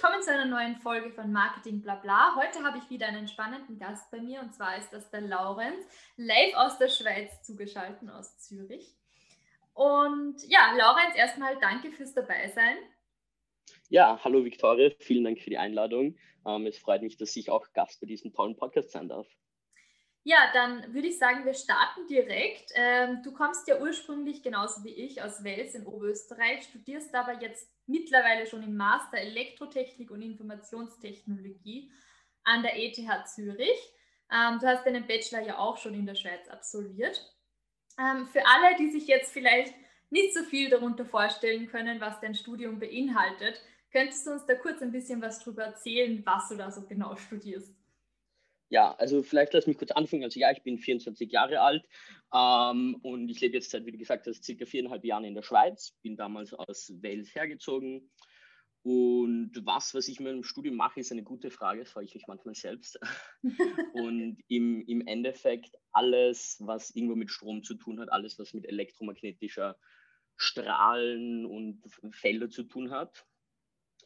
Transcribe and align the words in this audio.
Willkommen 0.00 0.22
zu 0.22 0.32
einer 0.32 0.44
neuen 0.44 0.76
Folge 0.76 1.10
von 1.10 1.32
Marketing 1.32 1.82
Blabla. 1.82 2.36
Heute 2.36 2.62
habe 2.62 2.78
ich 2.78 2.88
wieder 2.88 3.08
einen 3.08 3.26
spannenden 3.26 3.80
Gast 3.80 4.08
bei 4.12 4.20
mir 4.20 4.40
und 4.40 4.54
zwar 4.54 4.78
ist 4.78 4.92
das 4.92 5.10
der 5.10 5.22
Laurenz, 5.22 5.84
live 6.16 6.54
aus 6.54 6.78
der 6.78 6.86
Schweiz 6.86 7.42
zugeschaltet 7.42 8.08
aus 8.08 8.38
Zürich. 8.38 8.94
Und 9.74 10.36
ja, 10.46 10.72
Laurenz, 10.76 11.16
erstmal 11.16 11.58
danke 11.58 11.90
fürs 11.90 12.14
Dabeisein. 12.14 12.76
Ja, 13.88 14.20
hallo 14.22 14.44
Viktoria, 14.44 14.92
vielen 15.00 15.24
Dank 15.24 15.40
für 15.40 15.50
die 15.50 15.58
Einladung. 15.58 16.16
Ähm, 16.46 16.66
es 16.66 16.78
freut 16.78 17.02
mich, 17.02 17.16
dass 17.16 17.34
ich 17.34 17.50
auch 17.50 17.72
Gast 17.72 18.00
bei 18.00 18.06
diesem 18.06 18.32
tollen 18.32 18.54
Podcast 18.54 18.92
sein 18.92 19.08
darf. 19.08 19.26
Ja, 20.24 20.50
dann 20.52 20.92
würde 20.92 21.08
ich 21.08 21.18
sagen, 21.18 21.44
wir 21.44 21.54
starten 21.54 22.06
direkt. 22.06 22.72
Ähm, 22.74 23.22
du 23.22 23.32
kommst 23.32 23.66
ja 23.66 23.80
ursprünglich 23.80 24.42
genauso 24.42 24.84
wie 24.84 24.92
ich 24.92 25.22
aus 25.22 25.42
Wels 25.42 25.74
in 25.74 25.86
Oberösterreich, 25.86 26.64
studierst 26.64 27.14
aber 27.14 27.40
jetzt 27.40 27.70
mittlerweile 27.86 28.46
schon 28.46 28.62
im 28.62 28.76
Master 28.76 29.18
Elektrotechnik 29.18 30.10
und 30.10 30.20
Informationstechnologie 30.20 31.90
an 32.44 32.62
der 32.62 32.76
ETH 32.76 32.98
Zürich. 33.28 33.78
Ähm, 34.30 34.58
du 34.58 34.66
hast 34.66 34.84
deinen 34.84 35.06
Bachelor 35.06 35.40
ja 35.40 35.58
auch 35.58 35.78
schon 35.78 35.94
in 35.94 36.06
der 36.06 36.14
Schweiz 36.14 36.48
absolviert. 36.48 37.34
Ähm, 37.98 38.26
für 38.26 38.46
alle, 38.46 38.76
die 38.76 38.90
sich 38.90 39.06
jetzt 39.06 39.32
vielleicht 39.32 39.74
nicht 40.10 40.34
so 40.34 40.42
viel 40.44 40.70
darunter 40.70 41.04
vorstellen 41.04 41.68
können, 41.68 42.00
was 42.00 42.20
dein 42.20 42.34
Studium 42.34 42.78
beinhaltet, 42.78 43.60
könntest 43.92 44.26
du 44.26 44.32
uns 44.32 44.46
da 44.46 44.54
kurz 44.54 44.82
ein 44.82 44.92
bisschen 44.92 45.22
was 45.22 45.38
darüber 45.38 45.64
erzählen, 45.64 46.22
was 46.26 46.48
du 46.48 46.56
da 46.56 46.70
so 46.70 46.86
genau 46.86 47.16
studierst? 47.16 47.77
Ja, 48.70 48.94
also 48.96 49.22
vielleicht 49.22 49.54
lass 49.54 49.66
mich 49.66 49.78
kurz 49.78 49.90
anfangen. 49.92 50.24
Also 50.24 50.38
ja, 50.38 50.50
ich 50.50 50.62
bin 50.62 50.78
24 50.78 51.32
Jahre 51.32 51.60
alt 51.60 51.86
ähm, 52.34 52.96
und 53.02 53.28
ich 53.28 53.40
lebe 53.40 53.54
jetzt 53.54 53.70
seit, 53.70 53.86
wie 53.86 53.92
du 53.92 53.98
gesagt 53.98 54.26
hast, 54.26 54.44
circa 54.44 54.66
viereinhalb 54.66 55.04
Jahren 55.04 55.24
in 55.24 55.34
der 55.34 55.42
Schweiz. 55.42 55.96
Bin 56.02 56.16
damals 56.16 56.52
aus 56.52 56.92
Wales 57.02 57.34
hergezogen. 57.34 58.10
Und 58.82 59.52
was, 59.64 59.94
was 59.94 60.08
ich 60.08 60.20
mit 60.20 60.32
dem 60.32 60.44
Studium 60.44 60.76
mache, 60.76 61.00
ist 61.00 61.12
eine 61.12 61.24
gute 61.24 61.50
Frage, 61.50 61.80
das 61.80 61.90
frage 61.90 62.06
ich 62.06 62.14
mich 62.14 62.26
manchmal 62.26 62.54
selbst. 62.54 62.98
und 63.92 64.38
im, 64.48 64.82
im 64.86 65.06
Endeffekt 65.06 65.76
alles, 65.92 66.56
was 66.60 66.90
irgendwo 66.90 67.16
mit 67.16 67.30
Strom 67.30 67.62
zu 67.62 67.74
tun 67.74 68.00
hat, 68.00 68.10
alles, 68.12 68.38
was 68.38 68.54
mit 68.54 68.66
elektromagnetischer 68.66 69.76
Strahlen 70.36 71.44
und 71.44 71.82
Felder 72.12 72.48
zu 72.50 72.62
tun 72.62 72.90
hat. 72.90 73.26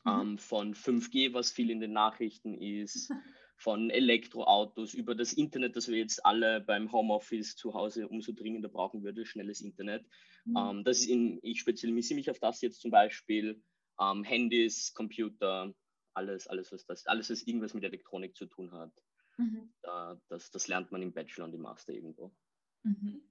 Mhm. 0.04 0.10
Ähm, 0.10 0.38
von 0.38 0.74
5G, 0.74 1.32
was 1.34 1.52
viel 1.52 1.70
in 1.70 1.80
den 1.80 1.92
Nachrichten 1.92 2.54
ist, 2.54 3.10
von 3.62 3.90
Elektroautos 3.90 4.92
über 4.92 5.14
das 5.14 5.32
Internet, 5.32 5.76
das 5.76 5.86
wir 5.86 5.96
jetzt 5.96 6.26
alle 6.26 6.60
beim 6.60 6.90
Homeoffice 6.90 7.54
zu 7.54 7.74
Hause 7.74 8.08
umso 8.08 8.32
dringender 8.32 8.68
brauchen 8.68 9.04
würde, 9.04 9.24
schnelles 9.24 9.60
Internet. 9.60 10.04
Mhm. 10.44 10.56
Ähm, 10.56 10.84
das 10.84 10.98
ist 10.98 11.06
in, 11.06 11.38
ich 11.42 11.60
spezialisiere 11.60 12.16
mich 12.16 12.28
auf 12.28 12.40
das 12.40 12.60
jetzt 12.60 12.80
zum 12.80 12.90
Beispiel. 12.90 13.62
Ähm, 14.00 14.24
Handys, 14.24 14.92
Computer, 14.94 15.72
alles, 16.14 16.48
alles, 16.48 16.72
was 16.72 16.84
das, 16.86 17.06
alles, 17.06 17.30
was 17.30 17.42
irgendwas 17.42 17.72
mit 17.72 17.84
Elektronik 17.84 18.36
zu 18.36 18.46
tun 18.46 18.72
hat. 18.72 18.92
Mhm. 19.36 19.72
Da, 19.82 20.20
das, 20.28 20.50
das 20.50 20.66
lernt 20.66 20.90
man 20.90 21.02
im 21.02 21.12
Bachelor 21.12 21.44
und 21.44 21.54
im 21.54 21.62
Master 21.62 21.92
irgendwo. 21.92 22.34
Mhm. 22.82 23.22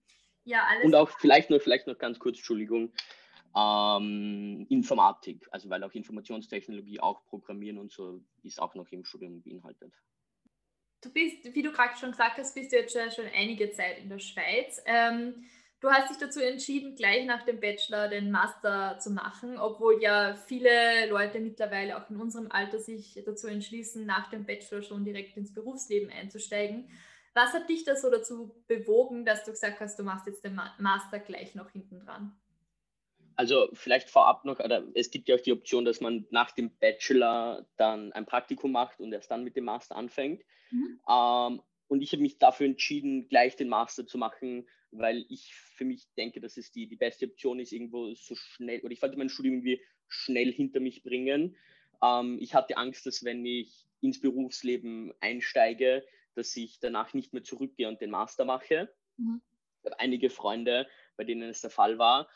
Ja, 0.45 0.65
alles. 0.65 0.85
Und 0.85 0.95
auch 0.95 1.09
vielleicht 1.19 1.49
noch, 1.49 1.59
vielleicht 1.59 1.87
noch 1.87 1.97
ganz 1.97 2.19
kurz, 2.19 2.37
Entschuldigung, 2.37 2.93
ähm, 3.53 4.65
Informatik, 4.69 5.45
also 5.51 5.69
weil 5.69 5.83
auch 5.83 5.91
Informationstechnologie, 5.91 7.01
auch 7.01 7.25
Programmieren 7.25 7.79
und 7.79 7.91
so 7.91 8.23
ist 8.43 8.61
auch 8.61 8.75
noch 8.75 8.89
im 8.91 9.03
Studium 9.03 9.41
beinhaltet. 9.41 9.93
Du 11.01 11.11
bist, 11.11 11.55
wie 11.55 11.63
du 11.63 11.71
gerade 11.71 11.97
schon 11.97 12.11
gesagt 12.11 12.37
hast, 12.37 12.53
bist 12.53 12.71
du 12.71 12.77
jetzt 12.77 12.93
schon, 12.93 13.25
einige 13.35 13.71
Zeit 13.71 13.97
in 13.97 14.09
der 14.09 14.19
Schweiz. 14.19 14.81
Ähm, 14.85 15.45
du 15.79 15.89
hast 15.89 16.11
dich 16.11 16.17
dazu 16.17 16.39
entschieden, 16.39 16.95
gleich 16.95 17.25
nach 17.25 17.43
dem 17.43 17.59
Bachelor 17.59 18.07
den 18.07 18.29
Master 18.29 18.99
zu 18.99 19.09
machen, 19.09 19.57
obwohl 19.57 20.01
ja 20.01 20.35
viele 20.35 21.09
Leute 21.09 21.39
mittlerweile 21.39 21.97
auch 21.97 22.07
in 22.11 22.17
unserem 22.17 22.51
Alter 22.51 22.79
sich 22.79 23.19
dazu 23.25 23.47
entschließen, 23.47 24.05
nach 24.05 24.29
dem 24.29 24.45
Bachelor 24.45 24.83
schon 24.83 25.03
direkt 25.03 25.35
ins 25.37 25.53
Berufsleben 25.53 26.11
einzusteigen. 26.11 26.87
Was 27.33 27.53
hat 27.53 27.67
dich 27.67 27.83
da 27.83 27.95
so 27.95 28.11
dazu 28.11 28.63
bewogen, 28.67 29.25
dass 29.25 29.43
du 29.43 29.51
gesagt 29.51 29.79
hast, 29.79 29.97
du 29.97 30.03
machst 30.03 30.27
jetzt 30.27 30.43
den 30.43 30.59
Master 30.77 31.19
gleich 31.19 31.55
noch 31.55 31.71
hinten 31.71 31.99
dran? 31.99 32.39
Also 33.35 33.69
vielleicht 33.73 34.09
vorab 34.09 34.45
noch, 34.45 34.59
oder 34.59 34.83
es 34.93 35.11
gibt 35.11 35.27
ja 35.27 35.35
auch 35.35 35.41
die 35.41 35.53
Option, 35.53 35.85
dass 35.85 36.01
man 36.01 36.25
nach 36.31 36.51
dem 36.51 36.71
Bachelor 36.77 37.65
dann 37.77 38.11
ein 38.13 38.25
Praktikum 38.25 38.71
macht 38.71 38.99
und 38.99 39.13
erst 39.13 39.31
dann 39.31 39.43
mit 39.43 39.55
dem 39.55 39.65
Master 39.65 39.95
anfängt. 39.95 40.43
Mhm. 40.71 40.99
Ähm, 41.09 41.61
und 41.87 42.01
ich 42.01 42.11
habe 42.11 42.21
mich 42.21 42.37
dafür 42.37 42.67
entschieden, 42.67 43.27
gleich 43.27 43.55
den 43.55 43.69
Master 43.69 44.05
zu 44.05 44.17
machen, 44.17 44.67
weil 44.91 45.25
ich 45.29 45.53
für 45.53 45.85
mich 45.85 46.07
denke, 46.17 46.41
dass 46.41 46.57
es 46.57 46.71
die, 46.71 46.87
die 46.87 46.95
beste 46.95 47.25
Option 47.25 47.59
ist, 47.59 47.71
irgendwo 47.71 48.13
so 48.13 48.35
schnell, 48.35 48.81
oder 48.81 48.91
ich 48.91 49.01
wollte 49.01 49.17
mein 49.17 49.29
Studium 49.29 49.55
irgendwie 49.55 49.81
schnell 50.07 50.51
hinter 50.51 50.79
mich 50.79 51.03
bringen. 51.03 51.55
Ähm, 52.03 52.37
ich 52.39 52.53
hatte 52.53 52.77
Angst, 52.77 53.05
dass 53.05 53.23
wenn 53.23 53.45
ich 53.45 53.87
ins 54.01 54.19
Berufsleben 54.19 55.13
einsteige, 55.19 56.05
dass 56.35 56.55
ich 56.55 56.79
danach 56.79 57.13
nicht 57.13 57.33
mehr 57.33 57.43
zurückgehe 57.43 57.87
und 57.87 58.01
den 58.01 58.11
Master 58.11 58.45
mache. 58.45 58.93
Mhm. 59.17 59.41
Ich 59.79 59.85
habe 59.85 59.99
einige 59.99 60.29
Freunde, 60.29 60.87
bei 61.17 61.23
denen 61.23 61.49
es 61.49 61.61
der 61.61 61.71
Fall 61.71 61.97
war. 61.97 62.29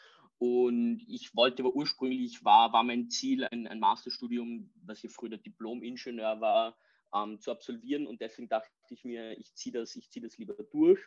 Und 0.46 1.04
ich 1.08 1.36
wollte 1.36 1.64
aber 1.64 1.76
ursprünglich, 1.76 2.46
war, 2.46 2.72
war 2.72 2.84
mein 2.84 3.10
Ziel, 3.10 3.46
ein, 3.46 3.66
ein 3.66 3.80
Masterstudium, 3.80 4.70
was 4.84 5.04
ich 5.04 5.12
früher 5.12 5.38
Diplom-Ingenieur 5.38 6.40
war, 6.40 6.78
ähm, 7.16 7.40
zu 7.40 7.50
absolvieren. 7.50 8.06
Und 8.06 8.22
deswegen 8.22 8.48
dachte 8.48 8.70
ich 8.90 9.04
mir, 9.04 9.36
ich 9.40 9.56
ziehe 9.56 9.74
das, 9.74 9.94
zieh 9.94 10.22
das 10.22 10.38
lieber 10.38 10.54
durch 10.72 11.00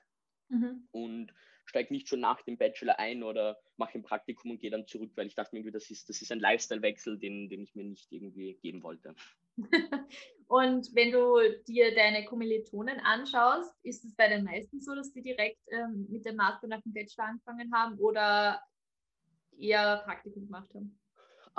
mhm. 0.48 0.88
und 0.90 1.32
steige 1.66 1.92
nicht 1.94 2.08
schon 2.08 2.18
nach 2.18 2.42
dem 2.42 2.58
Bachelor 2.58 2.98
ein 2.98 3.22
oder 3.22 3.60
mache 3.76 3.98
ein 3.98 4.02
Praktikum 4.02 4.50
und 4.50 4.60
gehe 4.60 4.72
dann 4.72 4.88
zurück, 4.88 5.12
weil 5.14 5.28
ich 5.28 5.36
dachte 5.36 5.54
mir, 5.54 5.70
das 5.70 5.88
ist, 5.88 6.08
das 6.08 6.20
ist 6.20 6.32
ein 6.32 6.40
Lifestyle-Wechsel, 6.40 7.16
den, 7.16 7.48
den 7.48 7.62
ich 7.62 7.76
mir 7.76 7.84
nicht 7.84 8.10
irgendwie 8.10 8.54
geben 8.54 8.82
wollte. 8.82 9.14
und 10.48 10.92
wenn 10.96 11.12
du 11.12 11.38
dir 11.68 11.94
deine 11.94 12.24
Kommilitonen 12.24 12.98
anschaust, 13.00 13.72
ist 13.84 14.04
es 14.04 14.16
bei 14.16 14.28
den 14.28 14.42
meisten 14.42 14.80
so, 14.80 14.96
dass 14.96 15.12
die 15.12 15.22
direkt 15.22 15.60
ähm, 15.70 16.08
mit 16.10 16.24
dem 16.24 16.34
Master 16.34 16.66
nach 16.66 16.82
dem 16.82 16.92
Bachelor 16.92 17.26
angefangen 17.26 17.72
haben 17.72 17.98
oder 17.98 18.60
eher 19.58 19.98
Praktikum 20.04 20.46
gemacht 20.46 20.68
haben? 20.74 20.98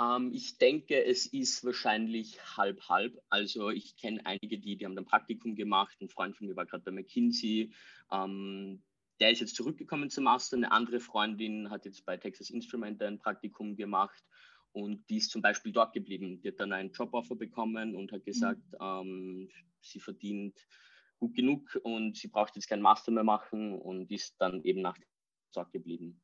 Ähm, 0.00 0.32
ich 0.32 0.58
denke, 0.58 1.04
es 1.04 1.26
ist 1.26 1.64
wahrscheinlich 1.64 2.38
halb-halb. 2.56 3.20
Also 3.28 3.70
ich 3.70 3.96
kenne 3.96 4.24
einige, 4.24 4.58
die, 4.58 4.76
die 4.76 4.84
haben 4.84 4.96
dann 4.96 5.04
Praktikum 5.04 5.54
gemacht. 5.54 5.96
Ein 6.00 6.08
Freund 6.08 6.36
von 6.36 6.46
mir 6.46 6.56
war 6.56 6.66
gerade 6.66 6.84
bei 6.84 6.90
McKinsey. 6.90 7.72
Ähm, 8.10 8.82
der 9.20 9.30
ist 9.30 9.40
jetzt 9.40 9.56
zurückgekommen 9.56 10.08
zum 10.08 10.24
Master. 10.24 10.56
Eine 10.56 10.72
andere 10.72 11.00
Freundin 11.00 11.70
hat 11.70 11.84
jetzt 11.84 12.06
bei 12.06 12.16
Texas 12.16 12.50
Instrument 12.50 13.02
ein 13.02 13.18
Praktikum 13.18 13.76
gemacht 13.76 14.24
und 14.72 15.08
die 15.10 15.18
ist 15.18 15.30
zum 15.30 15.42
Beispiel 15.42 15.72
dort 15.72 15.92
geblieben. 15.92 16.40
Die 16.40 16.48
hat 16.48 16.60
dann 16.60 16.72
einen 16.72 16.92
Joboffer 16.92 17.36
bekommen 17.36 17.94
und 17.94 18.12
hat 18.12 18.24
gesagt, 18.24 18.62
mhm. 18.72 18.78
ähm, 18.80 19.50
sie 19.82 20.00
verdient 20.00 20.58
gut 21.18 21.34
genug 21.34 21.78
und 21.82 22.16
sie 22.16 22.28
braucht 22.28 22.56
jetzt 22.56 22.68
keinen 22.68 22.80
Master 22.82 23.12
mehr 23.12 23.24
machen 23.24 23.74
und 23.78 24.10
ist 24.10 24.40
dann 24.40 24.62
eben 24.62 24.80
nach 24.80 24.96
dort 25.52 25.70
geblieben. 25.72 26.22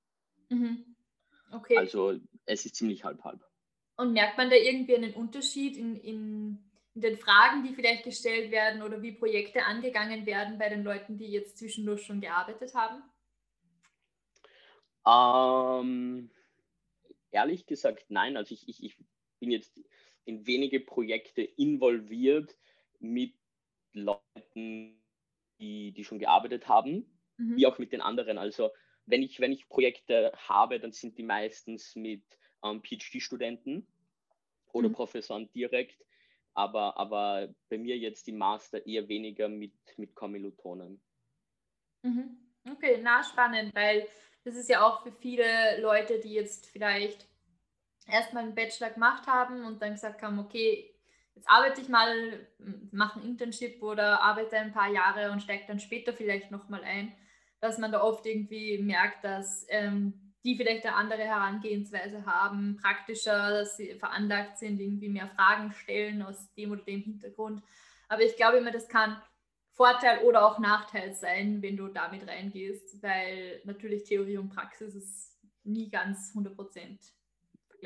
Mhm. 0.49 0.96
Okay. 1.57 1.77
Also 1.77 2.19
es 2.45 2.67
ist 2.67 2.77
ziemlich 2.77 3.05
halb-halb. 3.05 3.41
Und 3.97 4.13
merkt 4.13 4.37
man 4.37 4.51
da 4.51 4.57
irgendwie 4.57 4.97
einen 4.97 5.15
Unterschied 5.15 5.77
in, 5.77 5.97
in, 5.97 6.59
in, 6.95 7.01
den 7.01 7.17
Fragen, 7.17 7.65
die 7.65 7.75
vielleicht 7.75 8.05
gestellt 8.05 8.51
werden 8.51 8.83
oder 8.83 9.01
wie 9.01 9.13
Projekte 9.13 9.65
angegangen 9.65 10.27
werden 10.27 10.59
bei 10.59 10.69
den 10.69 10.85
Leuten, 10.85 11.17
die 11.17 11.31
jetzt 11.31 11.57
zwischendurch 11.59 12.03
schon 12.05 12.21
gearbeitet 12.21 12.75
haben? 12.75 13.03
Ähm, 15.07 16.31
ehrlich 17.31 17.65
gesagt, 17.67 18.07
nein. 18.11 18.37
Also 18.37 18.53
ich, 18.53 18.69
ich, 18.69 18.83
ich 18.85 18.99
bin 19.41 19.51
jetzt 19.51 19.81
in 20.25 20.47
wenige 20.47 20.81
Projekte 20.81 21.43
involviert 21.43 22.55
mit 22.99 23.35
Leuten, 23.93 25.01
die, 25.59 25.93
die 25.93 26.05
schon 26.05 26.19
gearbeitet 26.19 26.69
haben, 26.69 27.19
mhm. 27.39 27.57
wie 27.57 27.67
auch 27.67 27.79
mit 27.79 27.93
den 27.93 28.03
anderen. 28.03 28.37
Also 28.37 28.71
wenn 29.07 29.23
ich, 29.23 29.41
wenn 29.41 29.53
ich 29.53 29.69
Projekte 29.69 30.33
habe, 30.37 30.79
dann 30.81 30.93
sind 30.93 31.17
die 31.17 31.23
meistens 31.23 31.95
mit 31.97 32.23
ähm, 32.63 32.83
PhD-Studenten 32.83 33.87
oder 34.73 34.89
mhm. 34.89 34.95
Professoren 34.95 35.51
direkt, 35.53 36.05
aber, 36.55 36.97
aber 36.99 37.55
bei 37.69 37.79
mir 37.79 37.97
jetzt 37.97 38.29
im 38.29 38.39
Master 38.39 38.85
eher 38.87 39.09
weniger 39.09 39.49
mit, 39.49 39.75
mit 39.97 40.15
Kommilitonen. 40.15 41.01
Mhm. 42.03 42.37
Okay, 42.71 42.99
na 43.03 43.23
spannend, 43.23 43.75
weil 43.75 44.09
das 44.45 44.57
ist 44.57 44.69
ja 44.69 44.85
auch 44.85 45.03
für 45.03 45.13
viele 45.13 45.81
Leute, 45.81 46.19
die 46.19 46.33
jetzt 46.33 46.67
vielleicht 46.67 47.27
erstmal 48.07 48.45
einen 48.45 48.55
Bachelor 48.55 48.91
gemacht 48.91 49.27
haben 49.27 49.65
und 49.65 49.83
dann 49.83 49.93
gesagt 49.93 50.23
haben, 50.23 50.39
okay, 50.39 50.95
jetzt 51.35 51.49
arbeite 51.49 51.81
ich 51.81 51.89
mal, 51.89 52.47
mache 52.91 53.21
ein 53.21 53.27
Internship 53.27 53.83
oder 53.83 54.21
arbeite 54.23 54.57
ein 54.57 54.73
paar 54.73 54.91
Jahre 54.91 55.31
und 55.31 55.43
steige 55.43 55.65
dann 55.67 55.81
später 55.81 56.13
vielleicht 56.13 56.51
nochmal 56.51 56.83
ein 56.83 57.15
dass 57.61 57.79
man 57.79 57.93
da 57.93 58.03
oft 58.03 58.27
irgendwie 58.27 58.79
merkt, 58.79 59.25
dass 59.25 59.67
ähm, 59.69 60.27
die 60.45 60.57
vielleicht 60.57 60.87
eine 60.87 60.95
andere 60.95 61.23
Herangehensweise 61.23 62.25
haben, 62.25 62.77
praktischer, 62.81 63.51
dass 63.51 63.77
sie 63.77 63.95
veranlagt 63.99 64.59
sind, 64.59 64.81
irgendwie 64.81 65.09
mehr 65.09 65.29
Fragen 65.29 65.73
stellen 65.73 66.23
aus 66.23 66.53
dem 66.55 66.71
oder 66.71 66.83
dem 66.83 67.03
Hintergrund. 67.03 67.63
Aber 68.09 68.23
ich 68.23 68.37
glaube 68.37 68.59
immer, 68.59 68.71
das 68.71 68.89
kann 68.89 69.21
Vorteil 69.73 70.23
oder 70.25 70.47
auch 70.47 70.59
Nachteil 70.59 71.13
sein, 71.15 71.61
wenn 71.63 71.77
du 71.77 71.89
damit 71.89 72.27
reingehst, 72.27 73.03
weil 73.03 73.61
natürlich 73.65 74.05
Theorie 74.05 74.39
und 74.39 74.51
Praxis 74.51 74.95
ist 74.95 75.37
nie 75.65 75.91
ganz 75.91 76.31
100 76.31 76.55
Prozent. 76.55 77.01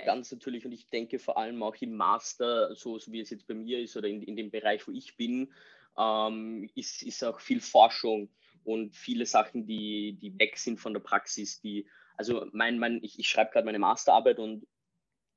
Ganz 0.04 0.30
natürlich 0.30 0.64
und 0.64 0.72
ich 0.72 0.88
denke 0.88 1.18
vor 1.18 1.36
allem 1.36 1.62
auch 1.62 1.74
im 1.80 1.96
Master, 1.96 2.74
so, 2.74 2.98
so 2.98 3.10
wie 3.10 3.20
es 3.20 3.30
jetzt 3.30 3.46
bei 3.46 3.54
mir 3.54 3.80
ist 3.80 3.96
oder 3.96 4.08
in, 4.08 4.22
in 4.22 4.36
dem 4.36 4.50
Bereich, 4.50 4.86
wo 4.86 4.92
ich 4.92 5.16
bin, 5.16 5.52
ähm, 5.98 6.70
ist, 6.74 7.02
ist 7.02 7.24
auch 7.24 7.40
viel 7.40 7.60
Forschung 7.60 8.28
und 8.64 8.94
viele 8.94 9.26
Sachen, 9.26 9.66
die, 9.66 10.18
die 10.20 10.38
weg 10.38 10.58
sind 10.58 10.78
von 10.78 10.92
der 10.92 11.00
Praxis, 11.00 11.60
die, 11.60 11.88
also 12.16 12.46
mein, 12.52 12.78
mein, 12.78 13.02
ich, 13.02 13.18
ich 13.18 13.28
schreibe 13.28 13.52
gerade 13.52 13.64
meine 13.64 13.78
Masterarbeit 13.78 14.38
und 14.38 14.66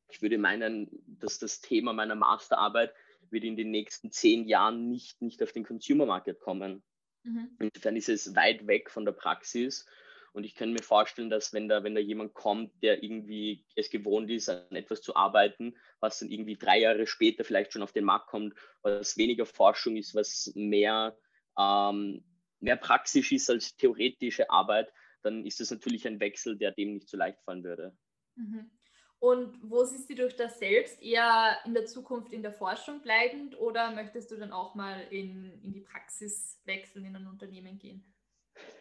ich 0.10 0.22
würde 0.22 0.38
meinen, 0.38 0.90
dass 1.20 1.40
das 1.40 1.62
Thema 1.62 1.94
meiner 1.94 2.16
Masterarbeit 2.16 2.94
wird 3.30 3.44
in 3.44 3.56
den 3.56 3.72
nächsten 3.72 4.12
zehn 4.12 4.48
Jahren 4.48 4.90
nicht, 4.90 5.22
nicht 5.22 5.42
auf 5.42 5.52
den 5.52 5.66
Consumer 5.66 6.06
Market 6.06 6.40
kommen. 6.40 6.84
Mhm. 7.24 7.50
Insofern 7.60 7.96
ist 7.96 8.10
es 8.10 8.36
weit 8.36 8.68
weg 8.68 8.92
von 8.92 9.06
der 9.06 9.14
Praxis. 9.14 9.86
Und 10.34 10.46
ich 10.46 10.56
kann 10.56 10.74
mir 10.74 10.82
vorstellen, 10.82 11.30
dass 11.30 11.54
wenn 11.54 11.68
da, 11.68 11.84
wenn 11.84 11.94
da 11.94 12.02
jemand 12.02 12.34
kommt, 12.34 12.72
der 12.82 13.04
irgendwie 13.04 13.66
es 13.76 13.92
gewohnt 13.92 14.32
ist, 14.32 14.50
an 14.50 14.76
etwas 14.76 15.02
zu 15.02 15.16
arbeiten, 15.16 15.76
was 16.00 16.20
dann 16.20 16.30
irgendwie 16.30 16.58
drei 16.58 16.80
Jahre 16.80 17.06
später 17.06 17.44
vielleicht 17.44 17.72
schon 17.72 17.84
auf 17.84 17.92
den 17.92 18.06
Markt 18.06 18.28
kommt, 18.28 18.56
was 18.82 19.16
weniger 19.18 19.46
Forschung 19.46 19.96
ist, 19.96 20.16
was 20.16 20.52
mehr, 20.56 21.16
ähm, 21.58 22.24
mehr 22.64 22.78
praxisch 22.78 23.32
ist 23.32 23.50
als 23.50 23.76
theoretische 23.76 24.50
Arbeit, 24.50 24.92
dann 25.22 25.46
ist 25.46 25.60
das 25.60 25.72
natürlich 25.72 26.08
ein 26.08 26.20
Wechsel, 26.20 26.58
der 26.58 26.72
dem 26.72 26.94
nicht 26.94 27.10
so 27.10 27.18
leicht 27.18 27.42
fallen 27.44 27.64
würde. 27.64 27.96
Mhm. 28.36 28.72
Und 29.20 29.58
wo 29.62 29.86
siehst 29.86 30.10
du 30.10 30.16
durch 30.16 30.36
das 30.36 30.60
selbst 30.60 31.02
eher 31.02 31.58
in 31.66 31.74
der 31.74 31.86
Zukunft 31.86 32.34
in 32.34 32.42
der 32.42 32.52
Forschung 32.52 33.02
bleibend 33.02 33.58
oder 33.58 33.92
möchtest 33.92 34.32
du 34.32 34.38
dann 34.38 34.52
auch 34.52 34.76
mal 34.76 35.00
in, 35.12 35.62
in 35.64 35.72
die 35.72 35.80
Praxis 35.82 36.60
wechseln, 36.66 37.06
in 37.06 37.16
ein 37.16 37.28
Unternehmen 37.28 37.80
gehen? 37.80 38.04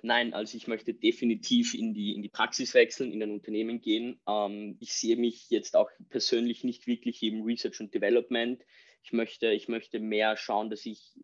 Nein, 0.02 0.34
also 0.34 0.56
ich 0.56 0.66
möchte 0.66 0.94
definitiv 0.94 1.74
in 1.74 1.94
die, 1.94 2.14
in 2.14 2.22
die 2.22 2.28
Praxis 2.28 2.74
wechseln, 2.74 3.12
in 3.12 3.22
ein 3.22 3.30
Unternehmen 3.30 3.80
gehen. 3.80 4.20
Ähm, 4.26 4.76
ich 4.80 4.92
sehe 4.94 5.16
mich 5.16 5.48
jetzt 5.48 5.76
auch 5.76 5.90
persönlich 6.08 6.64
nicht 6.64 6.86
wirklich 6.86 7.22
im 7.22 7.42
Research 7.42 7.80
und 7.80 7.94
Development. 7.94 8.64
Ich 9.04 9.12
möchte, 9.12 9.52
ich 9.52 9.68
möchte 9.68 10.00
mehr 10.00 10.36
schauen, 10.36 10.70
dass 10.70 10.86
ich 10.86 11.14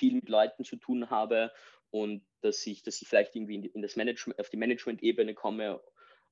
viel 0.00 0.14
mit 0.14 0.28
Leuten 0.28 0.64
zu 0.64 0.76
tun 0.76 1.10
habe 1.10 1.52
und 1.90 2.22
dass 2.40 2.66
ich, 2.66 2.82
dass 2.82 3.02
ich 3.02 3.08
vielleicht 3.08 3.36
irgendwie 3.36 3.56
in, 3.56 3.64
in 3.64 3.82
das 3.82 3.96
Management, 3.96 4.40
auf 4.40 4.48
die 4.48 4.56
Management-Ebene 4.56 5.34
komme 5.34 5.80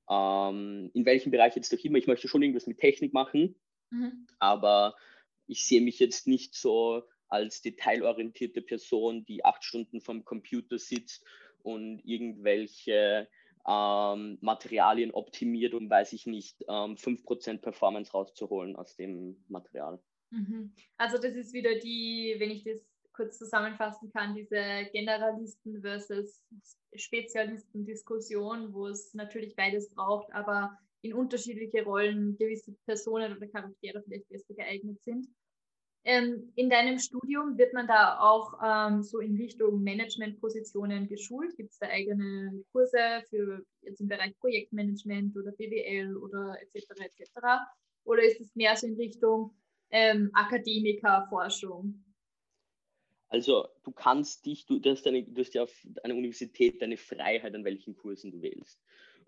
ähm, 0.09 0.89
in 0.93 1.05
welchem 1.05 1.31
Bereich 1.31 1.55
jetzt 1.55 1.73
auch 1.73 1.83
immer. 1.83 1.97
Ich 1.97 2.07
möchte 2.07 2.27
schon 2.27 2.41
irgendwas 2.41 2.67
mit 2.67 2.79
Technik 2.79 3.13
machen, 3.13 3.55
mhm. 3.91 4.27
aber 4.39 4.95
ich 5.45 5.65
sehe 5.65 5.81
mich 5.81 5.99
jetzt 5.99 6.27
nicht 6.27 6.55
so 6.55 7.03
als 7.27 7.61
detailorientierte 7.61 8.61
Person, 8.61 9.23
die 9.25 9.45
acht 9.45 9.63
Stunden 9.63 10.01
vom 10.01 10.25
Computer 10.25 10.79
sitzt 10.79 11.23
und 11.61 12.01
irgendwelche 12.03 13.27
ähm, 13.67 14.39
Materialien 14.41 15.11
optimiert, 15.11 15.75
um, 15.75 15.89
weiß 15.89 16.13
ich 16.13 16.25
nicht, 16.25 16.63
ähm, 16.67 16.95
5% 16.95 17.59
Performance 17.59 18.11
rauszuholen 18.11 18.75
aus 18.75 18.95
dem 18.95 19.43
Material. 19.47 20.01
Mhm. 20.31 20.73
Also 20.97 21.17
das 21.17 21.35
ist 21.35 21.53
wieder 21.53 21.75
die, 21.75 22.35
wenn 22.39 22.49
ich 22.49 22.63
das 22.63 22.79
kurz 23.19 23.37
zusammenfassen 23.37 24.09
kann, 24.13 24.33
diese 24.33 24.89
Generalisten 24.93 25.81
versus 25.81 26.41
Spezialisten-Diskussion, 26.95 28.73
wo 28.73 28.87
es 28.87 29.13
natürlich 29.13 29.57
beides 29.57 29.93
braucht, 29.93 30.31
aber 30.33 30.77
in 31.01 31.13
unterschiedliche 31.13 31.83
Rollen 31.83 32.37
gewisse 32.37 32.73
Personen 32.85 33.35
oder 33.35 33.47
Charaktere 33.47 34.01
vielleicht 34.03 34.29
besser 34.29 34.53
geeignet 34.53 35.01
sind. 35.03 35.27
Ähm, 36.05 36.53
in 36.55 36.69
deinem 36.69 36.97
Studium 36.97 37.57
wird 37.57 37.73
man 37.73 37.87
da 37.87 38.19
auch 38.19 38.53
ähm, 38.63 39.03
so 39.03 39.19
in 39.19 39.35
Richtung 39.35 39.83
Managementpositionen 39.83 41.09
geschult? 41.09 41.57
Gibt 41.57 41.71
es 41.71 41.77
da 41.77 41.87
eigene 41.87 42.63
Kurse 42.71 43.21
für 43.29 43.65
jetzt 43.81 43.99
im 43.99 44.07
Bereich 44.07 44.33
Projektmanagement 44.39 45.35
oder 45.35 45.51
BWL 45.51 46.15
oder 46.15 46.55
etc. 46.61 46.87
etc. 47.01 47.31
Oder 48.05 48.23
ist 48.23 48.39
es 48.39 48.55
mehr 48.55 48.77
so 48.77 48.87
in 48.87 48.95
Richtung 48.95 49.53
ähm, 49.91 50.29
Akademikerforschung? 50.33 52.01
Also 53.29 53.67
du 53.83 53.91
kannst 53.91 54.45
dich, 54.45 54.65
du, 54.65 54.79
du, 54.79 54.89
hast 54.89 55.05
deine, 55.05 55.23
du 55.23 55.39
hast 55.39 55.53
ja 55.53 55.63
auf 55.63 55.87
einer 56.03 56.15
Universität 56.15 56.81
deine 56.81 56.97
Freiheit, 56.97 57.53
an 57.55 57.63
welchen 57.63 57.95
Kursen 57.95 58.31
du 58.31 58.41
wählst. 58.41 58.81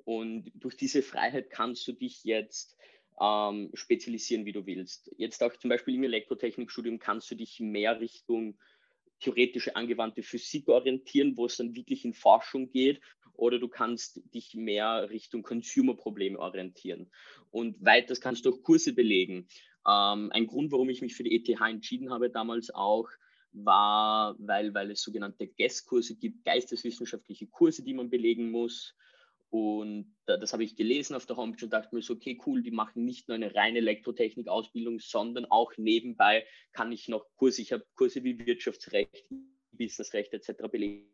Und 0.04 0.52
durch 0.56 0.76
diese 0.76 1.04
Freiheit 1.04 1.52
kannst 1.52 1.88
du 1.88 1.94
dich 1.94 2.24
jetzt 2.24 2.76
ähm, 3.22 3.70
spezialisieren, 3.74 4.46
wie 4.46 4.52
du 4.52 4.66
willst. 4.66 5.12
Jetzt 5.18 5.44
auch 5.44 5.56
zum 5.56 5.70
Beispiel 5.70 5.96
im 5.96 6.04
Elektrotechnikstudium 6.04 6.98
kannst 6.98 7.30
du 7.30 7.36
dich 7.36 7.60
mehr 7.60 8.00
Richtung 8.00 8.58
theoretische 9.20 9.76
angewandte 9.76 10.24
Physik 10.24 10.68
orientieren, 10.68 11.38
wo 11.38 11.46
es 11.46 11.58
dann 11.58 11.76
wirklich 11.76 12.04
in 12.04 12.14
Forschung 12.14 12.72
geht, 12.72 13.00
oder 13.34 13.60
du 13.60 13.68
kannst 13.68 14.22
dich 14.34 14.56
mehr 14.56 15.10
Richtung 15.10 15.44
Consumer-Probleme 15.44 16.38
orientieren. 16.38 17.10
Und 17.50 17.84
weiters 17.84 18.20
kannst 18.20 18.46
du 18.46 18.52
auch 18.52 18.62
Kurse 18.64 18.94
belegen. 18.94 19.48
Ähm, 19.88 20.32
ein 20.32 20.48
Grund, 20.48 20.72
warum 20.72 20.90
ich 20.90 21.02
mich 21.02 21.16
für 21.16 21.24
die 21.24 21.36
ETH 21.36 21.62
entschieden 21.62 22.12
habe 22.12 22.30
damals 22.30 22.74
auch, 22.74 23.10
war, 23.54 24.36
weil, 24.40 24.74
weil 24.74 24.92
es 24.92 25.02
sogenannte 25.02 25.48
GES-Kurse 25.48 26.16
gibt, 26.16 26.46
geisteswissenschaftliche 26.46 27.48
Kurse, 27.48 27.84
die 27.84 27.94
man 27.94 28.10
belegen 28.10 28.52
muss. 28.52 28.96
Und 29.50 30.16
das 30.26 30.54
habe 30.54 30.64
ich 30.64 30.78
gelesen 30.78 31.16
auf 31.16 31.26
der 31.26 31.36
Homepage 31.36 31.66
und 31.66 31.74
dachte 31.74 31.94
mir 31.94 32.02
so, 32.02 32.14
okay, 32.14 32.40
cool, 32.46 32.64
die 32.64 32.72
machen 32.72 33.04
nicht 33.04 33.28
nur 33.28 33.36
eine 33.36 33.54
reine 33.54 33.80
Elektrotechnik-Ausbildung, 33.80 35.00
sondern 35.00 35.46
auch 35.46 35.74
nebenbei 35.76 36.46
kann 36.72 36.92
ich 36.94 37.10
noch 37.10 37.26
Kurse, 37.36 37.62
ich 37.62 37.74
habe 37.74 37.86
Kurse 37.96 38.24
wie 38.24 38.46
Wirtschaftsrecht, 38.46 39.26
Businessrecht 39.74 40.34
etc. 40.34 40.70
belegen 40.72 41.12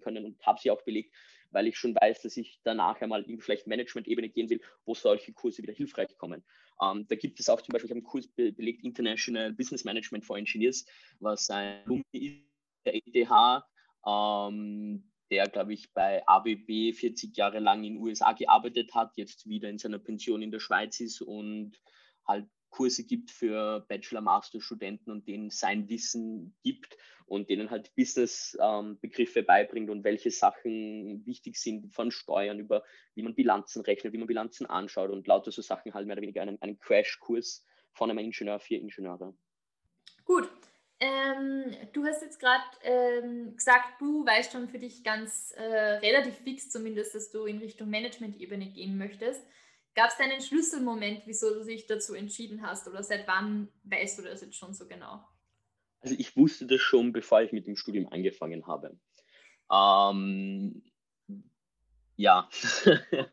können 0.00 0.24
und 0.24 0.46
habe 0.46 0.60
sie 0.60 0.70
auch 0.70 0.82
belegt, 0.82 1.14
weil 1.50 1.66
ich 1.66 1.76
schon 1.76 1.94
weiß, 1.94 2.22
dass 2.22 2.36
ich 2.36 2.60
danach 2.62 3.00
einmal 3.00 3.22
in 3.22 3.40
vielleicht 3.40 3.66
Management-Ebene 3.66 4.28
gehen 4.28 4.50
will, 4.50 4.60
wo 4.84 4.94
solche 4.94 5.32
Kurse 5.32 5.62
wieder 5.62 5.72
hilfreich 5.72 6.16
kommen. 6.16 6.44
Ähm, 6.82 7.06
da 7.08 7.16
gibt 7.16 7.40
es 7.40 7.48
auch 7.48 7.60
zum 7.60 7.72
Beispiel, 7.72 7.86
ich 7.86 7.92
habe 7.92 8.00
einen 8.00 8.06
Kurs 8.06 8.28
be 8.28 8.52
belegt, 8.52 8.84
International 8.84 9.52
Business 9.52 9.84
Management 9.84 10.24
for 10.24 10.38
Engineers, 10.38 10.84
was 11.18 11.50
ein 11.50 11.82
Alumni 11.84 12.04
ist 12.12 12.50
der 12.86 12.94
ETH, 12.94 13.64
ähm, 14.06 15.10
der, 15.30 15.48
glaube 15.48 15.74
ich, 15.74 15.92
bei 15.92 16.26
ABB 16.26 16.92
40 16.92 17.36
Jahre 17.36 17.60
lang 17.60 17.84
in 17.84 17.94
den 17.94 18.02
USA 18.02 18.32
gearbeitet 18.32 18.94
hat, 18.94 19.16
jetzt 19.16 19.46
wieder 19.48 19.68
in 19.68 19.78
seiner 19.78 19.98
Pension 19.98 20.42
in 20.42 20.50
der 20.50 20.60
Schweiz 20.60 21.00
ist 21.00 21.20
und 21.20 21.72
halt 22.26 22.48
Kurse 22.70 23.04
gibt 23.04 23.30
für 23.30 23.84
Bachelor-Master-Studenten 23.88 25.10
und 25.10 25.26
denen 25.26 25.50
sein 25.50 25.88
Wissen 25.88 26.54
gibt 26.62 26.96
und 27.26 27.48
denen 27.48 27.70
halt 27.70 27.94
Business-Begriffe 27.94 29.40
ähm, 29.40 29.46
beibringt 29.46 29.90
und 29.90 30.02
welche 30.02 30.30
Sachen 30.30 31.24
wichtig 31.26 31.56
sind 31.56 31.94
von 31.94 32.10
Steuern 32.10 32.58
über, 32.58 32.82
wie 33.14 33.22
man 33.22 33.34
Bilanzen 33.34 33.82
rechnet, 33.82 34.12
wie 34.12 34.18
man 34.18 34.26
Bilanzen 34.26 34.66
anschaut 34.66 35.10
und 35.10 35.26
lauter 35.26 35.52
so 35.52 35.62
Sachen 35.62 35.94
halt 35.94 36.06
mehr 36.06 36.14
oder 36.14 36.22
weniger 36.22 36.42
einen, 36.42 36.60
einen 36.60 36.78
Crash-Kurs 36.78 37.64
von 37.92 38.10
einem 38.10 38.18
Ingenieur 38.18 38.58
für 38.58 38.74
Ingenieure. 38.74 39.34
Gut. 40.24 40.50
Ähm, 41.02 41.74
du 41.94 42.04
hast 42.04 42.20
jetzt 42.20 42.38
gerade 42.38 42.62
ähm, 42.82 43.56
gesagt, 43.56 44.00
du 44.00 44.26
weißt 44.26 44.52
schon 44.52 44.68
für 44.68 44.78
dich 44.78 45.02
ganz 45.02 45.54
äh, 45.56 45.62
relativ 45.62 46.34
fix 46.44 46.68
zumindest, 46.68 47.14
dass 47.14 47.30
du 47.30 47.46
in 47.46 47.58
Richtung 47.58 47.88
Management-Ebene 47.88 48.66
gehen 48.66 48.98
möchtest. 48.98 49.42
Gab 50.00 50.08
es 50.08 50.16
da 50.16 50.24
einen 50.24 50.40
Schlüsselmoment, 50.40 51.24
wieso 51.26 51.52
du 51.52 51.62
dich 51.62 51.86
dazu 51.86 52.14
entschieden 52.14 52.62
hast 52.62 52.88
oder 52.88 53.02
seit 53.02 53.28
wann 53.28 53.68
weißt 53.84 54.18
du 54.18 54.22
das 54.22 54.40
jetzt 54.40 54.56
schon 54.56 54.72
so 54.72 54.88
genau? 54.88 55.22
Also 56.00 56.14
ich 56.18 56.34
wusste 56.38 56.66
das 56.66 56.80
schon, 56.80 57.12
bevor 57.12 57.42
ich 57.42 57.52
mit 57.52 57.66
dem 57.66 57.76
Studium 57.76 58.10
angefangen 58.10 58.66
habe. 58.66 58.98
Ähm, 59.70 60.82
ja. 62.20 62.48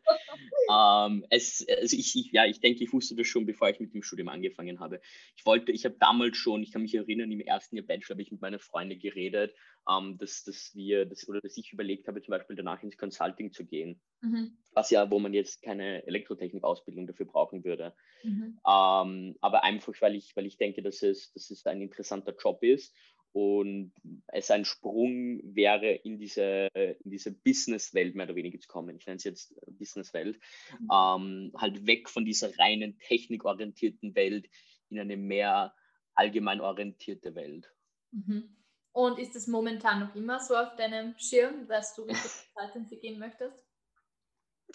ähm, 0.70 1.24
es, 1.30 1.66
also 1.68 1.96
ich, 1.96 2.16
ich, 2.16 2.32
ja, 2.32 2.46
ich 2.46 2.60
denke, 2.60 2.82
ich 2.82 2.92
wusste 2.92 3.14
das 3.14 3.26
schon, 3.26 3.46
bevor 3.46 3.68
ich 3.68 3.80
mit 3.80 3.92
dem 3.92 4.02
Studium 4.02 4.28
angefangen 4.28 4.80
habe. 4.80 5.00
Ich 5.36 5.44
wollte, 5.44 5.72
ich 5.72 5.84
habe 5.84 5.96
damals 6.00 6.36
schon, 6.36 6.62
ich 6.62 6.72
kann 6.72 6.82
mich 6.82 6.94
erinnern, 6.94 7.30
im 7.30 7.40
ersten 7.40 7.76
Jahr 7.76 7.86
Bachelor 7.86 8.14
habe 8.14 8.22
ich 8.22 8.32
mit 8.32 8.40
meiner 8.40 8.58
Freundin 8.58 8.98
geredet, 8.98 9.54
ähm, 9.88 10.16
dass, 10.18 10.42
dass 10.44 10.74
wir, 10.74 11.04
dass, 11.04 11.28
oder 11.28 11.40
dass 11.40 11.56
ich 11.56 11.72
überlegt 11.72 12.08
habe, 12.08 12.22
zum 12.22 12.32
Beispiel 12.32 12.56
danach 12.56 12.82
ins 12.82 12.96
Consulting 12.96 13.52
zu 13.52 13.66
gehen. 13.66 14.00
Mhm. 14.22 14.56
Was 14.72 14.90
ja, 14.90 15.10
wo 15.10 15.18
man 15.18 15.34
jetzt 15.34 15.62
keine 15.62 16.06
Elektrotechnik-Ausbildung 16.06 17.06
dafür 17.06 17.26
brauchen 17.26 17.64
würde. 17.64 17.94
Mhm. 18.22 18.58
Ähm, 18.66 19.36
aber 19.40 19.64
einfach, 19.64 19.94
weil 20.00 20.16
ich, 20.16 20.34
weil 20.34 20.46
ich 20.46 20.56
denke, 20.56 20.82
dass 20.82 21.02
es, 21.02 21.32
dass 21.32 21.50
es 21.50 21.66
ein 21.66 21.82
interessanter 21.82 22.34
Job 22.36 22.62
ist 22.62 22.94
und 23.38 23.92
es 24.26 24.50
ein 24.50 24.64
Sprung 24.64 25.40
wäre, 25.54 25.92
in 25.92 26.18
diese, 26.18 26.68
in 26.74 27.10
diese 27.10 27.30
Business-Welt 27.30 28.16
mehr 28.16 28.26
oder 28.26 28.34
weniger 28.34 28.58
zu 28.58 28.66
kommen. 28.66 28.96
Ich 28.96 29.06
nenne 29.06 29.18
es 29.18 29.24
jetzt 29.24 29.54
Business-Welt. 29.66 30.40
Mhm. 30.80 30.88
Ähm, 30.92 31.52
halt 31.56 31.86
weg 31.86 32.08
von 32.08 32.24
dieser 32.24 32.58
reinen 32.58 32.98
technikorientierten 32.98 34.16
Welt 34.16 34.48
in 34.90 34.98
eine 34.98 35.16
mehr 35.16 35.72
allgemein 36.14 36.60
orientierte 36.60 37.36
Welt. 37.36 37.72
Mhm. 38.10 38.56
Und 38.90 39.20
ist 39.20 39.36
es 39.36 39.46
momentan 39.46 40.00
noch 40.00 40.16
immer 40.16 40.40
so 40.40 40.56
auf 40.56 40.74
deinem 40.74 41.16
Schirm, 41.16 41.68
dass 41.68 41.94
du 41.94 42.02
Richtung 42.02 42.30
Consultancy 42.54 42.96
gehen 42.96 43.20
möchtest? 43.20 43.64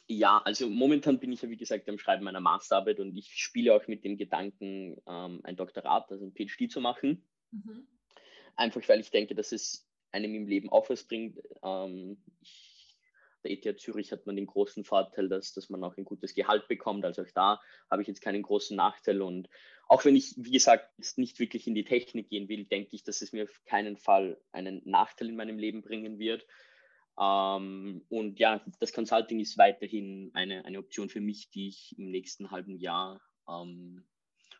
Ja, 0.07 0.41
also 0.45 0.69
momentan 0.69 1.19
bin 1.19 1.33
ich 1.33 1.41
ja 1.41 1.49
wie 1.49 1.57
gesagt 1.57 1.89
am 1.89 1.99
Schreiben 1.99 2.23
meiner 2.23 2.39
Masterarbeit 2.39 3.01
und 3.01 3.17
ich 3.17 3.33
spiele 3.35 3.75
auch 3.75 3.85
mit 3.87 4.05
dem 4.05 4.17
Gedanken, 4.17 4.95
ähm, 5.05 5.41
ein 5.43 5.57
Doktorat, 5.57 6.09
also 6.09 6.25
ein 6.25 6.31
PhD 6.31 6.71
zu 6.71 6.79
machen. 6.79 7.27
Mhm. 7.51 7.87
Einfach 8.55 8.87
weil 8.87 8.99
ich 8.99 9.11
denke, 9.11 9.35
dass 9.35 9.51
es 9.51 9.87
einem 10.11 10.35
im 10.35 10.47
Leben 10.47 10.69
auch 10.69 10.89
was 10.89 11.03
bringt. 11.03 11.39
Ähm, 11.63 12.17
ich 12.41 12.73
der 13.43 13.51
ETH 13.51 13.79
Zürich 13.79 14.11
hat 14.11 14.25
man 14.25 14.35
den 14.35 14.45
großen 14.45 14.83
Vorteil, 14.83 15.27
dass, 15.27 15.53
dass 15.53 15.69
man 15.69 15.83
auch 15.83 15.97
ein 15.97 16.05
gutes 16.05 16.33
Gehalt 16.33 16.67
bekommt. 16.67 17.05
Also 17.05 17.23
auch 17.23 17.31
da 17.33 17.61
habe 17.89 18.01
ich 18.01 18.07
jetzt 18.07 18.21
keinen 18.21 18.41
großen 18.41 18.75
Nachteil. 18.75 19.21
Und 19.21 19.49
auch 19.87 20.05
wenn 20.05 20.15
ich, 20.15 20.33
wie 20.37 20.51
gesagt, 20.51 20.89
jetzt 20.97 21.17
nicht 21.17 21.39
wirklich 21.39 21.67
in 21.67 21.75
die 21.75 21.83
Technik 21.83 22.29
gehen 22.29 22.47
will, 22.49 22.65
denke 22.65 22.95
ich, 22.95 23.03
dass 23.03 23.21
es 23.21 23.33
mir 23.33 23.43
auf 23.43 23.61
keinen 23.65 23.97
Fall 23.97 24.39
einen 24.51 24.81
Nachteil 24.85 25.29
in 25.29 25.35
meinem 25.35 25.59
Leben 25.59 25.81
bringen 25.81 26.19
wird. 26.19 26.45
Ähm, 27.19 28.05
und 28.09 28.39
ja, 28.39 28.63
das 28.79 28.93
Consulting 28.93 29.39
ist 29.39 29.57
weiterhin 29.57 30.31
eine, 30.33 30.65
eine 30.65 30.79
Option 30.79 31.09
für 31.09 31.21
mich, 31.21 31.49
die 31.49 31.67
ich 31.67 31.95
im 31.97 32.09
nächsten 32.09 32.49
halben 32.49 32.77
Jahr, 32.77 33.21
ähm, 33.47 34.03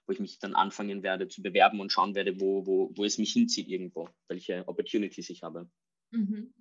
wo 0.06 0.14
ich 0.14 0.20
mich 0.20 0.40
dann 0.40 0.56
anfangen 0.56 1.04
werde 1.04 1.28
zu 1.28 1.42
bewerben 1.42 1.80
und 1.80 1.92
schauen 1.92 2.16
werde, 2.16 2.40
wo, 2.40 2.66
wo, 2.66 2.92
wo 2.96 3.06
es 3.06 3.18
mich 3.18 3.34
hinzieht 3.34 3.68
irgendwo, 3.68 4.10
welche 4.28 4.68
Opportunities 4.68 5.30
ich 5.30 5.44
habe. 5.44 5.70
Mhm. 6.12 6.54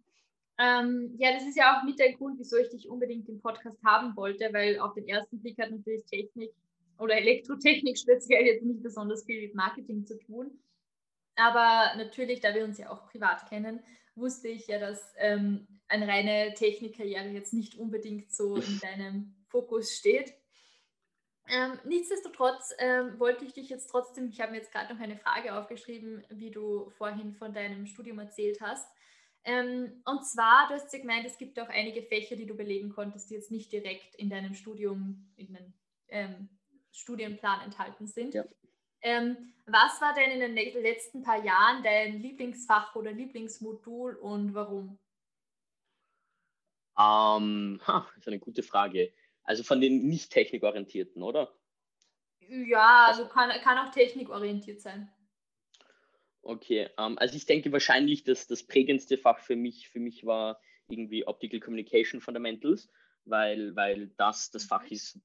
Ähm, 0.59 1.15
ja, 1.19 1.33
das 1.33 1.45
ist 1.45 1.57
ja 1.57 1.79
auch 1.79 1.85
mit 1.85 1.99
der 1.99 2.13
Grund, 2.13 2.39
wieso 2.39 2.57
ich 2.57 2.69
dich 2.69 2.89
unbedingt 2.89 3.29
im 3.29 3.41
Podcast 3.41 3.83
haben 3.85 4.15
wollte, 4.17 4.53
weil 4.53 4.79
auf 4.79 4.95
den 4.95 5.09
ersten 5.09 5.41
Blick 5.41 5.59
hat 5.59 5.71
natürlich 5.71 6.05
Technik 6.05 6.53
oder 6.99 7.17
Elektrotechnik 7.17 7.99
speziell 7.99 8.47
jetzt 8.47 8.65
nicht 8.65 8.83
besonders 8.83 9.25
viel 9.25 9.43
mit 9.43 9.55
Marketing 9.55 10.05
zu 10.07 10.19
tun. 10.19 10.51
Aber 11.37 11.97
natürlich, 11.97 12.41
da 12.41 12.55
wir 12.55 12.65
uns 12.65 12.79
ja 12.79 12.91
auch 12.91 13.09
privat 13.09 13.49
kennen, 13.49 13.81
wusste 14.15 14.49
ich 14.49 14.67
ja, 14.67 14.79
dass 14.79 15.01
ähm, 15.17 15.67
eine 15.89 16.07
reine 16.07 16.55
Technikkarriere 16.55 17.29
jetzt 17.31 17.55
nicht 17.55 17.77
unbedingt 17.77 18.33
so 18.33 18.57
in 18.57 18.79
deinem 18.83 19.35
Fokus 19.49 19.93
steht. 19.97 20.35
Ähm, 21.53 21.79
nichtsdestotrotz 21.85 22.75
ähm, 22.79 23.19
wollte 23.19 23.45
ich 23.45 23.53
dich 23.53 23.69
jetzt 23.69 23.89
trotzdem, 23.89 24.31
ich 24.31 24.41
habe 24.41 24.53
mir 24.53 24.59
jetzt 24.59 24.73
gerade 24.73 24.95
noch 24.95 25.01
eine 25.01 25.19
Frage 25.19 25.55
aufgeschrieben, 25.55 26.25
wie 26.31 26.51
du 26.51 26.89
vorhin 26.97 27.35
von 27.35 27.53
deinem 27.53 27.85
Studium 27.85 28.19
erzählt 28.21 28.63
hast. 28.63 28.91
Ähm, 29.45 30.03
und 30.07 30.25
zwar, 30.25 30.69
du 30.69 30.75
hast 30.75 30.91
ja 30.95 31.01
gemeint, 31.01 31.27
es 31.27 31.37
gibt 31.37 31.61
auch 31.61 31.69
einige 31.69 32.03
Fächer, 32.05 32.37
die 32.37 32.47
du 32.47 32.55
belegen 32.55 32.89
konntest, 32.89 33.29
die 33.29 33.35
jetzt 33.35 33.51
nicht 33.51 33.71
direkt 33.71 34.15
in 34.15 34.31
deinem 34.31 34.55
Studium, 34.55 35.31
in 35.37 35.53
deinem 35.53 35.75
ähm, 36.09 36.49
Studienplan 36.91 37.61
enthalten 37.61 38.07
sind. 38.07 38.33
Ja. 38.33 38.45
Ähm, 39.03 39.53
was 39.67 40.01
war 40.01 40.15
denn 40.15 40.31
in 40.31 40.41
den 40.41 40.55
letzten 40.55 41.23
paar 41.23 41.45
Jahren 41.45 41.83
dein 41.83 42.19
Lieblingsfach 42.19 42.97
oder 42.97 43.13
Lieblingsmodul 43.13 44.15
und 44.15 44.55
warum? 44.55 44.99
Ähm, 46.99 47.79
ha, 47.87 48.07
das 48.09 48.17
ist 48.17 48.29
eine 48.29 48.39
gute 48.39 48.63
Frage. 48.63 49.13
Also 49.45 49.63
von 49.63 49.81
den 49.81 50.07
nicht 50.09 50.31
technikorientierten, 50.31 51.23
oder? 51.23 51.53
Ja, 52.49 53.07
also 53.09 53.27
kann, 53.29 53.51
kann 53.63 53.79
auch 53.79 53.91
technikorientiert 53.93 54.81
sein. 54.81 55.11
Okay, 56.43 56.89
ähm, 56.99 57.19
also 57.19 57.37
ich 57.37 57.47
denke 57.47 57.71
wahrscheinlich, 57.73 58.25
dass 58.25 58.47
das 58.47 58.65
prägendste 58.65 59.17
Fach 59.17 59.39
für 59.39 59.57
mich, 59.57 59.89
für 59.89 60.01
mich 60.01 60.27
war 60.27 60.61
irgendwie 60.89 61.27
Optical 61.27 61.61
Communication 61.61 62.21
Fundamentals, 62.21 62.91
weil, 63.25 63.75
weil 63.77 64.09
das 64.17 64.51
das 64.51 64.65
Fach 64.65 64.85
ist, 64.91 65.21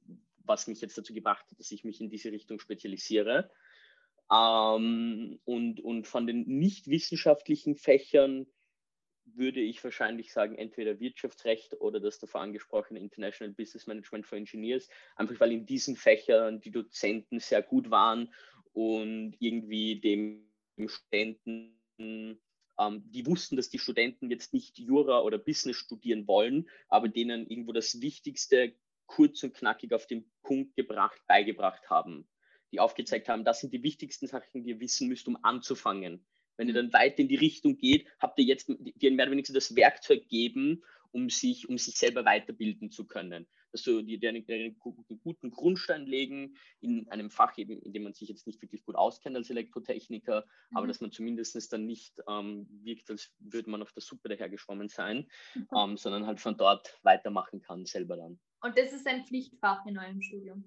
was 0.46 0.68
mich 0.68 0.80
jetzt 0.82 0.98
dazu 0.98 1.14
gebracht 1.14 1.46
hat, 1.50 1.60
dass 1.60 1.72
ich 1.72 1.84
mich 1.84 2.00
in 2.00 2.10
diese 2.10 2.32
Richtung 2.32 2.60
spezialisiere. 2.60 3.52
Ähm, 4.32 5.40
und, 5.46 5.80
und 5.80 6.08
von 6.08 6.28
den 6.28 6.46
nicht 6.46 6.88
wissenschaftlichen 6.88 7.76
Fächern 7.76 8.46
würde 9.38 9.60
ich 9.60 9.84
wahrscheinlich 9.84 10.34
sagen, 10.34 10.56
entweder 10.56 11.00
Wirtschaftsrecht 11.00 11.80
oder 11.80 12.00
das 12.00 12.20
davor 12.20 12.42
angesprochene 12.42 13.00
International 13.00 13.54
Business 13.54 13.88
Management 13.88 14.26
for 14.26 14.38
Engineers, 14.38 14.90
einfach 15.16 15.40
weil 15.40 15.52
in 15.52 15.66
diesen 15.66 15.96
Fächern 15.96 16.60
die 16.62 16.72
Dozenten 16.72 17.40
sehr 17.40 17.62
gut 17.62 17.90
waren 17.90 18.34
und 18.74 19.36
irgendwie 19.40 20.00
dem 20.00 20.48
Studenten, 20.88 21.80
ähm, 22.00 23.04
die 23.12 23.26
wussten, 23.26 23.56
dass 23.56 23.70
die 23.70 23.80
Studenten 23.80 24.30
jetzt 24.30 24.54
nicht 24.54 24.78
Jura 24.78 25.22
oder 25.22 25.38
Business 25.38 25.78
studieren 25.78 26.28
wollen, 26.28 26.70
aber 26.88 27.08
denen 27.08 27.48
irgendwo 27.48 27.72
das 27.72 28.02
Wichtigste 28.02 28.76
kurz 29.08 29.42
und 29.44 29.56
knackig 29.56 29.94
auf 29.94 30.06
den 30.06 30.30
Punkt 30.44 30.76
gebracht, 30.76 31.20
beigebracht 31.28 31.90
haben. 31.90 32.28
Die 32.72 32.80
aufgezeigt 32.80 33.30
haben, 33.30 33.46
das 33.46 33.62
sind 33.62 33.74
die 33.74 33.84
wichtigsten 33.84 34.28
Sachen, 34.28 34.64
die 34.64 34.72
ihr 34.72 34.80
wissen 34.80 35.08
müsst, 35.08 35.28
um 35.28 35.38
anzufangen. 35.44 36.26
Wenn 36.58 36.68
ihr 36.68 36.74
dann 36.74 36.94
weiter 36.94 37.20
in 37.20 37.28
die 37.28 37.36
Richtung 37.36 37.78
geht, 37.78 38.08
habt 38.20 38.38
ihr 38.40 38.46
jetzt 38.46 38.68
dir 38.68 39.12
mehr 39.12 39.26
oder 39.26 39.32
weniger 39.32 39.54
das 39.54 39.76
Werkzeug 39.76 40.28
geben, 40.28 40.84
um 41.12 41.30
sich, 41.30 41.70
um 41.70 41.78
sich 41.78 41.98
selber 41.98 42.26
weiterbilden 42.26 42.92
zu 42.92 43.06
können 43.06 43.48
dass 43.72 43.84
du 43.84 44.02
dir 44.02 44.30
einen, 44.30 44.46
einen, 44.48 44.78
guten 44.80 45.52
Grundstein 45.52 46.06
legen 46.06 46.56
in 46.80 47.08
einem 47.10 47.30
Fach, 47.30 47.58
eben, 47.58 47.80
in 47.82 47.94
dem 47.94 48.04
man 48.04 48.14
sich 48.14 48.30
jetzt 48.30 48.48
nicht 48.48 48.62
wirklich 48.62 48.84
gut 48.84 48.96
auskennt 48.96 49.36
als 49.36 49.50
Elektrotechniker, 49.50 50.46
mhm. 50.72 50.78
aber 50.78 50.88
dass 50.88 51.02
man 51.02 51.12
zumindest 51.12 51.72
dann 51.72 51.86
nicht 51.86 52.20
ähm, 52.28 52.68
wirkt, 52.84 53.10
als 53.10 53.34
würde 53.40 53.70
man 53.70 53.82
auf 53.82 53.94
der 53.94 54.02
Suppe 54.02 54.30
dahergeschwommen 54.30 54.90
sein, 54.90 55.28
mhm. 55.56 55.68
ähm, 55.76 55.98
sondern 55.98 56.26
halt 56.26 56.40
von 56.40 56.58
dort 56.58 56.98
weitermachen 57.04 57.62
kann, 57.62 57.86
selber 57.86 58.18
dann. 58.18 58.40
Und 58.62 58.78
das 58.78 58.94
ist 58.94 59.08
ein 59.08 59.26
Pflichtfach 59.26 59.86
in 59.86 59.98
eurem 59.98 60.22
Studium? 60.22 60.64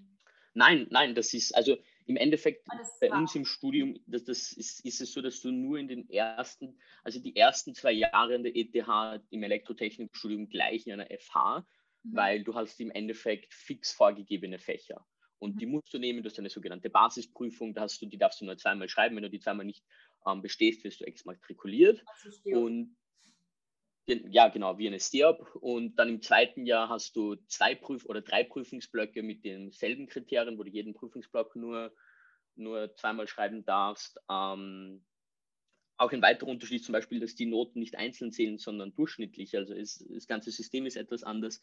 Nein, 0.54 0.86
nein, 0.90 1.14
das 1.14 1.32
ist, 1.32 1.54
also 1.54 1.78
im 2.06 2.16
Endeffekt 2.16 2.66
ah, 2.70 2.78
bei 3.00 3.10
uns 3.10 3.34
im 3.34 3.44
Studium, 3.44 3.98
das, 4.06 4.24
das 4.24 4.52
ist, 4.52 4.84
ist, 4.84 5.00
es 5.00 5.12
so, 5.12 5.22
dass 5.22 5.40
du 5.40 5.50
nur 5.50 5.78
in 5.78 5.88
den 5.88 6.08
ersten, 6.10 6.78
also 7.04 7.20
die 7.20 7.36
ersten 7.36 7.74
zwei 7.74 7.92
Jahre 7.92 8.34
in 8.34 8.42
der 8.42 8.56
ETH 8.56 9.22
im 9.30 9.42
Elektrotechnikstudium 9.42 10.48
gleich 10.48 10.86
in 10.86 10.94
einer 10.94 11.06
FH 11.06 11.64
mhm. 12.02 12.16
weil 12.16 12.44
du 12.44 12.54
hast 12.54 12.80
im 12.80 12.90
Endeffekt 12.90 13.52
fix 13.54 13.92
vorgegebene 13.92 14.58
Fächer. 14.58 15.04
Und 15.38 15.54
mhm. 15.54 15.58
die 15.58 15.66
musst 15.66 15.92
du 15.92 15.98
nehmen, 15.98 16.22
du 16.22 16.28
hast 16.28 16.38
eine 16.38 16.50
sogenannte 16.50 16.90
Basisprüfung, 16.90 17.74
da 17.74 17.82
hast 17.82 18.00
du, 18.02 18.06
die 18.06 18.18
darfst 18.18 18.40
du 18.40 18.44
nur 18.44 18.58
zweimal 18.58 18.88
schreiben. 18.88 19.16
Wenn 19.16 19.22
du 19.22 19.30
die 19.30 19.40
zweimal 19.40 19.66
nicht 19.66 19.84
ähm, 20.26 20.42
bestehst, 20.42 20.84
wirst 20.84 21.00
du 21.00 21.06
exmatrikuliert. 21.06 22.02
Und 22.44 22.96
ja, 24.30 24.48
genau, 24.48 24.78
wie 24.78 24.86
eine 24.86 25.00
STEOP. 25.00 25.56
Und 25.56 25.98
dann 25.98 26.08
im 26.08 26.22
zweiten 26.22 26.66
Jahr 26.66 26.88
hast 26.88 27.16
du 27.16 27.36
zwei 27.46 27.74
Prüf- 27.74 28.06
oder 28.06 28.20
drei 28.20 28.44
Prüfungsblöcke 28.44 29.22
mit 29.22 29.44
denselben 29.44 30.06
Kriterien, 30.06 30.58
wo 30.58 30.62
du 30.62 30.70
jeden 30.70 30.94
Prüfungsblock 30.94 31.56
nur, 31.56 31.92
nur 32.56 32.94
zweimal 32.96 33.28
schreiben 33.28 33.64
darfst. 33.64 34.18
Ähm, 34.30 35.04
auch 36.00 36.12
ein 36.12 36.22
weiterer 36.22 36.48
Unterschied 36.48 36.82
zum 36.82 36.94
Beispiel, 36.94 37.20
dass 37.20 37.34
die 37.34 37.44
Noten 37.44 37.78
nicht 37.78 37.96
einzeln 37.96 38.32
zählen, 38.32 38.56
sondern 38.56 38.94
durchschnittlich. 38.94 39.54
Also 39.56 39.74
es, 39.74 40.02
das 40.08 40.26
ganze 40.26 40.50
System 40.50 40.86
ist 40.86 40.96
etwas 40.96 41.22
anders. 41.22 41.60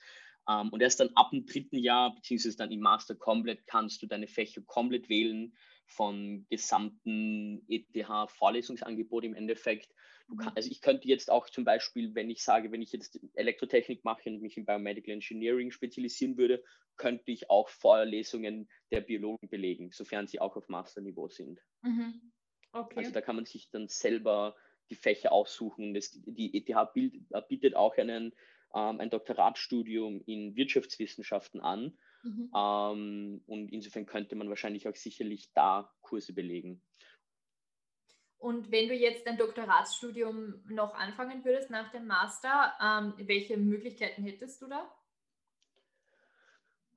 Ähm, 0.47 0.69
und 0.69 0.81
erst 0.81 0.99
dann 0.99 1.09
ab 1.15 1.31
dem 1.31 1.45
dritten 1.45 1.77
Jahr, 1.77 2.13
beziehungsweise 2.13 2.57
dann 2.57 2.71
im 2.71 2.81
Master 2.81 3.15
komplett, 3.15 3.65
kannst 3.65 4.01
du 4.03 4.05
deine 4.07 4.27
Fächer 4.27 4.61
komplett 4.61 5.09
wählen 5.09 5.55
vom 5.87 6.45
gesamten 6.49 7.65
ETH-Vorlesungsangebot 7.67 9.23
im 9.23 9.33
Endeffekt. 9.33 9.89
Kann, 10.35 10.53
also 10.55 10.69
ich 10.69 10.81
könnte 10.81 11.07
jetzt 11.07 11.31
auch 11.31 11.49
zum 11.49 11.63
Beispiel, 11.63 12.13
wenn 12.13 12.29
ich 12.29 12.43
sage, 12.43 12.71
wenn 12.71 12.81
ich 12.81 12.91
jetzt 12.91 13.19
Elektrotechnik 13.33 14.03
mache 14.03 14.29
und 14.29 14.41
mich 14.41 14.57
in 14.57 14.65
Biomedical 14.65 15.13
Engineering 15.13 15.71
spezialisieren 15.71 16.37
würde, 16.37 16.63
könnte 16.97 17.31
ich 17.31 17.49
auch 17.49 17.69
Vorlesungen 17.69 18.69
der 18.91 19.01
Biologen 19.01 19.47
belegen, 19.47 19.91
sofern 19.93 20.27
sie 20.27 20.41
auch 20.41 20.57
auf 20.57 20.67
Masterniveau 20.67 21.29
sind. 21.29 21.61
Mhm. 21.81 22.33
Okay. 22.73 22.99
Also 22.99 23.11
da 23.11 23.21
kann 23.21 23.37
man 23.37 23.45
sich 23.45 23.69
dann 23.71 23.87
selber 23.87 24.55
die 24.89 24.95
Fächer 24.95 25.31
aussuchen. 25.31 25.93
Das, 25.93 26.11
die 26.11 26.53
ETH 26.53 26.93
bild, 26.93 27.13
bietet 27.47 27.75
auch 27.75 27.95
einen, 27.97 28.33
ähm, 28.75 28.99
ein 28.99 29.09
Doktoratstudium 29.09 30.21
in 30.25 30.55
Wirtschaftswissenschaften 30.55 31.61
an. 31.61 31.97
Mhm. 32.23 32.51
Ähm, 32.53 33.43
und 33.45 33.71
insofern 33.71 34.05
könnte 34.05 34.35
man 34.35 34.49
wahrscheinlich 34.49 34.87
auch 34.87 34.95
sicherlich 34.95 35.51
da 35.53 35.93
Kurse 36.01 36.33
belegen. 36.33 36.81
Und 38.39 38.71
wenn 38.71 38.87
du 38.87 38.93
jetzt 38.93 39.25
dein 39.25 39.37
Doktoratsstudium 39.37 40.63
noch 40.69 40.93
anfangen 40.93 41.43
würdest 41.43 41.71
nach 41.71 41.91
dem 41.91 42.05
Master, 42.05 42.73
ähm, 42.81 43.13
welche 43.27 43.57
Möglichkeiten 43.57 44.23
hättest 44.23 44.61
du 44.61 44.67
da? 44.67 44.91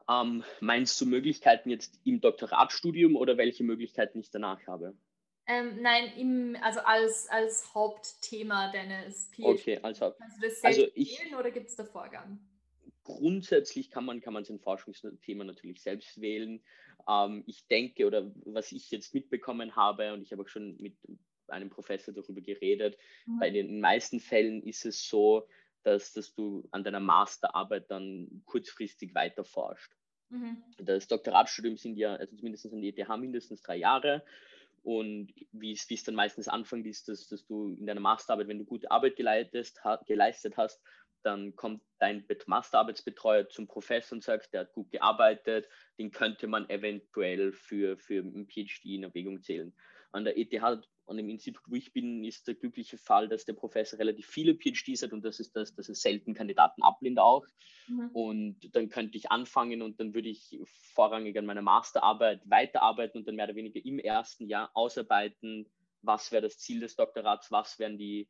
Ähm, 0.08 0.44
meinst 0.60 1.00
du 1.00 1.06
Möglichkeiten 1.06 1.70
jetzt 1.70 1.98
im 2.04 2.20
Doktoratsstudium 2.20 3.16
oder 3.16 3.38
welche 3.38 3.64
Möglichkeiten 3.64 4.18
ich 4.18 4.30
danach 4.30 4.66
habe? 4.66 4.94
Ähm, 5.46 5.80
nein, 5.80 6.12
im, 6.16 6.56
also 6.62 6.80
als, 6.80 7.28
als 7.28 7.74
Hauptthema 7.74 8.70
deines 8.72 9.30
PhD. 9.30 9.44
Okay, 9.44 9.78
also, 9.82 10.12
Kannst 10.18 10.36
du 10.36 10.48
das 10.48 10.62
also 10.62 10.86
ich, 10.94 11.20
wählen 11.20 11.36
oder 11.36 11.50
gibt 11.50 11.68
es 11.68 11.76
da 11.76 11.84
Vorgaben? 11.84 12.38
Grundsätzlich 13.04 13.90
kann 13.90 14.04
man, 14.04 14.20
kann 14.20 14.34
man 14.34 14.44
sein 14.44 14.60
Forschungsthema 14.60 15.44
natürlich 15.44 15.82
selbst 15.82 16.20
wählen. 16.20 16.62
Ähm, 17.08 17.44
ich 17.46 17.66
denke, 17.66 18.06
oder 18.06 18.30
was 18.44 18.72
ich 18.72 18.90
jetzt 18.90 19.14
mitbekommen 19.14 19.74
habe, 19.74 20.12
und 20.12 20.22
ich 20.22 20.32
habe 20.32 20.42
auch 20.42 20.48
schon 20.48 20.76
mit 20.76 20.94
einem 21.50 21.70
Professor 21.70 22.14
darüber 22.14 22.40
geredet, 22.40 22.96
mhm. 23.26 23.38
bei 23.38 23.50
den 23.50 23.80
meisten 23.80 24.20
Fällen 24.20 24.62
ist 24.62 24.84
es 24.86 25.08
so, 25.08 25.46
dass, 25.82 26.12
dass 26.12 26.34
du 26.34 26.68
an 26.72 26.84
deiner 26.84 27.00
Masterarbeit 27.00 27.90
dann 27.90 28.42
kurzfristig 28.44 29.14
weiter 29.14 29.44
forschst. 29.44 29.96
Mhm. 30.28 30.62
Das 30.78 31.08
Doktoratstudium 31.08 31.76
sind 31.76 31.96
ja, 31.96 32.14
also 32.14 32.36
zumindest 32.36 32.66
an 32.66 32.82
der 32.82 32.96
ETH 32.96 33.08
mindestens 33.18 33.62
drei 33.62 33.76
Jahre 33.76 34.22
Und 34.82 35.32
wie 35.52 35.72
es 35.72 36.04
dann 36.04 36.14
meistens 36.14 36.48
anfängt, 36.48 36.86
ist, 36.86 37.08
dass, 37.08 37.28
dass 37.28 37.44
du 37.46 37.76
in 37.78 37.86
deiner 37.86 38.00
Masterarbeit, 38.00 38.48
wenn 38.48 38.58
du 38.58 38.64
gute 38.64 38.90
Arbeit 38.90 39.16
geleitet, 39.16 39.74
ha, 39.84 40.02
geleistet 40.06 40.56
hast, 40.56 40.80
dann 41.22 41.54
kommt 41.54 41.82
dein 41.98 42.24
Masterarbeitsbetreuer 42.46 43.48
zum 43.48 43.66
Professor 43.66 44.16
und 44.16 44.22
sagt, 44.22 44.54
der 44.54 44.60
hat 44.60 44.72
gut 44.72 44.90
gearbeitet, 44.90 45.68
den 45.98 46.10
könnte 46.10 46.46
man 46.46 46.68
eventuell 46.70 47.52
für, 47.52 47.98
für 47.98 48.22
ein 48.22 48.46
PhD 48.46 48.86
in 48.86 49.02
Erwägung 49.02 49.42
zählen. 49.42 49.74
An 50.12 50.24
der 50.24 50.36
ETH, 50.36 50.62
an 50.62 51.16
dem 51.16 51.28
Institut, 51.28 51.62
wo 51.66 51.74
ich 51.74 51.92
bin, 51.92 52.24
ist 52.24 52.46
der 52.46 52.54
glückliche 52.54 52.98
Fall, 52.98 53.28
dass 53.28 53.44
der 53.44 53.52
Professor 53.52 53.98
relativ 53.98 54.26
viele 54.26 54.54
PhDs 54.54 55.02
hat 55.02 55.12
und 55.12 55.24
das 55.24 55.40
ist 55.40 55.54
das, 55.56 55.74
dass 55.74 55.88
es 55.88 56.02
selten 56.02 56.34
Kandidaten 56.34 56.82
ablehnt 56.82 57.18
auch. 57.18 57.46
Mhm. 57.88 58.10
Und 58.12 58.76
dann 58.76 58.88
könnte 58.88 59.16
ich 59.16 59.30
anfangen 59.30 59.82
und 59.82 60.00
dann 60.00 60.14
würde 60.14 60.28
ich 60.28 60.58
vorrangig 60.94 61.36
an 61.38 61.46
meiner 61.46 61.62
Masterarbeit 61.62 62.42
weiterarbeiten 62.48 63.18
und 63.18 63.28
dann 63.28 63.36
mehr 63.36 63.46
oder 63.46 63.56
weniger 63.56 63.84
im 63.84 63.98
ersten 63.98 64.46
Jahr 64.46 64.70
ausarbeiten, 64.74 65.70
was 66.02 66.32
wäre 66.32 66.42
das 66.42 66.58
Ziel 66.58 66.80
des 66.80 66.96
Doktorats, 66.96 67.50
was 67.50 67.78
wären 67.78 67.98
die 67.98 68.28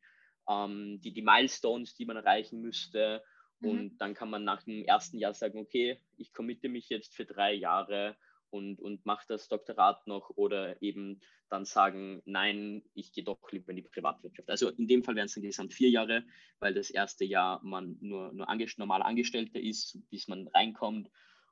ähm, 0.49 0.99
die, 1.01 1.13
die 1.13 1.21
Milestones, 1.21 1.95
die 1.95 2.05
man 2.05 2.17
erreichen 2.17 2.61
müsste. 2.61 3.23
Mhm. 3.59 3.69
Und 3.69 3.97
dann 3.99 4.13
kann 4.13 4.29
man 4.29 4.43
nach 4.43 4.63
dem 4.63 4.83
ersten 4.85 5.17
Jahr 5.17 5.33
sagen, 5.33 5.59
okay, 5.59 5.99
ich 6.17 6.33
committe 6.33 6.69
mich 6.69 6.89
jetzt 6.89 7.15
für 7.15 7.25
drei 7.25 7.53
Jahre 7.53 8.15
und, 8.51 8.79
und 8.79 9.05
mache 9.05 9.25
das 9.27 9.47
Doktorat 9.47 10.05
noch 10.07 10.29
oder 10.35 10.81
eben 10.81 11.21
dann 11.49 11.65
sagen, 11.65 12.21
nein, 12.25 12.83
ich 12.93 13.11
gehe 13.11 13.23
doch 13.23 13.39
lieber 13.51 13.71
in 13.71 13.77
die 13.77 13.81
Privatwirtschaft. 13.81 14.49
Also 14.49 14.69
in 14.69 14.87
dem 14.87 15.03
Fall 15.03 15.15
wären 15.15 15.25
es 15.25 15.33
dann 15.33 15.43
gesamt 15.43 15.73
vier 15.73 15.89
Jahre, 15.89 16.23
weil 16.59 16.73
das 16.73 16.89
erste 16.89 17.25
Jahr 17.25 17.61
man 17.63 17.97
nur, 18.01 18.31
nur 18.33 18.47
angest 18.47 18.77
normal 18.77 19.01
Angestellter 19.01 19.59
ist, 19.59 19.97
bis 20.09 20.27
man 20.27 20.47
reinkommt 20.49 21.09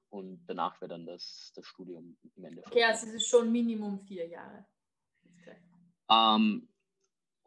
und 0.10 0.46
danach 0.48 0.80
wäre 0.82 0.90
dann 0.90 1.06
das, 1.06 1.52
das 1.56 1.66
Studium 1.66 2.18
im 2.36 2.46
Endeffekt. 2.46 2.76
Okay, 2.76 2.84
also 2.84 3.08
es 3.08 3.14
ist 3.16 3.28
schon 3.28 3.52
Minimum 3.52 4.00
vier 4.00 4.28
Jahre. 4.28 4.66
Ähm, 6.12 6.68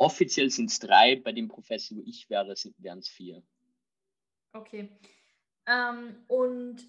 Offiziell 0.03 0.51
sind 0.51 0.69
es 0.69 0.81
drei, 0.81 1.15
bei 1.15 1.31
dem 1.31 1.47
Professor, 1.47 1.97
wo 1.97 2.03
ich 2.05 2.29
wäre, 2.29 2.53
wären 2.79 2.99
es 2.99 3.09
vier. 3.09 3.41
Okay. 4.53 4.89
Ähm, 5.67 6.25
und 6.27 6.89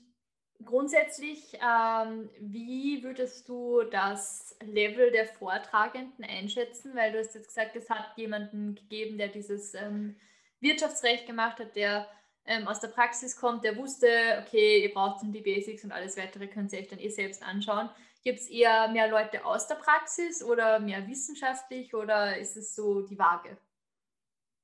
grundsätzlich, 0.65 1.57
ähm, 1.61 2.29
wie 2.39 3.03
würdest 3.03 3.47
du 3.49 3.83
das 3.83 4.57
Level 4.63 5.11
der 5.11 5.25
Vortragenden 5.25 6.23
einschätzen? 6.25 6.95
Weil 6.95 7.11
du 7.11 7.19
hast 7.19 7.35
jetzt 7.35 7.47
gesagt, 7.47 7.75
es 7.75 7.89
hat 7.89 8.17
jemanden 8.17 8.75
gegeben, 8.75 9.17
der 9.17 9.27
dieses 9.27 9.73
ähm, 9.73 10.15
Wirtschaftsrecht 10.59 11.27
gemacht 11.27 11.59
hat, 11.59 11.75
der 11.75 12.07
ähm, 12.45 12.67
aus 12.67 12.79
der 12.79 12.89
Praxis 12.89 13.37
kommt, 13.37 13.63
der 13.63 13.77
wusste, 13.77 14.07
okay, 14.41 14.83
ihr 14.83 14.93
braucht 14.93 15.23
die 15.23 15.41
Basics 15.41 15.83
und 15.83 15.91
alles 15.91 16.17
weitere 16.17 16.47
könnt 16.47 16.73
ihr 16.73 16.79
euch 16.79 16.87
dann 16.87 16.99
eh 16.99 17.09
selbst 17.09 17.43
anschauen. 17.43 17.89
Gibt 18.23 18.39
es 18.39 18.49
eher 18.49 18.87
mehr 18.89 19.09
Leute 19.09 19.45
aus 19.45 19.67
der 19.67 19.75
Praxis 19.75 20.43
oder 20.43 20.79
mehr 20.79 21.07
wissenschaftlich 21.07 21.93
oder 21.93 22.37
ist 22.37 22.55
es 22.55 22.75
so 22.75 23.01
die 23.01 23.19
Waage? 23.19 23.57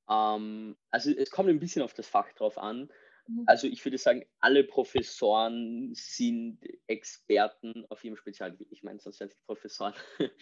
Ähm, 0.08 0.76
also 0.90 1.10
es 1.10 1.30
kommt 1.30 1.48
ein 1.48 1.60
bisschen 1.60 1.82
auf 1.82 1.94
das 1.94 2.08
Fach 2.08 2.30
drauf 2.32 2.58
an. 2.58 2.90
Mhm. 3.30 3.44
Also 3.46 3.66
ich 3.66 3.84
würde 3.84 3.98
sagen, 3.98 4.24
alle 4.40 4.64
Professoren 4.64 5.94
sind 5.94 6.58
Experten 6.86 7.84
auf 7.88 8.04
ihrem 8.04 8.16
Spezialgebiet. 8.16 8.68
Ich 8.72 8.82
meine, 8.82 8.98
sonst 8.98 9.20
wären 9.20 9.30
es 9.30 9.36
Professoren. 9.46 9.94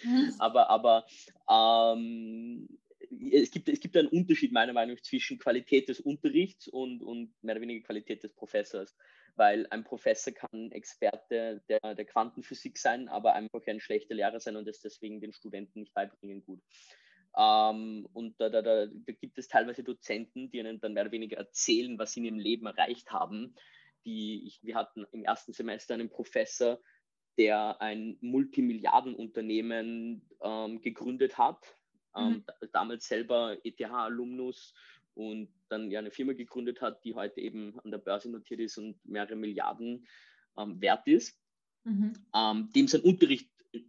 Mhm. 0.02 0.34
aber 0.38 0.70
aber 0.70 1.06
ähm, 1.50 2.68
es, 3.30 3.50
gibt, 3.50 3.68
es 3.68 3.80
gibt 3.80 3.96
einen 3.96 4.08
Unterschied 4.08 4.52
meiner 4.52 4.72
Meinung 4.72 4.96
nach 4.96 5.02
zwischen 5.02 5.38
Qualität 5.38 5.88
des 5.88 6.00
Unterrichts 6.00 6.68
und, 6.68 7.02
und 7.02 7.32
mehr 7.42 7.54
oder 7.54 7.62
weniger 7.62 7.84
Qualität 7.84 8.22
des 8.22 8.34
Professors 8.34 8.96
weil 9.38 9.66
ein 9.70 9.84
Professor 9.84 10.32
kann 10.32 10.72
Experte 10.72 11.62
der, 11.68 11.94
der 11.94 12.04
Quantenphysik 12.04 12.76
sein, 12.76 13.08
aber 13.08 13.34
einfach 13.34 13.64
ein 13.66 13.80
schlechter 13.80 14.14
Lehrer 14.14 14.40
sein 14.40 14.56
und 14.56 14.66
es 14.66 14.80
deswegen 14.80 15.20
den 15.20 15.32
Studenten 15.32 15.80
nicht 15.80 15.94
beibringen 15.94 16.44
gut. 16.44 16.60
Ähm, 17.38 18.08
und 18.12 18.40
da, 18.40 18.48
da, 18.48 18.62
da, 18.62 18.86
da, 18.86 19.12
gibt 19.12 19.38
es 19.38 19.46
teilweise 19.46 19.84
Dozenten, 19.84 20.50
die 20.50 20.58
ihnen 20.58 20.80
dann 20.80 20.92
mehr 20.92 21.04
oder 21.04 21.12
weniger 21.12 21.36
erzählen, 21.36 21.96
was 21.96 22.12
sie 22.12 22.20
in 22.20 22.26
ihrem 22.26 22.40
Leben 22.40 22.66
erreicht 22.66 23.12
haben. 23.12 23.54
Die, 24.04 24.44
ich, 24.44 24.58
wir 24.64 24.74
hatten 24.74 25.06
im 25.12 25.22
ersten 25.22 25.52
Semester 25.52 25.94
einen 25.94 26.10
Professor, 26.10 26.80
der 27.36 27.80
ein 27.80 28.18
Multimilliardenunternehmen 28.20 30.28
ähm, 30.42 30.80
gegründet 30.80 31.38
hat, 31.38 31.64
ähm, 32.16 32.44
mhm. 32.60 32.68
damals 32.72 33.06
selber 33.06 33.56
ETH-Alumnus 33.62 34.74
und 35.14 35.48
dann 35.68 35.92
ja 35.92 36.00
eine 36.00 36.10
Firma 36.10 36.32
gegründet 36.32 36.80
hat, 36.80 37.04
die 37.04 37.14
heute 37.14 37.40
eben 37.40 37.78
an 37.84 37.92
der 37.92 37.98
Börse 37.98 38.30
notiert 38.30 38.58
ist 38.58 38.78
und 38.78 38.98
mehrere 39.04 39.36
Milliarden 39.36 40.08
ähm, 40.56 40.80
wert 40.80 41.06
ist, 41.06 41.38
mhm. 41.84 42.14
ähm, 42.34 42.70
dem 42.74 42.88
sein 42.88 43.02
Unterricht 43.02 43.48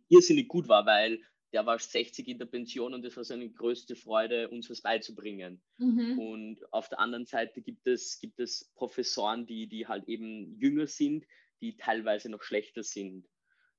irrsinnig 0.10 0.47
gut 0.47 0.67
war, 0.67 0.86
weil 0.86 1.19
der 1.54 1.66
war 1.66 1.80
60 1.80 2.28
in 2.28 2.38
der 2.38 2.46
Pension 2.46 2.94
und 2.94 3.04
es 3.06 3.18
war 3.18 3.24
seine 3.24 3.50
größte 3.50 3.96
Freude, 3.96 4.50
uns 4.50 4.70
was 4.70 4.82
beizubringen. 4.82 5.62
Mhm. 5.78 6.20
Und 6.20 6.74
auf 6.74 6.90
der 6.90 7.00
anderen 7.00 7.26
Seite 7.26 7.62
gibt 7.62 7.88
es, 7.88 8.20
gibt 8.20 8.40
es 8.40 8.72
Professoren, 8.76 9.46
die, 9.48 9.68
die 9.68 9.88
halt 9.88 10.08
eben 10.08 10.58
jünger 10.60 10.88
sind, 10.88 11.26
die 11.62 11.76
teilweise 11.76 12.30
noch 12.30 12.44
schlechter 12.44 12.84
sind. 12.84 13.28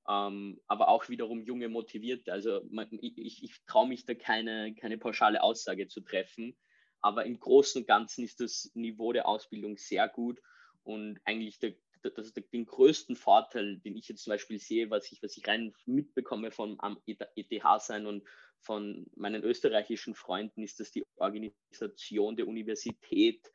Ähm, 0.08 0.60
aber 0.66 0.88
auch 0.88 1.08
wiederum 1.08 1.42
junge 1.42 1.68
Motivierte. 1.68 2.32
Also 2.32 2.62
man, 2.70 2.88
ich, 3.00 3.42
ich 3.44 3.54
traue 3.66 3.88
mich 3.88 4.04
da 4.04 4.14
keine, 4.14 4.74
keine 4.74 4.98
pauschale 4.98 5.42
Aussage 5.42 5.86
zu 5.86 6.00
treffen, 6.00 6.56
aber 7.00 7.24
im 7.24 7.38
Großen 7.38 7.82
und 7.82 7.86
Ganzen 7.86 8.24
ist 8.24 8.40
das 8.40 8.70
Niveau 8.74 9.12
der 9.12 9.28
Ausbildung 9.28 9.76
sehr 9.76 10.08
gut 10.08 10.40
und 10.82 11.20
eigentlich 11.24 11.58
der, 11.58 11.74
das 12.02 12.32
der, 12.32 12.42
den 12.44 12.66
größten 12.66 13.16
Vorteil, 13.16 13.78
den 13.78 13.96
ich 13.96 14.08
jetzt 14.08 14.24
zum 14.24 14.32
Beispiel 14.32 14.58
sehe, 14.58 14.90
was 14.90 15.10
ich, 15.12 15.22
was 15.22 15.36
ich 15.36 15.46
rein 15.46 15.72
mitbekomme 15.86 16.50
von 16.50 16.76
am 16.80 17.00
ETH 17.06 17.62
sein 17.80 18.06
und 18.06 18.24
von 18.60 19.06
meinen 19.16 19.42
österreichischen 19.42 20.14
Freunden, 20.14 20.62
ist, 20.62 20.80
dass 20.80 20.90
die 20.90 21.04
Organisation 21.16 22.36
der 22.36 22.46
Universität 22.46 23.50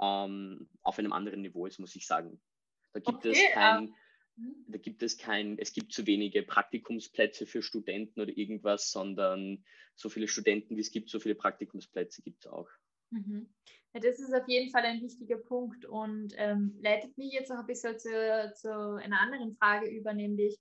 ähm, 0.00 0.68
auf 0.82 0.98
einem 0.98 1.12
anderen 1.12 1.42
Niveau 1.42 1.66
ist, 1.66 1.78
muss 1.78 1.96
ich 1.96 2.06
sagen. 2.06 2.40
Da 2.92 3.00
gibt 3.00 3.18
okay, 3.18 3.30
es 3.30 3.54
kein, 3.54 3.94
mhm. 4.36 4.64
da 4.68 4.78
gibt 4.78 5.02
es 5.02 5.16
kein, 5.16 5.58
es 5.58 5.72
gibt 5.72 5.92
zu 5.92 6.06
wenige 6.06 6.42
Praktikumsplätze 6.42 7.46
für 7.46 7.62
Studenten 7.62 8.20
oder 8.20 8.36
irgendwas, 8.36 8.90
sondern 8.90 9.64
so 9.94 10.08
viele 10.08 10.28
Studenten, 10.28 10.76
wie 10.76 10.80
es 10.80 10.90
gibt, 10.90 11.10
so 11.10 11.20
viele 11.20 11.34
Praktikumsplätze 11.34 12.22
gibt 12.22 12.44
es 12.44 12.50
auch. 12.50 12.68
Mhm. 13.10 13.52
Ja, 13.92 14.00
das 14.00 14.20
ist 14.20 14.32
auf 14.32 14.46
jeden 14.46 14.70
Fall 14.70 14.84
ein 14.84 15.02
wichtiger 15.02 15.38
Punkt 15.38 15.84
und 15.84 16.32
ähm, 16.36 16.78
leitet 16.80 17.18
mich 17.18 17.32
jetzt 17.32 17.50
noch 17.50 17.58
ein 17.58 17.66
bisschen 17.66 17.98
zu, 17.98 18.52
zu 18.54 18.70
einer 19.02 19.20
anderen 19.20 19.56
Frage 19.56 19.88
über, 19.88 20.12
nämlich 20.12 20.58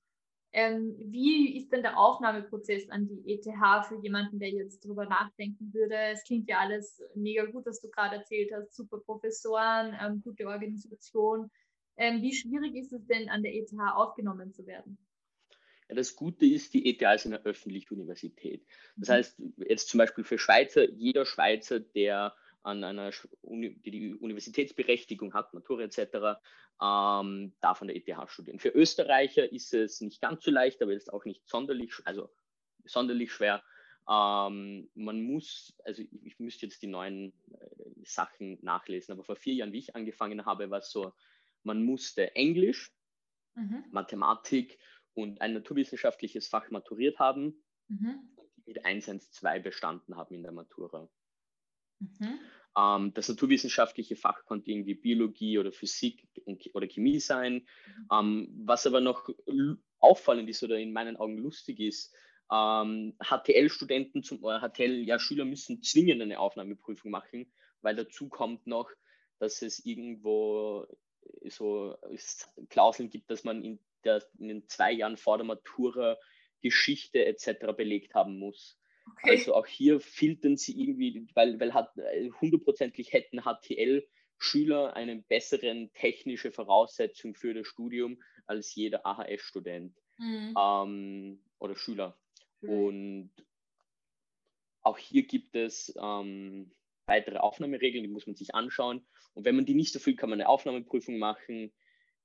ähm, 0.52 0.96
wie 0.98 1.58
ist 1.58 1.72
denn 1.72 1.84
der 1.84 2.00
Aufnahmeprozess 2.00 2.90
an 2.90 3.08
die 3.08 3.22
ETH 3.32 3.46
für 3.88 4.00
jemanden, 4.02 4.40
der 4.40 4.50
jetzt 4.50 4.84
darüber 4.84 5.06
nachdenken 5.06 5.72
würde? 5.74 5.96
Es 5.96 6.24
klingt 6.24 6.50
ja 6.50 6.58
alles 6.60 7.04
mega 7.14 7.46
gut, 7.46 7.68
was 7.68 7.82
du 7.82 7.90
gerade 7.90 8.16
erzählt 8.16 8.52
hast, 8.52 8.76
super 8.76 9.00
Professoren, 9.00 9.96
ähm, 10.02 10.22
gute 10.24 10.48
Organisation. 10.48 11.52
Ähm, 11.98 12.24
wie 12.24 12.34
schwierig 12.34 12.76
ist 12.76 12.94
es 12.94 13.06
denn, 13.06 13.30
an 13.30 13.44
der 13.44 13.54
ETH 13.54 13.72
aufgenommen 13.94 14.52
zu 14.52 14.66
werden? 14.66 14.98
Ja, 15.88 15.96
das 15.96 16.16
Gute 16.16 16.48
ist, 16.48 16.74
die 16.74 16.90
ETH 16.90 17.02
ist 17.02 17.28
eine 17.28 17.46
öffentliche 17.46 17.94
Universität. 17.94 18.66
Das 18.96 19.10
mhm. 19.10 19.14
heißt, 19.14 19.42
jetzt 19.58 19.90
zum 19.90 20.00
Beispiel 20.00 20.24
für 20.24 20.40
Schweizer, 20.40 20.90
jeder 20.90 21.26
Schweizer, 21.26 21.80
der 21.80 22.34
an 22.64 22.84
einer 22.84 23.12
Uni, 23.42 23.76
die, 23.80 23.92
die 23.92 24.16
Universitätsberechtigung 24.16 25.34
hat, 25.34 25.54
Matura 25.54 25.84
etc., 25.84 26.40
ähm, 26.82 27.54
darf 27.62 27.82
an 27.82 27.88
der 27.88 27.96
ETH 27.96 28.30
studieren. 28.30 28.60
Für 28.60 28.70
Österreicher 28.70 29.52
ist 29.52 29.74
es 29.74 30.02
nicht 30.02 30.22
ganz 30.22 30.44
so 30.44 30.52
leicht, 30.52 30.82
aber 30.82 30.94
ist 30.94 31.12
auch 31.12 31.26
nicht 31.26 31.48
sonderlich, 31.48 31.94
also 32.06 32.30
sonderlich 32.86 33.32
schwer. 33.32 33.64
Ähm, 34.10 34.90
man 34.96 35.22
muss, 35.22 35.76
also 35.84 36.02
ich, 36.02 36.10
ich 36.24 36.40
müsste 36.40 36.66
jetzt 36.66 36.82
die 36.82 36.88
neuen 36.88 37.34
äh, 37.52 38.04
Sachen 38.04 38.58
nachlesen, 38.62 39.12
aber 39.12 39.24
vor 39.24 39.36
vier 39.36 39.54
Jahren, 39.54 39.74
wie 39.74 39.80
ich 39.80 39.96
angefangen 39.96 40.46
habe, 40.46 40.70
war 40.70 40.80
es 40.80 40.92
so, 40.92 41.14
man 41.64 41.84
musste 41.84 42.36
Englisch, 42.36 42.92
mhm. 43.56 43.84
Mathematik 43.92 44.80
und 45.14 45.42
ein 45.42 45.54
naturwissenschaftliches 45.54 46.48
Fach 46.48 46.70
maturiert 46.72 47.20
haben 47.20 47.62
mhm. 47.88 48.30
und 48.36 48.68
mit 48.68 48.86
112 48.86 49.64
bestanden 49.64 50.16
haben 50.16 50.34
in 50.34 50.44
der 50.44 50.54
Matura. 50.54 51.10
Mhm. 52.00 52.40
Ähm, 52.78 53.14
das 53.14 53.30
naturwissenschaftliche 53.30 54.16
Fach 54.16 54.46
konnte 54.46 54.70
irgendwie 54.72 54.96
Biologie 54.96 55.60
oder 55.60 55.72
Physik 55.72 56.28
oder 56.74 56.88
Chemie 56.88 57.20
sein. 57.20 57.66
Mhm. 57.88 58.08
Ähm, 58.12 58.64
was 58.66 58.88
aber 58.88 59.02
noch 59.02 59.30
auffallend 60.00 60.50
ist 60.50 60.64
oder 60.64 60.78
in 60.78 60.94
meinen 60.94 61.18
Augen 61.18 61.38
lustig 61.38 61.80
ist, 61.80 62.16
ähm, 62.52 63.16
HTL-Studenten 63.20 64.24
zum 64.24 64.40
HTL, 64.40 65.04
ja, 65.06 65.20
Schüler 65.20 65.46
müssen 65.46 65.84
zwingend 65.84 66.22
eine 66.22 66.40
Aufnahmeprüfung 66.40 67.12
machen, 67.12 67.52
weil 67.82 67.96
dazu 67.96 68.28
kommt 68.28 68.66
noch, 68.66 68.90
dass 69.38 69.62
es 69.62 69.86
irgendwo 69.86 70.88
so 71.46 71.96
Klauseln 72.70 73.10
gibt, 73.10 73.30
dass 73.30 73.44
man 73.44 73.64
in 73.64 73.80
der 74.04 74.24
in 74.40 74.48
den 74.48 74.68
zwei 74.68 74.92
Jahren 74.92 75.18
vor 75.18 75.38
der 75.38 75.46
Matura 75.46 76.18
Geschichte 76.62 77.26
etc. 77.26 77.74
belegt 77.76 78.16
haben 78.16 78.38
muss. 78.40 78.79
Okay. 79.12 79.32
Also 79.32 79.56
auch 79.56 79.68
hier 79.68 80.00
filtern 80.00 80.58
sie 80.58 80.80
irgendwie, 80.82 81.28
weil, 81.34 81.60
weil 81.60 81.74
hat, 81.74 81.92
hundertprozentig 82.42 83.14
hätten 83.14 83.42
HTL-Schüler 83.42 84.96
eine 84.96 85.22
bessere 85.24 85.90
technische 85.94 86.52
Voraussetzung 86.52 87.36
für 87.36 87.54
das 87.54 87.68
Studium 87.68 88.22
als 88.46 88.74
jeder 88.76 89.06
AHS-Student 89.06 89.96
mhm. 90.18 90.56
ähm, 90.58 91.44
oder 91.60 91.76
Schüler. 91.76 92.18
Und 92.62 93.32
auch 94.82 94.98
hier 94.98 95.24
gibt 95.24 95.56
es 95.56 95.94
ähm, 96.02 96.72
weitere 97.06 97.38
Aufnahmeregeln, 97.38 98.04
die 98.04 98.10
muss 98.10 98.28
man 98.28 98.36
sich 98.36 98.54
anschauen. 98.56 99.06
Und 99.34 99.46
wenn 99.46 99.56
man 99.56 99.66
die 99.66 99.76
nicht 99.76 99.96
erfüllt, 99.96 100.18
kann 100.18 100.30
man 100.30 100.40
eine 100.40 100.50
Aufnahmeprüfung 100.50 101.18
machen. 101.18 101.72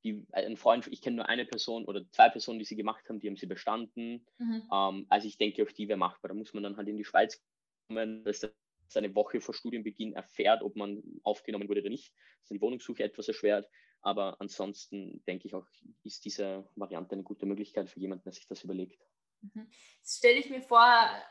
Die, 0.05 0.27
ein 0.33 0.57
Freund, 0.57 0.87
ich 0.89 1.01
kenne 1.01 1.17
nur 1.17 1.29
eine 1.29 1.47
Person 1.47 1.87
oder 1.87 2.09
zwei 2.11 2.29
Personen, 2.29 2.59
die 2.59 2.65
sie 2.65 2.77
gemacht 2.77 3.09
haben, 3.09 3.21
die 3.21 3.29
haben 3.29 3.37
sie 3.37 3.47
bestanden. 3.47 4.27
Mhm. 4.39 4.63
Ähm, 4.73 5.07
also 5.09 5.27
ich 5.27 5.39
denke, 5.39 5.63
auch 5.63 5.73
die 5.73 5.89
wäre 5.89 5.99
machbar. 5.99 6.29
Da 6.29 6.35
muss 6.35 6.53
man 6.53 6.63
dann 6.63 6.77
halt 6.77 6.89
in 6.89 6.97
die 6.97 7.05
Schweiz 7.05 7.43
kommen, 7.89 8.23
dass 8.25 8.43
er 8.43 8.53
eine 8.97 9.15
Woche 9.15 9.41
vor 9.41 9.55
Studienbeginn 9.55 10.13
erfährt, 10.13 10.63
ob 10.63 10.77
man 10.77 11.03
aufgenommen 11.23 11.69
wurde 11.69 11.81
oder 11.81 11.91
nicht. 11.91 12.13
Das 12.13 12.51
ist 12.51 12.53
die 12.53 12.61
Wohnungssuche 12.61 13.03
etwas 13.03 13.29
erschwert. 13.29 13.69
Aber 14.03 14.39
ansonsten 14.41 15.23
denke 15.27 15.49
ich 15.49 15.55
auch, 15.55 15.67
ist 16.03 16.25
diese 16.27 16.69
Variante 16.77 17.15
eine 17.15 17.23
gute 17.23 17.47
Möglichkeit 17.47 17.89
für 17.89 17.99
jemanden, 17.99 18.25
der 18.25 18.35
sich 18.35 18.47
das 18.47 18.63
überlegt. 18.63 19.01
Mhm. 19.41 19.67
Das 20.03 20.19
stelle 20.19 20.39
ich 20.39 20.51
mir 20.51 20.61
vor, 20.61 20.87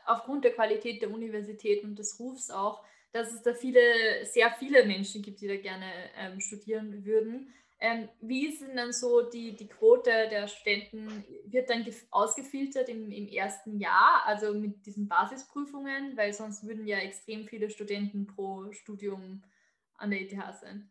aufgrund 0.06 0.44
der 0.44 0.52
Qualität 0.52 1.00
der 1.00 1.10
Universität 1.10 1.84
und 1.84 1.96
des 1.98 2.18
Rufs 2.18 2.50
auch, 2.50 2.84
dass 3.12 3.32
es 3.32 3.42
da 3.42 3.54
viele, 3.54 3.80
sehr 4.24 4.50
viele 4.58 4.84
Menschen 4.84 5.22
gibt, 5.22 5.40
die 5.40 5.46
da 5.46 5.56
gerne 5.56 5.86
ähm, 6.16 6.40
studieren 6.40 7.04
würden. 7.04 7.54
Ähm, 7.80 8.08
wie 8.20 8.46
ist 8.46 8.62
denn 8.62 8.76
dann 8.76 8.92
so 8.92 9.28
die, 9.28 9.56
die 9.56 9.68
Quote 9.68 10.10
der 10.30 10.46
Studenten? 10.48 11.24
Wird 11.46 11.68
dann 11.68 11.84
ausgefiltert 12.10 12.88
im, 12.88 13.10
im 13.10 13.28
ersten 13.28 13.78
Jahr, 13.78 14.22
also 14.24 14.54
mit 14.54 14.86
diesen 14.86 15.08
Basisprüfungen, 15.08 16.16
weil 16.16 16.32
sonst 16.32 16.66
würden 16.66 16.86
ja 16.86 16.98
extrem 16.98 17.44
viele 17.44 17.70
Studenten 17.70 18.26
pro 18.26 18.72
Studium 18.72 19.42
an 19.96 20.10
der 20.10 20.22
ETH 20.22 20.56
sein? 20.60 20.90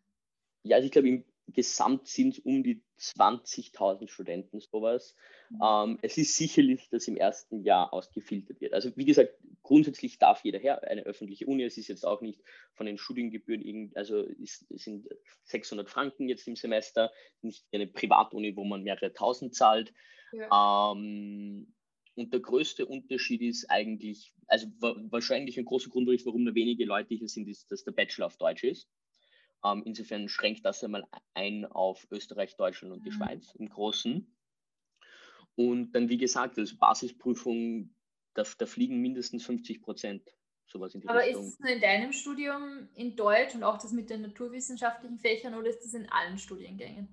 Ja, 0.62 0.76
also 0.76 0.86
ich 0.86 0.92
glaube, 0.92 1.08
im 1.08 1.24
Gesamt 1.48 2.08
sind 2.08 2.34
es 2.34 2.38
um 2.38 2.62
die 2.62 2.82
20.000 2.98 4.08
Studenten, 4.08 4.60
sowas. 4.60 5.14
Mhm. 5.50 5.60
Ähm, 5.62 5.98
es 6.02 6.16
ist 6.16 6.36
sicherlich, 6.36 6.88
dass 6.90 7.06
im 7.06 7.16
ersten 7.16 7.62
Jahr 7.62 7.92
ausgefiltert 7.92 8.60
wird. 8.60 8.72
Also 8.72 8.90
wie 8.96 9.04
gesagt, 9.04 9.34
grundsätzlich 9.62 10.18
darf 10.18 10.44
jeder 10.44 10.58
her, 10.58 10.82
eine 10.84 11.02
öffentliche 11.02 11.46
Uni. 11.46 11.64
Es 11.64 11.76
ist 11.76 11.88
jetzt 11.88 12.06
auch 12.06 12.22
nicht 12.22 12.40
von 12.72 12.86
den 12.86 12.98
Studiengebühren, 12.98 13.92
also 13.94 14.26
es 14.42 14.66
sind 14.70 15.06
600 15.44 15.88
Franken 15.90 16.28
jetzt 16.28 16.48
im 16.48 16.56
Semester, 16.56 17.12
nicht 17.42 17.66
eine 17.72 17.86
Privatuni, 17.86 18.56
wo 18.56 18.64
man 18.64 18.82
mehrere 18.82 19.12
tausend 19.12 19.54
zahlt. 19.54 19.92
Ja. 20.32 20.92
Ähm, 20.92 21.74
und 22.16 22.32
der 22.32 22.40
größte 22.40 22.86
Unterschied 22.86 23.42
ist 23.42 23.68
eigentlich, 23.70 24.32
also 24.46 24.68
wahrscheinlich 24.78 25.58
ein 25.58 25.64
großer 25.64 25.90
Grund, 25.90 26.08
warum 26.24 26.44
nur 26.44 26.54
wenige 26.54 26.84
Leute 26.84 27.14
hier 27.14 27.28
sind, 27.28 27.48
ist, 27.48 27.70
dass 27.70 27.84
der 27.84 27.92
Bachelor 27.92 28.26
auf 28.26 28.36
Deutsch 28.36 28.64
ist. 28.64 28.88
Ähm, 29.64 29.82
insofern 29.86 30.28
schränkt 30.28 30.64
das 30.64 30.84
einmal 30.84 31.06
ein 31.32 31.64
auf 31.64 32.06
Österreich, 32.10 32.56
Deutschland 32.56 32.92
und 32.92 33.04
die 33.04 33.10
mhm. 33.10 33.14
Schweiz 33.14 33.54
im 33.54 33.68
Großen. 33.68 34.30
Und 35.56 35.92
dann, 35.92 36.08
wie 36.08 36.18
gesagt, 36.18 36.58
als 36.58 36.76
Basisprüfung, 36.76 37.94
da, 38.34 38.44
da 38.58 38.66
fliegen 38.66 39.00
mindestens 39.00 39.44
50 39.46 39.82
Prozent. 39.82 40.34
Sowas 40.66 40.94
in 40.94 41.02
die 41.02 41.08
Aber 41.08 41.20
Richtung. 41.20 41.44
ist 41.44 41.54
es 41.54 41.60
nur 41.60 41.70
in 41.70 41.80
deinem 41.80 42.12
Studium 42.12 42.88
in 42.94 43.16
Deutsch 43.16 43.54
und 43.54 43.62
auch 43.62 43.78
das 43.78 43.92
mit 43.92 44.10
den 44.10 44.22
naturwissenschaftlichen 44.22 45.18
Fächern 45.18 45.54
oder 45.54 45.68
ist 45.68 45.84
das 45.84 45.94
in 45.94 46.08
allen 46.10 46.38
Studiengängen? 46.38 47.08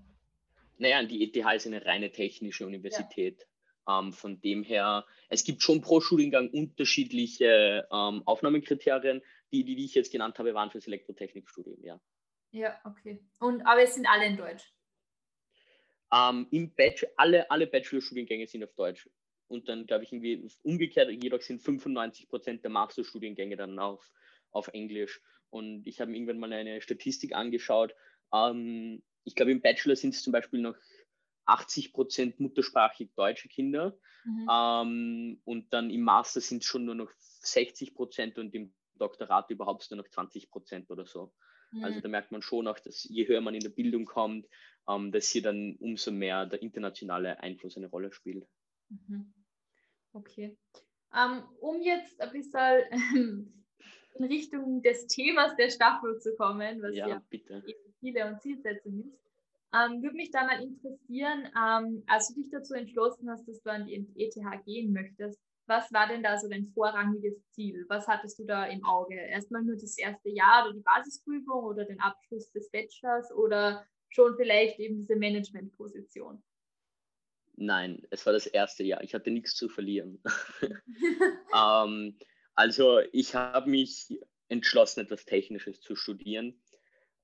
Naja, 0.78 1.04
die 1.04 1.24
ETH 1.24 1.36
ist 1.56 1.68
eine 1.68 1.86
reine 1.86 2.12
technische 2.12 2.66
Universität. 2.66 3.46
Ja. 3.88 4.00
Ähm, 4.00 4.14
von 4.14 4.40
dem 4.42 4.64
her, 4.64 5.06
es 5.30 5.44
gibt 5.44 5.62
schon 5.62 5.82
pro 5.82 6.02
Studiengang 6.02 6.50
unterschiedliche 6.50 7.88
ähm, 7.92 8.24
Aufnahmekriterien. 8.26 9.22
Die, 9.52 9.64
die, 9.64 9.76
die 9.76 9.86
ich 9.86 9.96
jetzt 9.96 10.12
genannt 10.12 10.40
habe, 10.40 10.54
waren 10.54 10.72
für 10.72 10.78
das 10.78 10.88
Elektrotechnikstudium, 10.88 11.84
ja. 11.84 12.00
Ja, 12.52 12.80
okay. 12.84 13.24
Und, 13.40 13.62
aber 13.62 13.82
es 13.84 13.96
sind 13.96 14.08
alle 14.08 14.26
in 14.26 14.38
Deutsch? 14.38 14.74
Ähm, 16.14 16.48
Im 16.52 16.74
Bachelor, 16.76 17.10
alle, 17.16 17.50
alle 17.50 17.68
Bachelor-Studiengänge 17.68 18.48
sind 18.48 18.64
auf 18.64 18.74
Deutsch. 18.74 19.10
Und 19.48 19.68
dann, 19.68 19.86
glaube 19.86 20.04
ich, 20.04 20.14
irgendwie 20.14 20.50
umgekehrt, 20.64 21.10
jedoch 21.10 21.42
sind 21.42 21.62
95 21.62 22.30
Prozent 22.30 22.64
der 22.64 22.72
Masterstudiengänge 22.72 23.56
dann 23.56 23.80
auf, 23.80 24.12
auf 24.52 24.68
Englisch. 24.70 25.22
Und 25.50 25.86
ich 25.86 26.00
habe 26.00 26.14
irgendwann 26.14 26.40
mal 26.40 26.52
eine 26.54 26.82
Statistik 26.82 27.34
angeschaut. 27.34 27.94
Ähm, 28.34 29.04
ich 29.24 29.36
glaube, 29.36 29.52
im 29.52 29.62
Bachelor 29.62 29.96
sind 29.96 30.14
es 30.14 30.24
zum 30.24 30.34
Beispiel 30.34 30.62
noch 30.62 30.76
80 31.46 31.94
Prozent 31.94 32.40
muttersprachig 32.40 33.14
deutsche 33.16 33.50
Kinder. 33.50 33.98
Mhm. 34.24 34.50
Ähm, 34.50 35.42
und 35.44 35.74
dann 35.74 35.90
im 35.90 36.02
Master 36.02 36.42
sind 36.42 36.64
es 36.64 36.66
schon 36.66 36.86
nur 36.86 36.96
noch 36.96 37.12
60 37.18 37.94
Prozent 37.94 38.38
und 38.38 38.54
im 38.54 38.74
Doktorat 38.96 39.50
überhaupt 39.50 39.90
nur 39.92 39.98
noch 39.98 40.08
20 40.08 40.50
Prozent 40.50 40.90
oder 40.90 41.06
so. 41.06 41.34
Also 41.82 41.98
mhm. 41.98 42.02
da 42.02 42.10
merkt 42.10 42.32
man 42.32 42.42
schon 42.42 42.68
auch, 42.68 42.80
dass 42.80 43.04
je 43.04 43.28
höher 43.28 43.42
man 43.42 43.56
in 43.56 43.62
der 43.62 43.70
Bildung 43.70 44.06
kommt, 44.06 44.48
ähm, 44.90 45.12
dass 45.12 45.30
hier 45.30 45.42
dann 45.42 45.76
umso 45.80 46.12
mehr 46.12 46.46
der 46.46 46.62
internationale 46.62 47.40
Einfluss 47.40 47.78
eine 47.78 47.88
Rolle 47.88 48.12
spielt. 48.12 48.48
Mhm. 48.90 49.34
Okay. 50.14 50.58
Ähm, 51.16 51.44
um 51.60 51.82
jetzt 51.82 52.20
ein 52.22 52.32
bisschen 52.32 52.84
ähm, 52.92 53.64
in 54.16 54.26
Richtung 54.26 54.82
des 54.82 55.08
Themas 55.08 55.56
der 55.56 55.70
Staffel 55.70 56.20
zu 56.20 56.36
kommen, 56.36 56.82
was 56.82 56.96
ja, 56.96 57.08
ja 57.08 57.24
bitte. 57.30 57.64
Ziele 58.00 58.28
und 58.28 58.42
Zielsetzungen 58.42 59.12
ist, 59.12 59.22
ähm, 59.74 60.02
würde 60.02 60.16
mich 60.16 60.32
da 60.32 60.44
mal 60.44 60.62
interessieren, 60.62 61.48
ähm, 61.56 62.04
als 62.08 62.28
du 62.30 62.42
dich 62.42 62.50
dazu 62.52 62.74
entschlossen 62.74 63.30
hast, 63.30 63.48
dass 63.48 63.62
du 63.62 63.72
an 63.72 63.86
die 63.86 64.06
ETH 64.16 64.66
gehen 64.66 64.92
möchtest, 64.92 65.40
was 65.72 65.92
war 65.94 66.08
denn 66.08 66.22
da 66.22 66.38
so 66.38 66.50
dein 66.50 66.68
vorrangiges 66.68 67.50
Ziel? 67.52 67.86
Was 67.88 68.06
hattest 68.08 68.38
du 68.38 68.46
da 68.46 68.66
im 68.66 68.84
Auge? 68.84 69.16
Erstmal 69.16 69.64
nur 69.64 69.78
das 69.78 69.98
erste 69.98 70.30
Jahr 70.30 70.66
oder 70.66 70.74
die 70.74 70.84
Basisprüfung 70.84 71.64
oder 71.64 71.86
den 71.86 72.00
Abschluss 72.02 72.52
des 72.52 72.70
Bachelors 72.70 73.32
oder 73.32 73.88
schon 74.10 74.36
vielleicht 74.36 74.80
eben 74.80 74.98
diese 74.98 75.16
Managementposition? 75.16 76.44
Nein, 77.56 78.06
es 78.10 78.26
war 78.26 78.34
das 78.34 78.48
erste 78.48 78.84
Jahr. 78.84 79.02
Ich 79.02 79.14
hatte 79.14 79.32
nichts 79.32 79.56
zu 79.56 79.70
verlieren. 79.70 80.22
ähm, 81.56 82.18
also 82.54 83.00
ich 83.14 83.34
habe 83.34 83.70
mich 83.70 84.20
entschlossen, 84.50 85.00
etwas 85.00 85.26
Technisches 85.26 85.80
zu 85.80 85.96
studieren. 85.96 86.62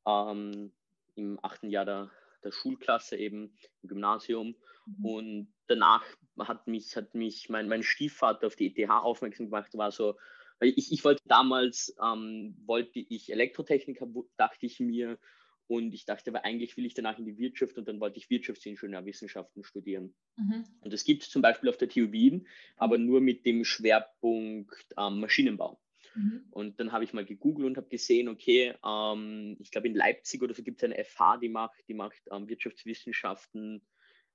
Ähm, 0.08 0.72
Im 1.16 1.38
achten 1.44 1.70
Jahr 1.70 1.84
der, 1.84 2.12
der 2.46 2.54
Schulklasse 2.54 3.18
eben, 3.18 3.58
im 3.84 3.90
Gymnasium. 3.90 4.56
Mhm. 4.88 5.06
Und 5.06 5.54
danach 5.68 6.04
hat 6.40 6.68
mich, 6.68 6.96
hat 6.96 7.14
mich 7.14 7.50
mein, 7.50 7.68
mein 7.68 7.84
Stiefvater 7.84 8.48
auf 8.48 8.56
die 8.56 8.68
ETH 8.68 8.90
aufmerksam 8.90 9.48
gemacht, 9.48 9.78
war 9.78 9.92
so, 9.92 10.18
ich, 10.60 10.92
ich 10.92 11.04
wollte 11.04 11.22
damals, 11.26 11.96
ähm, 12.04 12.56
wollte 12.66 13.00
ich 13.00 13.32
Elektrotechniker, 13.32 14.08
dachte 14.38 14.66
ich 14.66 14.80
mir, 14.80 15.20
und 15.68 15.94
ich 15.94 16.06
dachte, 16.06 16.32
aber 16.32 16.46
eigentlich 16.46 16.78
will 16.78 16.86
ich 16.86 16.94
danach 16.94 17.20
in 17.20 17.26
die 17.26 17.38
Wirtschaft 17.38 17.78
und 17.78 17.88
dann 17.90 18.00
wollte 18.00 18.18
ich 18.18 18.30
Wirtschaftsingenieurwissenschaften 18.30 19.66
studieren. 19.66 20.16
Mhm. 20.38 20.64
Und 20.80 20.94
das 20.94 21.04
gibt 21.04 21.24
es 21.24 21.30
zum 21.30 21.42
Beispiel 21.42 21.70
auf 21.70 21.78
der 21.78 21.90
TU 21.90 22.12
Wien, 22.14 22.48
aber 22.78 22.98
nur 22.98 23.20
mit 23.20 23.46
dem 23.46 23.66
Schwerpunkt 23.66 24.86
ähm, 24.98 25.20
Maschinenbau. 25.20 25.82
Mhm. 26.16 26.46
Und 26.52 26.80
dann 26.80 26.94
habe 26.94 27.04
ich 27.04 27.12
mal 27.12 27.26
gegoogelt 27.26 27.68
und 27.68 27.78
habe 27.78 27.90
gesehen, 27.90 28.30
okay, 28.30 28.76
ähm, 28.86 29.58
ich 29.60 29.72
glaube 29.72 29.88
in 29.88 29.96
Leipzig 29.96 30.42
oder 30.42 30.54
so 30.54 30.64
gibt 30.64 30.82
es 30.82 30.90
eine 30.90 31.04
FH, 31.04 31.38
die 31.38 31.50
macht, 31.50 31.84
die 31.90 31.94
macht 31.94 32.22
ähm, 32.32 32.48
Wirtschaftswissenschaften 32.48 33.86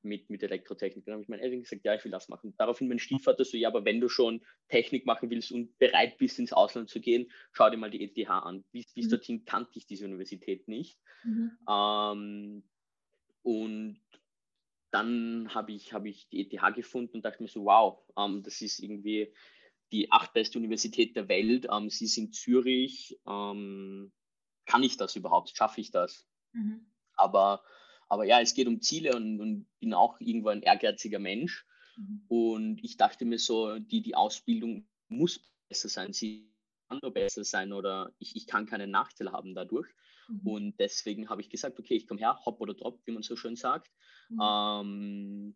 mit, 0.05 0.31
mit 0.31 0.43
Elektrotechnik. 0.43 1.05
Dann 1.05 1.15
habe 1.15 1.23
ich 1.23 1.29
meinen 1.29 1.41
Eltern 1.41 1.63
gesagt, 1.63 1.85
ja, 1.85 1.95
ich 1.95 2.05
will 2.05 2.11
das 2.11 2.29
machen. 2.29 2.55
Daraufhin 2.59 2.89
mein 2.89 2.99
Stiefvater 2.99 3.45
so, 3.45 3.57
ja, 3.57 3.69
aber 3.69 3.85
wenn 3.85 4.01
du 4.01 4.09
schon 4.09 4.43
Technik 4.69 5.07
machen 5.07 5.31
willst 5.31 5.53
und 5.53 5.79
bereit 5.79 6.19
bist, 6.19 6.39
ins 6.39 6.53
Ausland 6.53 6.89
zu 6.89 7.01
gehen, 7.01 7.31
schau 7.53 7.71
dir 7.71 7.77
mal 7.77 7.91
die 7.91 8.03
ETH 8.03 8.29
an. 8.29 8.65
Bis, 8.73 8.93
bis 8.93 9.07
mhm. 9.07 9.11
dorthin 9.11 9.45
kannte 9.45 9.73
ich 9.75 9.87
diese 9.87 10.05
Universität 10.05 10.69
nicht. 10.69 10.99
Mhm. 11.25 11.53
Ähm, 11.69 12.63
und 13.43 14.01
dann 14.91 15.55
habe 15.55 15.73
ich, 15.73 15.93
hab 15.93 16.05
ich 16.05 16.29
die 16.29 16.41
ETH 16.41 16.75
gefunden 16.75 17.17
und 17.17 17.25
dachte 17.25 17.43
mir 17.43 17.49
so, 17.49 17.65
wow, 17.65 17.99
ähm, 18.17 18.43
das 18.43 18.61
ist 18.61 18.79
irgendwie 18.79 19.33
die 19.91 20.11
achtbeste 20.11 20.59
Universität 20.59 21.17
der 21.17 21.29
Welt. 21.29 21.67
Ähm, 21.71 21.91
sie 21.91 22.07
ist 22.07 22.17
in 22.17 22.33
Zürich. 22.33 23.19
Ähm, 23.27 24.13
kann 24.67 24.83
ich 24.83 24.97
das 24.97 25.17
überhaupt? 25.17 25.57
Schaffe 25.57 25.81
ich 25.81 25.91
das? 25.91 26.27
Mhm. 26.53 26.87
Aber 27.15 27.63
aber 28.13 28.27
ja, 28.27 28.43
es 28.43 28.53
geht 28.53 28.67
um 28.67 28.83
Ziele 28.83 29.17
und, 29.17 29.41
und 29.41 29.67
bin 29.81 29.95
auch 29.95 30.21
irgendwo 30.21 30.51
ein 30.51 30.61
ehrgeiziger 30.61 31.19
Mensch. 31.19 31.65
Mhm. 31.97 32.21
Und 32.29 32.85
ich 32.85 32.99
dachte 32.99 33.25
mir 33.25 33.39
so, 33.39 33.79
die, 33.79 34.03
die 34.03 34.15
Ausbildung 34.15 34.87
muss 35.09 35.41
besser 35.67 35.89
sein, 35.89 36.13
sie 36.13 36.47
kann 36.91 36.99
nur 37.01 37.15
besser 37.15 37.43
sein 37.43 37.73
oder 37.73 38.13
ich, 38.19 38.37
ich 38.37 38.47
kann 38.47 38.67
keinen 38.67 38.91
Nachteil 38.91 39.33
haben 39.33 39.55
dadurch. 39.55 39.89
Mhm. 40.29 40.41
Und 40.47 40.79
deswegen 40.79 41.31
habe 41.31 41.41
ich 41.41 41.49
gesagt, 41.49 41.79
okay, 41.79 41.95
ich 41.95 42.07
komme 42.07 42.21
her, 42.21 42.39
hopp 42.45 42.61
oder 42.61 42.75
drop, 42.75 43.01
wie 43.07 43.13
man 43.13 43.23
so 43.23 43.35
schön 43.35 43.57
sagt. 43.57 43.91
Mhm. 44.29 44.41
Ähm, 44.43 45.55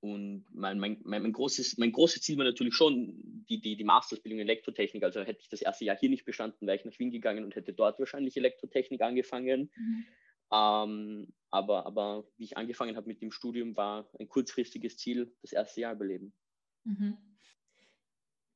und 0.00 0.46
mein, 0.54 0.78
mein, 0.78 1.02
mein, 1.04 1.20
mein, 1.20 1.32
großes, 1.32 1.76
mein 1.76 1.92
großes 1.92 2.22
Ziel 2.22 2.38
war 2.38 2.46
natürlich 2.46 2.74
schon 2.74 3.44
die, 3.46 3.60
die, 3.60 3.76
die 3.76 3.84
Mastersbildung 3.84 4.38
in 4.38 4.48
Elektrotechnik. 4.48 5.02
Also 5.02 5.20
hätte 5.20 5.42
ich 5.42 5.50
das 5.50 5.60
erste 5.60 5.84
Jahr 5.84 5.98
hier 5.98 6.08
nicht 6.08 6.24
bestanden, 6.24 6.66
wäre 6.66 6.78
ich 6.78 6.86
nach 6.86 6.98
Wien 6.98 7.10
gegangen 7.10 7.44
und 7.44 7.56
hätte 7.56 7.74
dort 7.74 7.98
wahrscheinlich 7.98 8.38
Elektrotechnik 8.38 9.02
angefangen. 9.02 9.70
Mhm. 9.76 10.06
Ähm, 10.52 11.32
aber, 11.50 11.86
aber 11.86 12.24
wie 12.36 12.44
ich 12.44 12.56
angefangen 12.56 12.96
habe 12.96 13.08
mit 13.08 13.22
dem 13.22 13.32
Studium, 13.32 13.76
war 13.76 14.08
ein 14.18 14.28
kurzfristiges 14.28 14.96
Ziel, 14.96 15.34
das 15.42 15.52
erste 15.52 15.80
Jahr 15.80 15.94
überleben. 15.94 16.32
Mhm. 16.84 17.16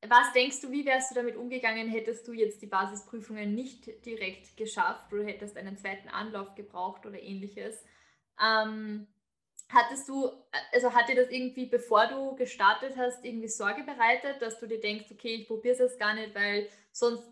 Was 0.07 0.33
denkst 0.33 0.61
du, 0.61 0.71
wie 0.71 0.85
wärst 0.85 1.11
du 1.11 1.15
damit 1.15 1.35
umgegangen, 1.35 1.89
hättest 1.89 2.27
du 2.27 2.33
jetzt 2.33 2.61
die 2.61 2.67
Basisprüfungen 2.67 3.55
nicht 3.55 4.05
direkt 4.05 4.55
geschafft 4.55 5.11
oder 5.11 5.23
hättest 5.23 5.57
einen 5.57 5.77
zweiten 5.77 6.09
Anlauf 6.09 6.53
gebraucht 6.53 7.05
oder 7.05 7.19
ähnliches? 7.19 7.83
Ähm, 8.39 9.07
Hattest 9.69 10.07
du, 10.07 10.29
also 10.73 10.93
hat 10.93 11.09
dir 11.09 11.15
das 11.15 11.31
irgendwie, 11.31 11.65
bevor 11.65 12.05
du 12.07 12.35
gestartet 12.35 12.95
hast, 12.97 13.25
irgendwie 13.25 13.47
Sorge 13.47 13.83
bereitet, 13.83 14.39
dass 14.41 14.59
du 14.59 14.67
dir 14.67 14.79
denkst, 14.79 15.05
okay, 15.11 15.35
ich 15.35 15.47
probiere 15.47 15.73
es 15.73 15.79
jetzt 15.79 15.99
gar 15.99 16.13
nicht, 16.13 16.35
weil 16.35 16.69
sonst 16.91 17.23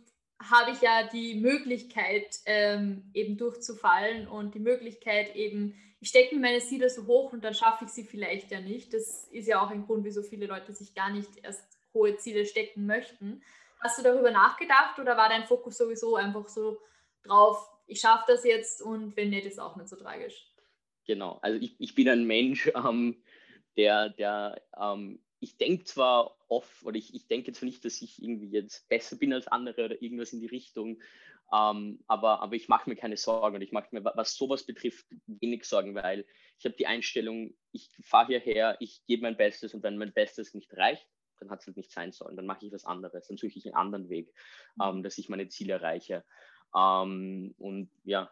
habe 0.50 0.72
ich 0.72 0.82
ja 0.82 1.08
die 1.08 1.36
Möglichkeit, 1.36 2.40
ähm, 2.46 3.10
eben 3.14 3.38
durchzufallen 3.38 4.28
und 4.28 4.56
die 4.56 4.60
Möglichkeit 4.60 5.36
eben, 5.36 5.76
ich 6.00 6.10
stecke 6.10 6.36
mir 6.36 6.42
meine 6.42 6.60
Ziele 6.60 6.90
so 6.90 7.06
hoch 7.08 7.34
und 7.34 7.44
dann 7.44 7.54
schaffe 7.54 7.86
ich 7.86 7.92
sie 7.92 8.04
vielleicht 8.04 8.52
ja 8.52 8.60
nicht. 8.60 8.94
Das 8.94 9.28
ist 9.32 9.48
ja 9.48 9.64
auch 9.64 9.70
ein 9.70 9.86
Grund, 9.86 10.04
wieso 10.04 10.22
viele 10.22 10.48
Leute 10.48 10.74
sich 10.74 10.94
gar 10.94 11.12
nicht 11.12 11.30
erst 11.44 11.66
hohe 11.94 12.18
Ziele 12.18 12.46
stecken 12.46 12.86
möchten. 12.86 13.42
Hast 13.80 14.00
du 14.00 14.04
darüber 14.04 14.32
nachgedacht 14.32 15.00
oder 15.00 15.18
war 15.18 15.30
dein 15.30 15.46
Fokus 15.46 15.78
sowieso 15.78 16.16
einfach 16.16 16.48
so 16.48 16.80
drauf, 17.24 17.70
ich 17.88 18.00
schaffe 18.00 18.26
das 18.28 18.44
jetzt 18.44 18.82
und 18.82 19.16
wenn 19.18 19.30
nicht, 19.30 19.46
ist 19.46 19.60
auch 19.60 19.76
nicht 19.76 19.90
so 19.90 19.96
tragisch? 19.96 20.50
Genau, 21.06 21.40
also 21.42 21.60
ich, 21.60 21.76
ich 21.80 21.96
bin 21.96 22.08
ein 22.10 22.26
Mensch, 22.26 22.72
ähm, 22.76 23.22
der, 23.76 24.10
der 24.10 24.62
ähm, 24.80 25.20
ich 25.44 25.58
denke 25.58 25.84
zwar 25.84 26.38
oft, 26.48 26.84
oder 26.86 26.96
ich, 26.98 27.14
ich 27.14 27.28
denke 27.28 27.52
zwar 27.52 27.66
nicht, 27.66 27.84
dass 27.84 28.02
ich 28.02 28.24
irgendwie 28.24 28.50
jetzt 28.50 28.88
besser 28.88 29.18
bin 29.18 29.34
als 29.34 29.48
andere 29.48 29.86
oder 29.86 30.02
irgendwas 30.02 30.32
in 30.32 30.40
die 30.40 30.48
Richtung, 30.48 31.02
ähm, 31.52 32.00
aber, 32.08 32.42
aber 32.42 32.56
ich 32.56 32.70
mache 32.70 32.90
mir 32.90 32.96
keine 32.96 33.18
Sorgen 33.18 33.58
und 33.58 33.62
ich 33.62 33.74
mache 33.74 33.90
mir, 33.92 34.04
was 34.04 34.36
sowas 34.36 34.64
betrifft, 34.64 35.06
wenig 35.28 35.66
Sorgen, 35.66 35.96
weil 35.96 36.26
ich 36.58 36.66
habe 36.66 36.76
die 36.76 36.88
Einstellung, 36.88 37.54
ich 37.74 37.90
fahre 38.02 38.28
hierher, 38.28 38.78
ich 38.80 39.06
gebe 39.06 39.24
mein 39.24 39.36
Bestes 39.36 39.74
und 39.74 39.84
wenn 39.84 39.98
mein 39.98 40.14
Bestes 40.14 40.54
nicht 40.54 40.74
reicht, 40.78 41.06
dann 41.40 41.50
hat 41.50 41.60
es 41.60 41.68
halt 41.68 41.76
nicht 41.76 41.92
sein 41.92 42.14
sollen, 42.14 42.38
dann 42.38 42.46
mache 42.46 42.66
ich 42.66 42.72
was 42.72 42.86
anderes, 42.86 43.28
dann 43.28 43.38
suche 43.38 43.58
ich 43.58 43.66
einen 43.66 43.76
anderen 43.76 44.10
Weg, 44.10 44.34
ähm, 44.82 45.04
dass 45.04 45.18
ich 45.18 45.28
meine 45.28 45.50
Ziele 45.50 45.74
erreiche. 45.74 46.24
Ähm, 46.74 47.54
und 47.58 47.90
ja, 48.06 48.32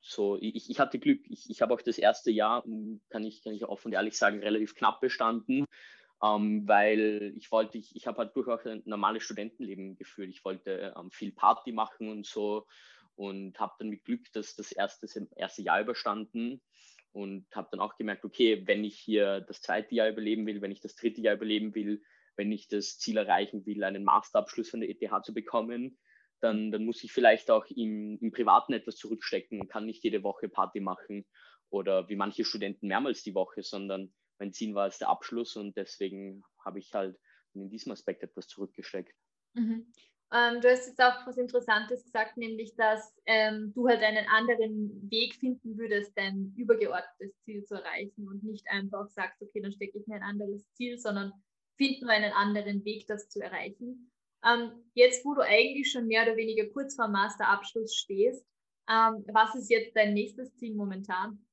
so, 0.00 0.38
ich, 0.40 0.70
ich 0.70 0.78
hatte 0.78 1.00
Glück. 1.00 1.20
Ich, 1.28 1.50
ich 1.50 1.62
habe 1.62 1.74
auch 1.74 1.82
das 1.82 1.98
erste 1.98 2.30
Jahr, 2.30 2.62
kann 3.08 3.24
ich, 3.24 3.42
kann 3.42 3.54
ich 3.54 3.64
offen 3.64 3.88
und 3.88 3.94
ehrlich 3.94 4.16
sagen, 4.16 4.38
relativ 4.38 4.74
knapp 4.76 5.00
bestanden, 5.00 5.66
ähm, 6.22 6.66
weil 6.66 7.34
ich 7.36 7.50
wollte, 7.50 7.78
ich, 7.78 7.94
ich 7.94 8.06
habe 8.06 8.18
halt 8.18 8.36
durchaus 8.36 8.66
ein 8.66 8.82
normales 8.86 9.22
Studentenleben 9.22 9.96
geführt. 9.96 10.30
Ich 10.30 10.44
wollte 10.44 10.94
ähm, 10.96 11.10
viel 11.10 11.32
Party 11.32 11.72
machen 11.72 12.08
und 12.08 12.26
so 12.26 12.66
und 13.16 13.58
habe 13.58 13.74
dann 13.78 13.88
mit 13.88 14.04
Glück 14.04 14.26
das, 14.32 14.54
das 14.54 14.72
erste, 14.72 15.06
erste 15.36 15.62
Jahr 15.62 15.80
überstanden 15.80 16.62
und 17.12 17.46
habe 17.54 17.68
dann 17.70 17.80
auch 17.80 17.96
gemerkt, 17.96 18.24
okay, 18.24 18.66
wenn 18.66 18.84
ich 18.84 18.98
hier 18.98 19.40
das 19.40 19.62
zweite 19.62 19.94
Jahr 19.94 20.08
überleben 20.08 20.46
will, 20.46 20.60
wenn 20.60 20.70
ich 20.70 20.80
das 20.80 20.94
dritte 20.96 21.20
Jahr 21.20 21.34
überleben 21.34 21.74
will, 21.74 22.02
wenn 22.36 22.52
ich 22.52 22.68
das 22.68 22.98
Ziel 22.98 23.16
erreichen 23.16 23.64
will, 23.64 23.82
einen 23.84 24.04
Masterabschluss 24.04 24.68
von 24.68 24.80
der 24.80 24.90
ETH 24.90 25.24
zu 25.24 25.32
bekommen, 25.32 25.98
dann, 26.40 26.70
dann 26.70 26.84
muss 26.84 27.02
ich 27.02 27.12
vielleicht 27.12 27.50
auch 27.50 27.64
im, 27.66 28.18
im 28.20 28.32
Privaten 28.32 28.74
etwas 28.74 28.96
zurückstecken, 28.96 29.68
kann 29.68 29.86
nicht 29.86 30.04
jede 30.04 30.22
Woche 30.22 30.50
Party 30.50 30.80
machen 30.80 31.26
oder 31.70 32.08
wie 32.10 32.16
manche 32.16 32.44
Studenten 32.44 32.88
mehrmals 32.88 33.22
die 33.22 33.34
Woche, 33.34 33.62
sondern 33.62 34.12
mein 34.38 34.52
Ziel 34.52 34.74
war 34.74 34.86
es 34.86 34.98
der 34.98 35.08
Abschluss 35.08 35.56
und 35.56 35.76
deswegen 35.76 36.42
habe 36.64 36.78
ich 36.78 36.92
halt 36.92 37.18
in 37.54 37.70
diesem 37.70 37.92
Aspekt 37.92 38.22
etwas 38.22 38.46
zurückgesteckt. 38.46 39.14
Mhm. 39.54 39.92
Ähm, 40.32 40.60
du 40.60 40.68
hast 40.68 40.88
jetzt 40.88 41.00
auch 41.00 41.24
was 41.26 41.36
Interessantes 41.36 42.02
gesagt, 42.04 42.36
nämlich, 42.36 42.74
dass 42.74 43.14
ähm, 43.26 43.72
du 43.74 43.86
halt 43.86 44.02
einen 44.02 44.26
anderen 44.26 45.08
Weg 45.08 45.36
finden 45.36 45.78
würdest, 45.78 46.12
dein 46.16 46.52
übergeordnetes 46.56 47.38
Ziel 47.44 47.64
zu 47.64 47.76
erreichen 47.76 48.26
und 48.28 48.42
nicht 48.42 48.68
einfach 48.68 49.08
sagst, 49.08 49.40
okay, 49.40 49.60
dann 49.60 49.72
stecke 49.72 49.98
ich 49.98 50.06
mir 50.08 50.16
ein 50.16 50.22
anderes 50.22 50.68
Ziel, 50.72 50.98
sondern 50.98 51.32
finden 51.76 52.06
wir 52.06 52.14
einen 52.14 52.32
anderen 52.32 52.84
Weg, 52.84 53.06
das 53.06 53.28
zu 53.28 53.40
erreichen. 53.40 54.10
Ähm, 54.44 54.72
jetzt, 54.94 55.24
wo 55.24 55.34
du 55.34 55.42
eigentlich 55.42 55.90
schon 55.90 56.08
mehr 56.08 56.24
oder 56.24 56.36
weniger 56.36 56.66
kurz 56.70 56.96
vor 56.96 57.08
Masterabschluss 57.08 57.94
stehst, 57.94 58.44
ähm, 58.88 59.24
was 59.32 59.54
ist 59.54 59.70
jetzt 59.70 59.94
dein 59.96 60.14
nächstes 60.14 60.56
Ziel 60.56 60.74
momentan? 60.74 61.45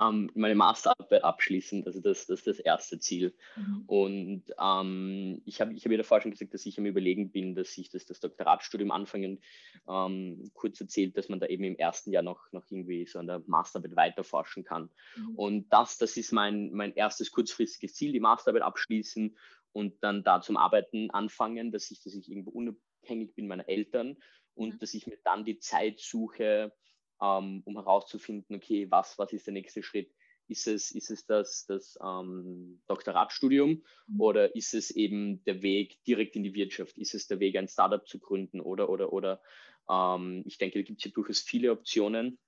Ähm, 0.00 0.30
meine 0.34 0.54
Masterarbeit 0.54 1.24
abschließen, 1.24 1.86
also 1.86 2.00
das, 2.00 2.26
das 2.26 2.40
ist 2.40 2.46
das 2.46 2.58
erste 2.58 2.98
Ziel. 2.98 3.34
Mhm. 3.56 3.84
Und 3.86 4.42
ähm, 4.60 5.42
ich 5.46 5.60
habe 5.60 5.72
ich 5.72 5.84
hab 5.84 5.92
ja 5.92 5.98
davor 5.98 6.20
schon 6.20 6.32
gesagt, 6.32 6.52
dass 6.52 6.66
ich 6.66 6.78
am 6.78 6.86
Überlegen 6.86 7.30
bin, 7.30 7.54
dass 7.54 7.76
ich 7.78 7.88
das, 7.88 8.04
das 8.04 8.20
Doktoratstudium 8.20 8.90
anfange 8.90 9.28
und 9.28 9.40
ähm, 9.88 10.50
kurz 10.52 10.80
erzählt, 10.80 11.16
dass 11.16 11.28
man 11.28 11.40
da 11.40 11.46
eben 11.46 11.64
im 11.64 11.76
ersten 11.76 12.10
Jahr 12.12 12.22
noch, 12.22 12.52
noch 12.52 12.64
irgendwie 12.70 13.06
so 13.06 13.18
an 13.18 13.26
der 13.26 13.42
Masterarbeit 13.46 13.96
weiterforschen 13.96 14.64
kann. 14.64 14.90
Mhm. 15.16 15.34
Und 15.36 15.68
das, 15.70 15.96
das 15.96 16.16
ist 16.16 16.32
mein, 16.32 16.72
mein 16.72 16.94
erstes 16.94 17.30
kurzfristiges 17.30 17.94
Ziel, 17.94 18.12
die 18.12 18.20
Masterarbeit 18.20 18.62
abschließen 18.62 19.36
und 19.72 20.02
dann 20.02 20.24
da 20.24 20.40
zum 20.40 20.56
Arbeiten 20.56 21.10
anfangen, 21.10 21.72
dass 21.72 21.90
ich, 21.90 22.02
dass 22.02 22.14
ich 22.14 22.30
irgendwo 22.30 22.50
unabhängig 22.50 23.34
bin 23.34 23.46
meiner 23.46 23.68
Eltern 23.68 24.16
und 24.54 24.74
mhm. 24.74 24.78
dass 24.78 24.94
ich 24.94 25.06
mir 25.06 25.18
dann 25.24 25.44
die 25.44 25.58
Zeit 25.58 26.00
suche, 26.00 26.72
um 27.18 27.62
herauszufinden, 27.66 28.56
okay, 28.56 28.90
was, 28.90 29.18
was 29.18 29.32
ist 29.32 29.46
der 29.46 29.54
nächste 29.54 29.82
Schritt? 29.82 30.12
Ist 30.48 30.68
es, 30.68 30.92
ist 30.92 31.10
es 31.10 31.26
das, 31.26 31.66
das 31.66 31.98
ähm, 32.04 32.80
Doktoratstudium 32.86 33.82
mhm. 34.06 34.20
oder 34.20 34.54
ist 34.54 34.74
es 34.74 34.90
eben 34.90 35.42
der 35.44 35.62
Weg 35.62 36.02
direkt 36.04 36.36
in 36.36 36.44
die 36.44 36.54
Wirtschaft? 36.54 36.96
Ist 36.98 37.14
es 37.14 37.26
der 37.26 37.40
Weg, 37.40 37.56
ein 37.56 37.68
Startup 37.68 38.06
zu 38.06 38.20
gründen 38.20 38.60
oder, 38.60 38.88
oder, 38.88 39.12
oder? 39.12 39.42
Ähm, 39.90 40.42
ich 40.46 40.58
denke, 40.58 40.78
da 40.78 40.84
gibt 40.84 41.00
es 41.00 41.04
ja 41.04 41.10
durchaus 41.10 41.40
viele 41.40 41.72
Optionen 41.72 42.38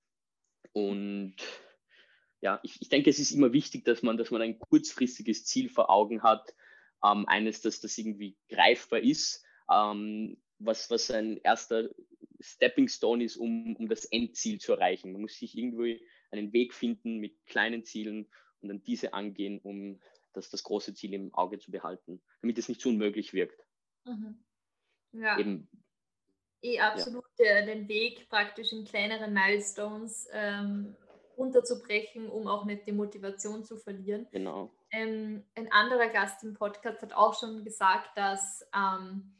und 0.71 1.35
ja, 2.41 2.59
ich, 2.63 2.81
ich 2.81 2.89
denke, 2.89 3.09
es 3.09 3.19
ist 3.19 3.31
immer 3.31 3.51
wichtig, 3.51 3.83
dass 3.83 4.01
man, 4.01 4.17
dass 4.17 4.31
man 4.31 4.41
ein 4.41 4.59
kurzfristiges 4.59 5.45
Ziel 5.45 5.69
vor 5.69 5.89
Augen 5.89 6.23
hat, 6.23 6.53
ähm, 7.03 7.25
eines, 7.27 7.61
dass 7.61 7.81
das 7.81 7.97
irgendwie 7.97 8.37
greifbar 8.49 8.99
ist, 8.99 9.43
ähm, 9.69 10.37
was, 10.59 10.89
was 10.89 11.11
ein 11.11 11.37
erster 11.37 11.89
Stepping 12.39 12.87
Stone 12.87 13.23
ist, 13.23 13.37
um, 13.37 13.75
um 13.75 13.87
das 13.87 14.05
Endziel 14.05 14.59
zu 14.59 14.73
erreichen. 14.73 15.11
Man 15.11 15.21
muss 15.21 15.37
sich 15.37 15.57
irgendwie 15.57 16.05
einen 16.31 16.53
Weg 16.53 16.73
finden 16.73 17.17
mit 17.17 17.45
kleinen 17.45 17.83
Zielen 17.83 18.27
und 18.61 18.69
dann 18.69 18.83
diese 18.83 19.13
angehen, 19.13 19.59
um 19.59 19.99
das, 20.33 20.49
das 20.49 20.63
große 20.63 20.93
Ziel 20.93 21.13
im 21.13 21.33
Auge 21.33 21.59
zu 21.59 21.71
behalten, 21.71 22.21
damit 22.41 22.57
es 22.57 22.69
nicht 22.69 22.81
zu 22.81 22.89
unmöglich 22.89 23.33
wirkt. 23.33 23.65
Mhm. 24.05 24.43
Ja. 25.11 25.39
Eben, 25.39 25.67
eh 26.61 26.79
absolut 26.79 27.25
ja. 27.37 27.65
den 27.65 27.87
Weg 27.87 28.29
praktisch 28.29 28.71
in 28.71 28.85
kleineren 28.85 29.33
Milestones 29.33 30.27
ähm, 30.31 30.95
unterzubrechen, 31.35 32.29
um 32.29 32.47
auch 32.47 32.65
nicht 32.65 32.85
die 32.85 32.91
Motivation 32.91 33.63
zu 33.63 33.77
verlieren. 33.77 34.27
Genau. 34.31 34.71
Ähm, 34.91 35.43
ein 35.55 35.71
anderer 35.71 36.09
Gast 36.09 36.43
im 36.43 36.53
Podcast 36.53 37.01
hat 37.01 37.13
auch 37.13 37.39
schon 37.39 37.63
gesagt, 37.63 38.17
dass 38.17 38.67
ähm, 38.75 39.33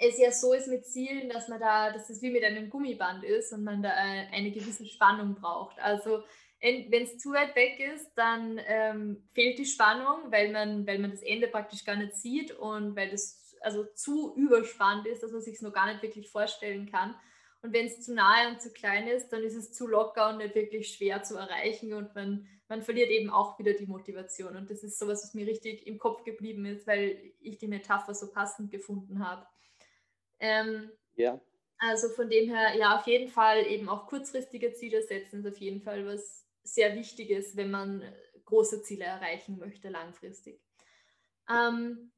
es 0.00 0.18
ja 0.18 0.32
so 0.32 0.54
ist 0.54 0.66
mit 0.66 0.86
Zielen, 0.86 1.28
dass 1.28 1.48
man 1.48 1.60
da, 1.60 1.92
dass 1.92 2.08
es 2.08 2.22
wie 2.22 2.30
mit 2.30 2.42
einem 2.42 2.70
Gummiband 2.70 3.22
ist 3.22 3.52
und 3.52 3.64
man 3.64 3.82
da 3.82 3.90
äh, 3.90 4.26
eine 4.32 4.50
gewisse 4.50 4.86
Spannung 4.86 5.34
braucht. 5.34 5.78
Also 5.78 6.22
wenn 6.62 7.02
es 7.04 7.18
zu 7.18 7.32
weit 7.32 7.54
weg 7.54 7.80
ist, 7.80 8.12
dann 8.16 8.60
ähm, 8.66 9.28
fehlt 9.32 9.58
die 9.58 9.66
Spannung, 9.66 10.30
weil 10.30 10.52
man, 10.52 10.86
weil 10.86 10.98
man 10.98 11.10
das 11.10 11.22
Ende 11.22 11.48
praktisch 11.48 11.84
gar 11.84 11.96
nicht 11.96 12.14
sieht 12.14 12.52
und 12.52 12.96
weil 12.96 13.10
das 13.10 13.56
also 13.62 13.84
zu 13.94 14.34
überspannt 14.36 15.06
ist, 15.06 15.22
dass 15.22 15.32
man 15.32 15.42
sich 15.42 15.54
es 15.56 15.62
noch 15.62 15.72
gar 15.72 15.90
nicht 15.90 16.02
wirklich 16.02 16.30
vorstellen 16.30 16.90
kann. 16.90 17.14
Und 17.62 17.74
wenn 17.74 17.86
es 17.86 18.00
zu 18.00 18.14
nahe 18.14 18.48
und 18.48 18.60
zu 18.60 18.72
klein 18.72 19.06
ist, 19.06 19.28
dann 19.30 19.42
ist 19.42 19.54
es 19.54 19.72
zu 19.72 19.86
locker 19.86 20.30
und 20.30 20.38
nicht 20.38 20.54
wirklich 20.54 20.94
schwer 20.94 21.22
zu 21.22 21.36
erreichen 21.36 21.92
und 21.92 22.14
man, 22.14 22.46
man 22.68 22.80
verliert 22.80 23.10
eben 23.10 23.28
auch 23.28 23.58
wieder 23.58 23.74
die 23.74 23.86
Motivation. 23.86 24.56
Und 24.56 24.70
das 24.70 24.82
ist 24.82 24.98
sowas, 24.98 25.22
was 25.22 25.34
mir 25.34 25.46
richtig 25.46 25.86
im 25.86 25.98
Kopf 25.98 26.24
geblieben 26.24 26.64
ist, 26.64 26.86
weil 26.86 27.32
ich 27.40 27.58
die 27.58 27.68
Metapher 27.68 28.14
so 28.14 28.30
passend 28.30 28.70
gefunden 28.70 29.26
habe. 29.26 29.46
Ähm, 30.40 30.90
ja. 31.14 31.40
Also 31.78 32.08
von 32.10 32.28
dem 32.28 32.50
her, 32.50 32.76
ja, 32.76 32.98
auf 32.98 33.06
jeden 33.06 33.28
Fall 33.28 33.66
eben 33.66 33.88
auch 33.88 34.06
kurzfristige 34.06 34.72
Ziele 34.74 35.02
setzen 35.02 35.40
ist 35.40 35.52
auf 35.52 35.58
jeden 35.58 35.80
Fall 35.80 36.04
was 36.06 36.44
sehr 36.62 36.94
Wichtiges, 36.94 37.56
wenn 37.56 37.70
man 37.70 38.02
große 38.44 38.82
Ziele 38.82 39.04
erreichen 39.04 39.58
möchte 39.58 39.88
langfristig. 39.88 40.60
Ähm, 41.48 42.12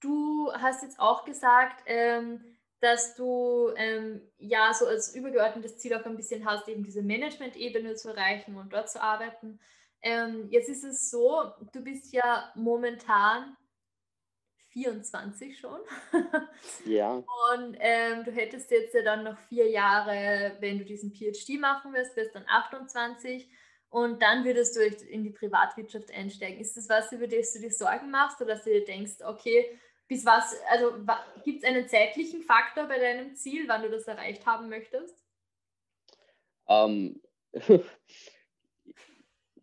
du 0.00 0.52
hast 0.52 0.82
jetzt 0.82 0.98
auch 0.98 1.24
gesagt, 1.24 1.82
ähm, 1.86 2.40
dass 2.80 3.14
du 3.14 3.70
ähm, 3.76 4.20
ja 4.38 4.74
so 4.74 4.86
als 4.86 5.14
übergeordnetes 5.14 5.78
Ziel 5.78 5.94
auch 5.94 6.04
ein 6.04 6.16
bisschen 6.16 6.44
hast, 6.44 6.68
eben 6.68 6.82
diese 6.82 7.02
Management-Ebene 7.02 7.94
zu 7.94 8.08
erreichen 8.10 8.56
und 8.56 8.72
dort 8.72 8.90
zu 8.90 9.00
arbeiten. 9.00 9.60
Ähm, 10.02 10.48
jetzt 10.50 10.68
ist 10.68 10.84
es 10.84 11.10
so, 11.10 11.52
du 11.72 11.80
bist 11.80 12.12
ja 12.12 12.52
momentan 12.54 13.56
24 14.74 15.58
schon. 15.58 15.80
Ja. 16.84 17.14
Und 17.14 17.76
ähm, 17.78 18.24
du 18.24 18.32
hättest 18.32 18.70
jetzt 18.70 18.94
ja 18.94 19.02
dann 19.02 19.24
noch 19.24 19.38
vier 19.48 19.70
Jahre, 19.70 20.56
wenn 20.60 20.78
du 20.78 20.84
diesen 20.84 21.14
PhD 21.14 21.58
machen 21.58 21.94
wirst, 21.94 22.16
wirst 22.16 22.34
dann 22.34 22.44
28 22.46 23.48
und 23.88 24.20
dann 24.20 24.44
würdest 24.44 24.76
du 24.76 24.84
in 25.06 25.22
die 25.22 25.30
Privatwirtschaft 25.30 26.12
einsteigen. 26.12 26.60
Ist 26.60 26.76
das 26.76 26.88
was, 26.88 27.12
über 27.12 27.28
das 27.28 27.52
du 27.52 27.60
dir 27.60 27.70
Sorgen 27.70 28.10
machst 28.10 28.40
oder 28.40 28.54
dass 28.54 28.64
du 28.64 28.70
dir 28.70 28.84
denkst, 28.84 29.22
okay, 29.24 29.78
bis 30.08 30.26
was, 30.26 30.54
also 30.68 30.92
gibt 31.44 31.62
es 31.62 31.68
einen 31.68 31.88
zeitlichen 31.88 32.42
Faktor 32.42 32.86
bei 32.86 32.98
deinem 32.98 33.36
Ziel, 33.36 33.68
wann 33.68 33.82
du 33.82 33.90
das 33.90 34.06
erreicht 34.06 34.44
haben 34.44 34.68
möchtest? 34.68 35.24
Ähm, 36.68 37.22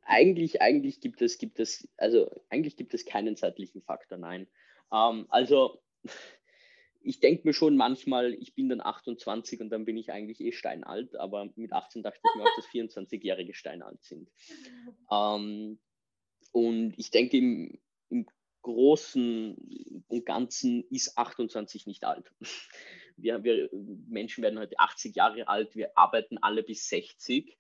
eigentlich, 0.04 0.62
eigentlich 0.62 1.02
gibt 1.02 1.22
es, 1.22 1.38
gibt 1.38 1.60
es, 1.60 1.88
also 1.98 2.32
eigentlich 2.50 2.78
gibt 2.78 2.94
es 2.94 3.06
keinen 3.06 3.36
zeitlichen 3.36 3.82
Faktor, 3.82 4.18
nein. 4.18 4.48
Ähm, 4.92 5.26
also 5.30 5.82
ich 7.02 7.20
denke 7.20 7.48
mir 7.48 7.54
schon 7.54 7.76
manchmal, 7.78 8.34
ich 8.34 8.54
bin 8.54 8.70
dann 8.70 8.82
28 8.82 9.62
und 9.62 9.70
dann 9.70 9.86
bin 9.86 9.98
ich 9.98 10.12
eigentlich 10.12 10.40
eh 10.40 10.52
steinalt, 10.52 11.16
aber 11.16 11.50
mit 11.56 11.74
18 11.74 12.04
dachte 12.04 12.20
ich 12.24 12.36
mir 12.36 12.44
auch, 12.44 12.56
dass 12.56 12.68
24-Jährige 12.68 13.54
steinalt 13.54 14.04
sind. 14.04 14.30
Ähm, 15.12 15.80
und 16.52 16.94
ich 16.98 17.12
denke, 17.12 17.38
im, 17.38 17.80
im 18.10 18.28
Großen 18.62 20.04
und 20.08 20.26
Ganzen 20.26 20.84
ist 20.90 21.18
28 21.18 21.88
nicht 21.88 22.04
alt. 22.04 22.32
Wir, 23.18 23.44
wir, 23.44 23.70
Menschen 24.08 24.42
werden 24.42 24.58
heute 24.58 24.80
80 24.80 25.16
Jahre 25.16 25.48
alt, 25.48 25.76
wir 25.76 25.96
arbeiten 25.96 26.40
alle 26.40 26.64
bis 26.64 26.88
60 26.88 27.56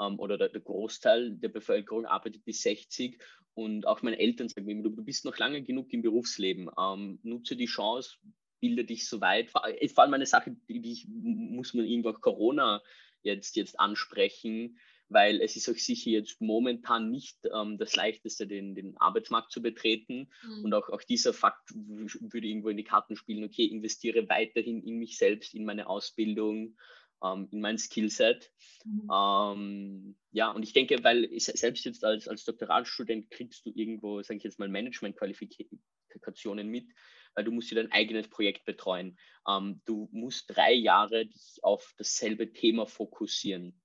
ähm, 0.00 0.18
oder 0.18 0.38
der, 0.38 0.48
der, 0.48 0.60
Großteil 0.60 1.32
der 1.36 1.48
Bevölkerung 1.48 2.06
arbeitet 2.06 2.44
bis 2.44 2.62
60 2.62 3.20
und 3.54 3.86
auch 3.86 4.02
meine 4.02 4.18
Eltern 4.18 4.48
sagen 4.48 4.66
mir, 4.66 4.82
du, 4.82 4.90
du 4.90 5.04
bist 5.04 5.24
noch 5.24 5.38
lange 5.38 5.62
genug 5.62 5.92
im 5.92 6.02
Berufsleben, 6.02 6.70
ähm, 6.78 7.20
nutze 7.22 7.56
die 7.56 7.66
Chance, 7.66 8.16
bilde 8.60 8.84
dich 8.84 9.06
so 9.08 9.20
weit. 9.20 9.50
Vor, 9.50 9.66
äh, 9.66 9.88
vor 9.88 10.04
allem 10.04 10.14
eine 10.14 10.26
Sache, 10.26 10.56
die, 10.68 10.80
die 10.80 10.92
ich, 10.92 11.06
muss 11.08 11.74
man 11.74 11.84
irgendwo 11.84 12.12
Corona 12.14 12.82
jetzt, 13.22 13.56
jetzt 13.56 13.78
ansprechen, 13.78 14.78
weil 15.08 15.40
es 15.40 15.54
ist 15.54 15.68
auch 15.68 15.76
sicher 15.76 16.10
jetzt 16.10 16.40
momentan 16.40 17.10
nicht 17.10 17.38
ähm, 17.54 17.78
das 17.78 17.94
Leichteste, 17.94 18.46
den, 18.46 18.74
den 18.74 18.96
Arbeitsmarkt 18.96 19.52
zu 19.52 19.62
betreten. 19.62 20.30
Mhm. 20.42 20.64
Und 20.64 20.74
auch, 20.74 20.88
auch 20.88 21.02
dieser 21.02 21.32
Fakt 21.32 21.70
würde 21.74 22.46
irgendwo 22.46 22.70
in 22.70 22.76
die 22.76 22.84
Karten 22.84 23.16
spielen, 23.16 23.44
okay, 23.44 23.66
investiere 23.66 24.28
weiterhin 24.28 24.82
in 24.82 24.98
mich 24.98 25.18
selbst, 25.18 25.54
in 25.54 25.64
meine 25.64 25.86
Ausbildung, 25.86 26.76
ähm, 27.24 27.48
in 27.50 27.60
mein 27.60 27.78
Skillset. 27.78 28.50
Mhm. 28.84 29.10
Ähm, 29.12 30.16
ja, 30.30 30.50
und 30.50 30.62
ich 30.62 30.72
denke, 30.72 31.02
weil 31.02 31.28
selbst 31.38 31.84
jetzt 31.84 32.04
als, 32.04 32.28
als 32.28 32.44
Doktoratstudent 32.44 33.30
kriegst 33.30 33.64
du 33.66 33.72
irgendwo, 33.74 34.22
sage 34.22 34.38
ich 34.38 34.44
jetzt 34.44 34.58
mal, 34.58 34.68
Management-Qualifikationen 34.68 36.68
mit, 36.68 36.86
weil 37.34 37.44
du 37.44 37.50
musst 37.50 37.70
dir 37.70 37.76
dein 37.76 37.92
eigenes 37.92 38.28
Projekt 38.28 38.64
betreuen. 38.64 39.18
Ähm, 39.48 39.80
du 39.86 40.08
musst 40.12 40.44
drei 40.48 40.72
Jahre 40.72 41.26
dich 41.26 41.58
auf 41.62 41.94
dasselbe 41.96 42.52
Thema 42.52 42.86
fokussieren. 42.86 43.80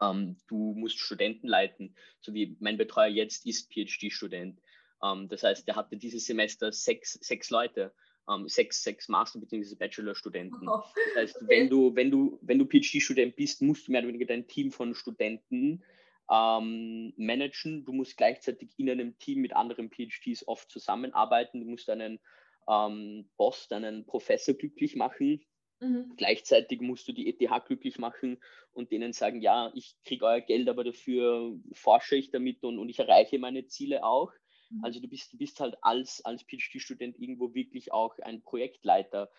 Ähm, 0.00 0.38
du 0.48 0.74
musst 0.74 0.98
Studenten 0.98 1.48
leiten, 1.48 1.94
so 2.20 2.34
wie 2.34 2.56
mein 2.60 2.78
Betreuer 2.78 3.08
jetzt 3.08 3.46
ist 3.46 3.72
PhD-Student. 3.72 4.60
Ähm, 5.02 5.28
das 5.28 5.42
heißt, 5.42 5.68
der 5.68 5.76
hatte 5.76 5.96
dieses 5.96 6.26
Semester 6.26 6.72
sechs, 6.72 7.18
sechs 7.20 7.50
Leute. 7.50 7.94
Ähm, 8.28 8.48
sechs, 8.48 8.82
sechs 8.82 9.08
Master- 9.08 9.40
bzw. 9.40 9.74
Bachelor-Studenten. 9.74 10.68
Oh, 10.68 10.82
das 11.14 11.16
heißt, 11.16 11.36
okay. 11.42 11.46
wenn 11.48 11.68
du, 11.68 11.94
wenn 11.94 12.10
du, 12.10 12.38
wenn 12.42 12.58
du 12.58 12.66
PhD-Student 12.66 13.34
bist, 13.34 13.62
musst 13.62 13.88
du 13.88 13.92
mehr 13.92 14.00
oder 14.00 14.08
weniger 14.08 14.26
dein 14.26 14.46
Team 14.46 14.70
von 14.70 14.94
Studenten 14.94 15.82
ähm, 16.30 17.12
managen. 17.16 17.84
Du 17.84 17.92
musst 17.92 18.16
gleichzeitig 18.16 18.70
in 18.76 18.90
einem 18.90 19.18
Team 19.18 19.40
mit 19.40 19.54
anderen 19.54 19.90
PhDs 19.90 20.46
oft 20.46 20.70
zusammenarbeiten. 20.70 21.60
Du 21.60 21.66
musst 21.66 21.90
einen 21.90 22.20
ähm, 22.68 23.28
Boss, 23.36 23.68
deinen 23.68 24.06
Professor 24.06 24.54
glücklich 24.54 24.96
machen. 24.96 25.44
Mhm. 25.80 26.12
Gleichzeitig 26.16 26.80
musst 26.80 27.08
du 27.08 27.12
die 27.12 27.28
ETH 27.28 27.64
glücklich 27.66 27.98
machen 27.98 28.38
und 28.72 28.92
denen 28.92 29.12
sagen, 29.12 29.40
ja, 29.40 29.72
ich 29.74 29.96
kriege 30.04 30.24
euer 30.24 30.40
Geld, 30.40 30.68
aber 30.68 30.84
dafür 30.84 31.58
forsche 31.72 32.16
ich 32.16 32.30
damit 32.30 32.62
und, 32.62 32.78
und 32.78 32.88
ich 32.88 33.00
erreiche 33.00 33.38
meine 33.38 33.66
Ziele 33.66 34.04
auch. 34.04 34.32
Mhm. 34.72 34.84
Also 34.84 35.00
du 35.00 35.08
bist, 35.08 35.32
du 35.32 35.36
bist 35.36 35.60
halt 35.60 35.76
als, 35.82 36.24
als 36.24 36.42
PhD-Student 36.42 37.18
irgendwo 37.18 37.54
wirklich 37.54 37.92
auch 37.92 38.18
ein 38.18 38.42
Projektleiter, 38.42 39.30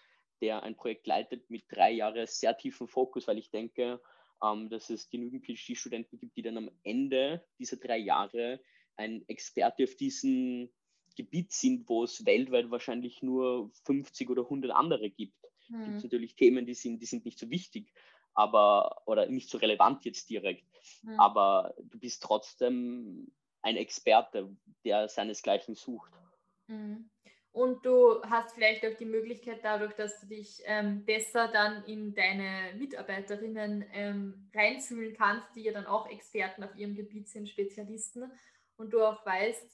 der 0.41 0.63
ein 0.63 0.75
Projekt 0.75 1.07
leitet 1.07 1.49
mit 1.49 1.63
drei 1.69 1.91
Jahren 1.91 2.27
sehr 2.27 2.57
tiefen 2.57 2.87
Fokus, 2.87 3.27
weil 3.27 3.37
ich 3.37 3.49
denke, 3.49 4.01
ähm, 4.43 4.69
dass 4.69 4.89
es 4.89 5.09
genügend 5.09 5.45
PhD-Studenten 5.45 6.17
gibt, 6.17 6.37
die 6.37 6.41
dann 6.41 6.57
am 6.57 6.71
Ende 6.83 7.45
dieser 7.59 7.77
drei 7.77 7.97
Jahre 7.97 8.59
ein 8.95 9.23
Experte 9.27 9.83
auf 9.85 9.95
diesen 9.95 10.71
Gebiet 11.15 11.51
sind, 11.51 11.87
wo 11.87 12.03
es 12.03 12.25
weltweit 12.25 12.71
wahrscheinlich 12.71 13.21
nur 13.21 13.71
50 13.85 14.29
oder 14.29 14.43
100 14.43 14.71
andere 14.71 15.09
gibt. 15.09 15.37
Mhm. 15.69 15.85
Gibt 15.85 15.97
es 15.97 16.03
natürlich 16.03 16.35
Themen, 16.35 16.65
die 16.65 16.73
sind, 16.73 17.01
die 17.01 17.05
sind 17.05 17.25
nicht 17.25 17.39
so 17.39 17.49
wichtig, 17.49 17.93
aber 18.33 19.03
oder 19.05 19.27
nicht 19.27 19.49
so 19.49 19.57
relevant 19.57 20.05
jetzt 20.05 20.29
direkt. 20.29 20.65
Mhm. 21.03 21.19
Aber 21.19 21.73
du 21.81 21.99
bist 21.99 22.23
trotzdem 22.23 23.31
ein 23.63 23.77
Experte, 23.77 24.55
der 24.85 25.09
seinesgleichen 25.09 25.75
sucht. 25.75 26.11
Mhm. 26.67 27.09
Und 27.51 27.85
du 27.85 28.21
hast 28.23 28.55
vielleicht 28.55 28.83
auch 28.83 28.97
die 28.97 29.05
Möglichkeit 29.05 29.59
dadurch, 29.63 29.93
dass 29.93 30.19
du 30.19 30.25
dich 30.25 30.61
ähm, 30.65 31.05
besser 31.05 31.47
dann 31.49 31.85
in 31.85 32.15
deine 32.15 32.73
Mitarbeiterinnen 32.75 33.85
ähm, 33.93 34.49
reinfühlen 34.55 35.15
kannst, 35.15 35.55
die 35.55 35.61
ja 35.61 35.71
dann 35.71 35.85
auch 35.85 36.09
Experten 36.09 36.63
auf 36.63 36.75
ihrem 36.75 36.95
Gebiet 36.95 37.29
sind, 37.29 37.47
Spezialisten. 37.47 38.31
Und 38.75 38.91
du 38.91 39.03
auch 39.03 39.23
weißt, 39.23 39.69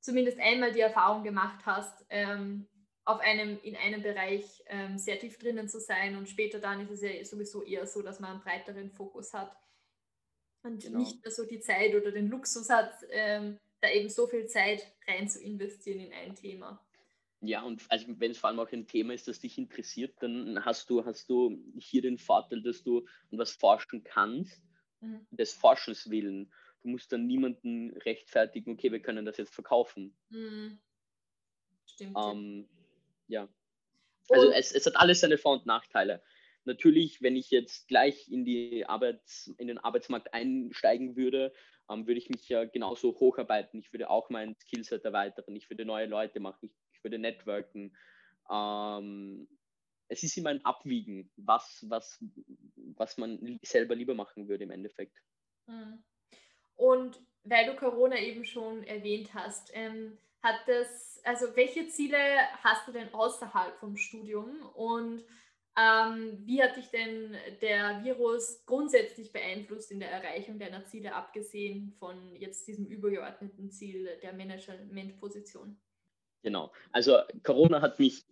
zumindest 0.00 0.38
einmal 0.38 0.72
die 0.72 0.80
Erfahrung 0.80 1.24
gemacht 1.24 1.66
hast, 1.66 2.06
ähm, 2.10 2.68
auf 3.04 3.18
einem, 3.20 3.58
in 3.62 3.76
einem 3.76 4.02
Bereich 4.02 4.62
ähm, 4.66 4.96
sehr 4.96 5.18
tief 5.18 5.36
drinnen 5.38 5.68
zu 5.68 5.80
sein 5.80 6.16
und 6.16 6.28
später 6.28 6.60
dann 6.60 6.80
ist 6.80 6.90
es 6.90 7.02
ja 7.02 7.24
sowieso 7.24 7.64
eher 7.64 7.86
so, 7.86 8.02
dass 8.02 8.20
man 8.20 8.32
einen 8.32 8.40
breiteren 8.40 8.90
Fokus 8.90 9.32
hat 9.32 9.56
und 10.66 10.82
genau. 10.82 10.98
nicht 10.98 11.22
mehr 11.22 11.30
so 11.30 11.44
die 11.44 11.60
Zeit 11.60 11.94
oder 11.94 12.10
den 12.10 12.28
Luxus 12.28 12.68
hat, 12.68 12.92
ähm, 13.10 13.58
da 13.80 13.90
eben 13.90 14.08
so 14.08 14.26
viel 14.26 14.46
Zeit 14.46 14.86
rein 15.06 15.28
zu 15.28 15.40
investieren 15.42 16.00
in 16.00 16.12
ein 16.12 16.34
Thema. 16.34 16.80
Ja, 17.40 17.62
und 17.62 17.82
also 17.88 18.06
wenn 18.08 18.30
es 18.30 18.38
vor 18.38 18.48
allem 18.48 18.58
auch 18.58 18.72
ein 18.72 18.86
Thema 18.86 19.14
ist, 19.14 19.28
das 19.28 19.40
dich 19.40 19.58
interessiert, 19.58 20.14
dann 20.20 20.64
hast 20.64 20.90
du, 20.90 21.04
hast 21.04 21.28
du 21.28 21.58
hier 21.78 22.02
den 22.02 22.18
Vorteil, 22.18 22.62
dass 22.62 22.82
du 22.82 23.06
was 23.30 23.52
forschen 23.52 24.02
kannst, 24.02 24.62
mhm. 25.00 25.26
des 25.30 25.52
Forschens 25.52 26.10
willen 26.10 26.50
du 26.86 26.92
musst 26.92 27.12
dann 27.12 27.26
niemanden 27.26 27.90
rechtfertigen, 27.98 28.74
okay, 28.74 28.92
wir 28.92 29.00
können 29.00 29.26
das 29.26 29.36
jetzt 29.36 29.54
verkaufen. 29.54 30.16
Mhm. 30.30 30.78
Stimmt. 31.84 32.16
Ähm, 32.16 32.68
ja. 33.26 33.48
Also 34.30 34.50
es, 34.52 34.72
es, 34.72 34.86
hat 34.86 34.96
alles 34.96 35.20
seine 35.20 35.36
Vor- 35.36 35.54
und 35.54 35.66
Nachteile. 35.66 36.22
Natürlich, 36.66 37.22
wenn 37.22 37.36
ich 37.36 37.50
jetzt 37.50 37.88
gleich 37.88 38.28
in, 38.28 38.44
die 38.44 38.84
Arbeits-, 38.86 39.54
in 39.58 39.68
den 39.68 39.78
Arbeitsmarkt 39.78 40.34
einsteigen 40.34 41.16
würde, 41.16 41.52
ähm, 41.88 42.06
würde 42.06 42.18
ich 42.18 42.28
mich 42.28 42.48
ja 42.48 42.64
genauso 42.64 43.18
hocharbeiten. 43.18 43.78
Ich 43.80 43.92
würde 43.92 44.10
auch 44.10 44.30
mein 44.30 44.56
Skillset 44.56 45.04
erweitern, 45.04 45.54
ich 45.54 45.70
würde 45.70 45.84
neue 45.84 46.06
Leute 46.06 46.40
machen, 46.40 46.66
ich, 46.66 46.76
ich 46.92 47.04
würde 47.04 47.18
networken. 47.18 47.96
Ähm, 48.50 49.48
es 50.08 50.22
ist 50.22 50.36
immer 50.36 50.50
ein 50.50 50.64
Abwiegen, 50.64 51.30
was, 51.36 51.84
was, 51.88 52.22
was 52.96 53.16
man 53.16 53.58
selber 53.62 53.94
lieber 53.94 54.14
machen 54.14 54.48
würde 54.48 54.64
im 54.64 54.70
Endeffekt. 54.70 55.16
Mhm. 55.66 56.02
Und 56.76 57.20
weil 57.44 57.66
du 57.66 57.76
Corona 57.76 58.18
eben 58.18 58.44
schon 58.44 58.82
erwähnt 58.84 59.34
hast, 59.34 59.70
ähm, 59.72 60.18
hat 60.42 60.60
das, 60.66 61.20
also 61.24 61.54
welche 61.56 61.88
Ziele 61.88 62.18
hast 62.62 62.86
du 62.86 62.92
denn 62.92 63.12
außerhalb 63.12 63.76
vom 63.78 63.96
Studium 63.96 64.60
und 64.74 65.24
ähm, 65.78 66.38
wie 66.46 66.62
hat 66.62 66.76
dich 66.76 66.86
denn 66.86 67.36
der 67.60 68.02
Virus 68.02 68.64
grundsätzlich 68.64 69.32
beeinflusst 69.32 69.92
in 69.92 70.00
der 70.00 70.10
Erreichung 70.10 70.58
deiner 70.58 70.84
Ziele, 70.86 71.14
abgesehen 71.14 71.92
von 71.98 72.34
jetzt 72.36 72.66
diesem 72.66 72.86
übergeordneten 72.86 73.70
Ziel 73.70 74.08
der 74.22 74.32
Managementposition? 74.32 75.76
Genau. 76.42 76.72
Also 76.92 77.18
Corona 77.42 77.82
hat 77.82 77.98
mich 77.98 78.24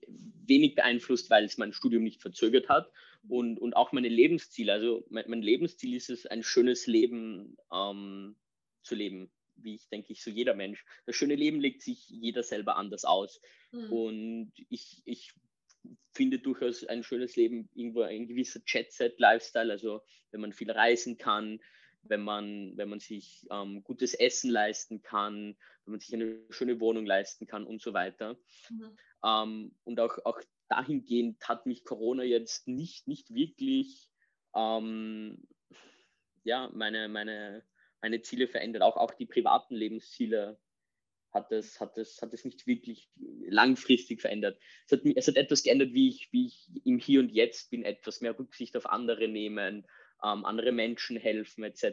wenig 0.47 0.75
beeinflusst, 0.75 1.29
weil 1.31 1.45
es 1.45 1.59
mein 1.59 1.73
Studium 1.73 2.05
nicht 2.05 2.23
verzögert 2.23 2.69
hat 2.69 2.91
und, 3.29 3.59
und 3.59 3.75
auch 3.75 3.93
meine 3.93 4.09
Lebensziele. 4.09 4.73
Also 4.73 5.05
mein, 5.11 5.25
mein 5.29 5.43
Lebensziel 5.43 5.95
ist 5.95 6.11
es, 6.11 6.25
ein 6.25 6.43
schönes 6.43 6.87
Leben 6.87 7.57
ähm, 7.73 8.37
zu 8.83 8.95
leben, 8.95 9.31
wie 9.57 9.75
ich 9.75 9.89
denke 9.89 10.13
ich 10.13 10.23
so 10.23 10.31
jeder 10.31 10.55
Mensch. 10.55 10.85
Das 11.07 11.17
schöne 11.17 11.35
Leben 11.35 11.61
legt 11.61 11.83
sich 11.83 12.09
jeder 12.09 12.43
selber 12.43 12.77
anders 12.77 13.05
aus. 13.05 13.41
Mhm. 13.73 13.93
Und 13.93 14.53
ich, 14.69 15.03
ich 15.05 15.35
finde 16.13 16.39
durchaus 16.39 16.85
ein 16.85 17.03
schönes 17.03 17.37
Leben 17.37 17.69
irgendwo 17.75 18.03
ein 18.03 18.27
gewisser 18.27 18.61
Jet-Set-Lifestyle, 18.67 19.73
also 19.73 20.03
wenn 20.31 20.41
man 20.41 20.53
viel 20.53 20.71
reisen 20.71 21.19
kann, 21.19 21.61
wenn 22.03 22.23
man, 22.23 22.77
wenn 22.77 22.89
man 22.89 23.01
sich 23.01 23.47
ähm, 23.51 23.83
gutes 23.83 24.15
Essen 24.15 24.51
leisten 24.51 25.03
kann, 25.03 25.57
wenn 25.85 25.93
man 25.93 26.01
sich 26.01 26.15
eine 26.15 26.39
schöne 26.51 26.81
Wohnung 26.81 27.07
leisten 27.07 27.47
kann 27.47 27.65
und 27.67 27.81
so 27.81 27.93
weiter. 27.95 28.37
Mhm. 28.71 28.97
Ähm, 29.25 29.75
und 29.85 30.01
auch, 30.01 30.19
auch 30.25 30.41
dahingehend 30.69 31.47
hat 31.49 31.67
mich 31.67 31.85
Corona 31.85 32.23
jetzt 32.23 32.69
nicht, 32.69 33.09
nicht 33.09 33.33
wirklich 33.35 34.11
ähm, 34.55 35.47
ja, 36.45 36.71
meine, 36.73 37.09
meine, 37.09 37.65
meine 38.03 38.23
Ziele 38.23 38.47
verändert. 38.47 38.83
Auch, 38.83 38.97
auch 38.97 39.13
die 39.13 39.27
privaten 39.27 39.75
Lebensziele 39.75 40.59
hat 41.35 41.51
es, 41.53 41.81
hat, 41.81 41.99
es, 41.99 42.23
hat 42.23 42.33
es 42.33 42.45
nicht 42.45 42.67
wirklich 42.67 43.11
langfristig 43.47 44.21
verändert. 44.21 44.59
Es 44.87 44.93
hat, 44.93 45.01
es 45.05 45.29
hat 45.29 45.37
etwas 45.37 45.63
geändert, 45.65 45.93
wie 45.93 46.09
ich, 46.09 46.29
wie 46.33 46.47
ich 46.47 46.69
im 46.85 46.99
Hier 46.99 47.21
und 47.21 47.31
Jetzt 47.31 47.71
bin, 47.71 47.85
etwas 47.85 48.21
mehr 48.21 48.39
Rücksicht 48.39 48.77
auf 48.77 48.87
andere 48.87 49.29
nehmen, 49.29 49.85
ähm, 50.23 50.45
andere 50.45 50.73
Menschen 50.73 51.17
helfen 51.17 51.65
etc. 51.65 51.85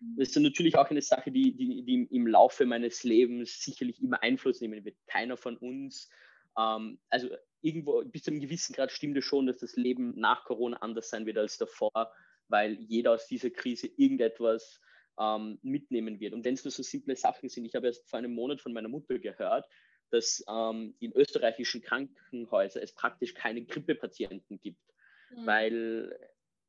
Mhm. 0.00 0.16
Das 0.16 0.30
ist 0.30 0.36
natürlich 0.38 0.76
auch 0.76 0.90
eine 0.90 1.02
Sache, 1.02 1.30
die, 1.30 1.54
die, 1.54 1.84
die 1.84 2.08
im 2.10 2.26
Laufe 2.26 2.64
meines 2.64 3.04
Lebens 3.04 3.62
sicherlich 3.62 4.02
immer 4.02 4.22
Einfluss 4.22 4.60
nehmen 4.60 4.84
wird. 4.84 4.96
Keiner 5.06 5.36
von 5.36 5.56
uns. 5.58 6.10
Ähm, 6.58 6.98
also 7.10 7.28
irgendwo 7.60 8.02
bis 8.04 8.24
zu 8.24 8.30
einem 8.30 8.40
gewissen 8.40 8.74
Grad 8.74 8.90
stimmt 8.90 9.16
es 9.18 9.24
schon, 9.24 9.46
dass 9.46 9.58
das 9.58 9.76
Leben 9.76 10.18
nach 10.18 10.44
Corona 10.44 10.78
anders 10.78 11.10
sein 11.10 11.26
wird 11.26 11.38
als 11.38 11.58
davor, 11.58 12.12
weil 12.48 12.78
jeder 12.80 13.12
aus 13.12 13.26
dieser 13.26 13.50
Krise 13.50 13.86
irgendetwas 13.96 14.80
ähm, 15.18 15.58
mitnehmen 15.62 16.20
wird. 16.20 16.32
Und 16.32 16.44
wenn 16.44 16.54
es 16.54 16.64
nur 16.64 16.72
so 16.72 16.82
simple 16.82 17.16
Sachen 17.16 17.48
sind, 17.48 17.64
ich 17.64 17.74
habe 17.74 17.86
erst 17.86 18.08
vor 18.08 18.18
einem 18.18 18.34
Monat 18.34 18.60
von 18.60 18.72
meiner 18.72 18.88
Mutter 18.88 19.18
gehört, 19.18 19.66
dass 20.10 20.44
ähm, 20.48 20.94
in 21.00 21.12
österreichischen 21.12 21.82
Krankenhäusern 21.82 22.82
es 22.82 22.92
praktisch 22.94 23.34
keine 23.34 23.64
Grippepatienten 23.64 24.60
gibt, 24.60 24.82
mhm. 25.30 25.46
weil 25.46 26.18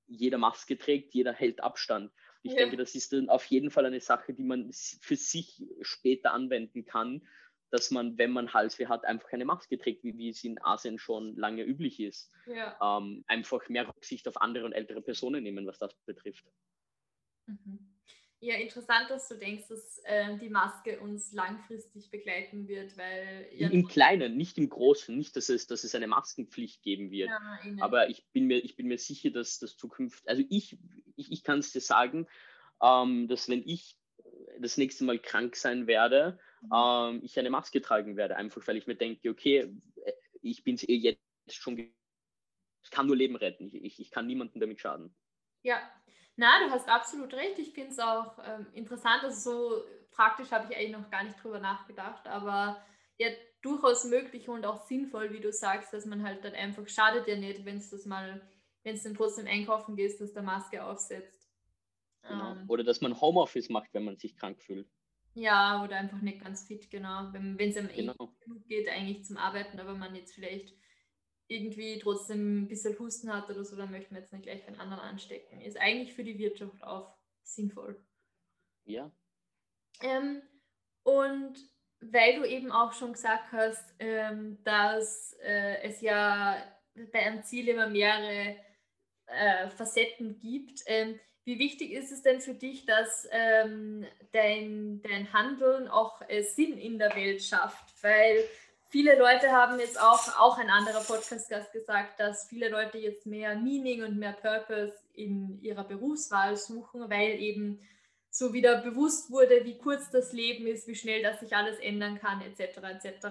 jeder 0.08 0.38
Maske 0.38 0.78
trägt, 0.78 1.14
jeder 1.14 1.34
hält 1.34 1.62
Abstand. 1.62 2.12
Ich 2.42 2.54
ja. 2.54 2.60
denke, 2.60 2.78
das 2.78 2.96
ist 2.96 3.14
dann 3.14 3.30
auf 3.30 3.46
jeden 3.46 3.72
Fall 3.72 3.86
eine 3.86 4.02
Sache, 4.02 4.34
die 4.34 4.44
man 4.44 4.72
für 4.72 5.16
sich 5.16 5.64
später 5.82 6.34
anwenden 6.34 6.86
kann, 6.86 7.26
dass 7.70 7.90
man, 7.90 8.18
wenn 8.18 8.32
man 8.32 8.54
Halsweh 8.54 8.86
hat, 8.86 9.04
einfach 9.06 9.32
eine 9.32 9.46
Maske 9.46 9.80
trägt, 9.80 10.04
wie, 10.04 10.16
wie 10.18 10.30
es 10.30 10.44
in 10.44 10.62
Asien 10.64 11.00
schon 11.00 11.36
lange 11.36 11.64
üblich 11.64 12.00
ist. 12.00 12.32
Ja. 12.46 12.78
Ähm, 12.82 13.24
einfach 13.28 13.68
mehr 13.68 13.88
Rücksicht 13.88 14.28
auf 14.28 14.40
andere 14.42 14.66
und 14.66 14.74
ältere 14.74 15.02
Personen 15.02 15.44
nehmen, 15.44 15.66
was 15.66 15.80
das 15.80 15.94
betrifft. 16.06 16.46
Mhm. 17.48 17.93
Ja, 18.44 18.56
interessant, 18.56 19.10
dass 19.10 19.30
du 19.30 19.36
denkst, 19.36 19.70
dass 19.70 20.00
äh, 20.04 20.38
die 20.38 20.50
Maske 20.50 21.00
uns 21.00 21.32
langfristig 21.32 22.12
begleiten 22.12 22.68
wird, 22.68 22.98
weil. 22.98 23.48
Ja, 23.54 23.70
Im, 23.70 23.88
Kleinen, 23.88 24.36
nicht 24.36 24.58
im 24.58 24.68
Großen, 24.68 25.18
nicht, 25.18 25.38
dass 25.38 25.48
es, 25.48 25.66
dass 25.66 25.86
es 25.86 25.96
eine 25.96 26.08
Maskenpflicht 26.08 26.84
geben 26.84 27.10
wird. 27.10 27.30
Ja, 27.30 27.60
aber 27.80 28.10
ich 28.10 28.26
bin, 28.34 28.48
mir, 28.48 28.58
ich 28.58 28.76
bin 28.76 28.88
mir 28.88 28.98
sicher, 28.98 29.30
dass 29.30 29.60
das 29.60 29.78
Zukunft. 29.78 30.28
Also 30.28 30.44
ich, 30.50 30.78
ich, 31.16 31.32
ich 31.32 31.44
kann 31.46 31.60
es 31.60 31.72
dir 31.72 31.80
sagen, 31.80 32.28
ähm, 32.82 33.30
dass 33.30 33.48
wenn 33.48 33.66
ich 33.66 33.98
das 34.60 34.76
nächste 34.76 35.06
Mal 35.06 35.20
krank 35.20 35.56
sein 35.56 35.88
werde, 35.88 36.38
mhm. 36.64 36.70
ähm, 36.76 37.22
ich 37.24 37.40
eine 37.40 37.50
Maske 37.50 37.82
tragen 37.82 38.18
werde. 38.18 38.36
Einfach 38.36 38.68
weil 38.68 38.76
ich 38.76 38.88
mir 38.88 38.96
denke, 38.96 39.30
okay, 39.30 39.74
äh, 40.04 40.12
ich 40.42 40.66
bin 40.66 40.76
es 40.76 40.84
eh 40.84 40.98
jetzt 40.98 41.22
schon. 41.48 41.78
Ich 41.78 42.92
kann 42.92 43.08
nur 43.08 43.16
Leben 43.16 43.38
retten. 43.38 43.74
Ich, 43.74 44.02
ich 44.02 44.12
kann 44.12 44.28
niemandem 44.28 44.60
damit 44.60 44.82
schaden. 44.82 45.16
Ja, 45.62 45.82
na, 46.36 46.66
du 46.66 46.72
hast 46.72 46.88
absolut 46.90 47.34
recht. 47.34 47.60
Ich 47.60 47.74
finde 47.74 47.92
es 47.92 48.00
auch 48.00 48.38
ähm, 48.46 48.68
interessant. 48.74 49.24
Also 49.24 49.52
so 49.52 49.84
praktisch 50.12 50.52
habe 50.52 50.68
ich 50.70 50.78
eigentlich 50.78 50.98
noch 50.98 51.10
gar 51.10 51.24
nicht 51.24 51.42
drüber 51.44 51.60
nachgedacht, 51.60 52.28
aber 52.28 52.84
ja, 53.18 53.30
durchaus 53.62 54.06
möglich 54.06 54.50
und 54.50 54.66
auch 54.66 54.86
sinnvoll, 54.86 55.32
wie 55.34 55.40
du 55.40 55.52
sagst, 55.52 55.94
dass 55.94 56.06
man 56.06 56.24
halt 56.24 56.44
dann 56.44 56.54
einfach 56.54 56.88
schadet 56.88 57.28
ja 57.28 57.36
nicht, 57.36 57.66
wenn 57.66 57.78
es 57.78 57.90
das 57.90 58.06
mal, 58.06 58.42
wenn 58.84 58.96
es 58.96 59.04
dann 59.04 59.16
trotzdem 59.16 59.48
einkaufen 59.48 59.96
gehst, 59.96 60.22
dass 60.22 60.34
der 60.34 60.44
Maske 60.44 60.84
aufsetzt. 60.84 61.50
Genau. 62.24 62.52
Ähm, 62.54 62.66
oder 62.68 62.84
dass 62.84 63.02
man 63.02 63.20
Homeoffice 63.20 63.70
macht, 63.70 63.94
wenn 63.94 64.06
man 64.06 64.18
sich 64.18 64.36
krank 64.36 64.62
fühlt. 64.62 64.90
Ja, 65.36 65.84
oder 65.84 65.98
einfach 65.98 66.22
nicht 66.22 66.42
ganz 66.44 66.68
fit, 66.68 66.92
genau. 66.92 67.30
Wenn 67.32 67.58
es 67.60 67.78
einem 67.78 67.90
genau. 67.90 68.14
eh 68.14 68.46
gut 68.46 68.68
geht, 68.68 68.88
eigentlich 68.88 69.26
zum 69.26 69.38
Arbeiten, 69.38 69.80
aber 69.80 69.96
man 69.96 70.16
jetzt 70.16 70.36
vielleicht 70.36 70.76
irgendwie 71.54 72.00
trotzdem 72.00 72.64
ein 72.64 72.68
bisschen 72.68 72.98
Husten 73.00 73.34
hat 73.34 73.50
oder 73.50 73.64
so, 73.64 73.76
dann 73.76 73.92
möchten 73.92 74.14
wir 74.14 74.22
jetzt 74.22 74.34
nicht 74.34 74.44
gleich 74.44 74.66
einen 74.68 74.80
anderen 74.80 75.02
anstecken. 75.02 75.62
Ist 75.62 75.80
eigentlich 75.80 76.14
für 76.14 76.24
die 76.24 76.38
Wirtschaft 76.38 76.84
auch 76.84 77.16
sinnvoll. 77.44 78.04
Ja. 78.86 79.12
Ähm, 80.02 80.42
und 81.04 81.56
weil 82.02 82.36
du 82.36 82.46
eben 82.46 82.72
auch 82.72 82.94
schon 82.94 83.14
gesagt 83.14 83.52
hast, 83.52 83.96
ähm, 84.00 84.62
dass 84.64 85.34
äh, 85.42 85.82
es 85.84 86.02
ja 86.02 86.58
bei 87.12 87.20
einem 87.20 87.44
Ziel 87.44 87.70
immer 87.70 87.88
mehrere 87.88 88.58
äh, 89.28 89.70
Facetten 89.70 90.40
gibt, 90.40 90.82
ähm, 90.86 91.20
wie 91.46 91.60
wichtig 91.60 91.92
ist 91.92 92.12
es 92.12 92.22
denn 92.22 92.40
für 92.40 92.54
dich, 92.54 92.86
dass 92.86 93.28
ähm, 93.32 94.06
dein, 94.32 95.02
dein 95.02 95.34
Handeln 95.34 95.90
auch 95.90 96.22
äh, 96.30 96.42
Sinn 96.42 96.78
in 96.78 96.98
der 96.98 97.14
Welt 97.16 97.44
schafft? 97.44 98.02
Weil 98.02 98.46
viele 98.94 99.18
Leute 99.18 99.52
haben 99.52 99.80
jetzt 99.80 100.00
auch, 100.00 100.40
auch 100.40 100.60
ein 100.60 100.70
anderer 100.70 101.04
Podcast-Gast 101.04 101.74
gesagt, 101.74 102.20
dass 102.20 102.48
viele 102.48 102.70
Leute 102.70 103.00
jetzt 103.00 103.26
mehr 103.26 103.56
Meaning 103.56 104.04
und 104.04 104.20
mehr 104.20 104.34
Purpose 104.34 104.94
in 105.14 105.60
ihrer 105.64 105.84
Berufswahl 105.84 106.56
suchen, 106.56 107.10
weil 107.10 107.42
eben 107.42 107.82
so 108.30 108.54
wieder 108.54 108.82
bewusst 108.84 109.32
wurde, 109.32 109.66
wie 109.66 109.80
kurz 109.80 110.12
das 110.12 110.32
Leben 110.32 110.68
ist, 110.68 110.88
wie 110.88 110.94
schnell 110.94 111.24
das 111.24 111.40
sich 111.40 111.56
alles 111.56 111.80
ändern 111.80 112.20
kann, 112.20 112.42
etc. 112.42 112.78
etc. 112.84 113.28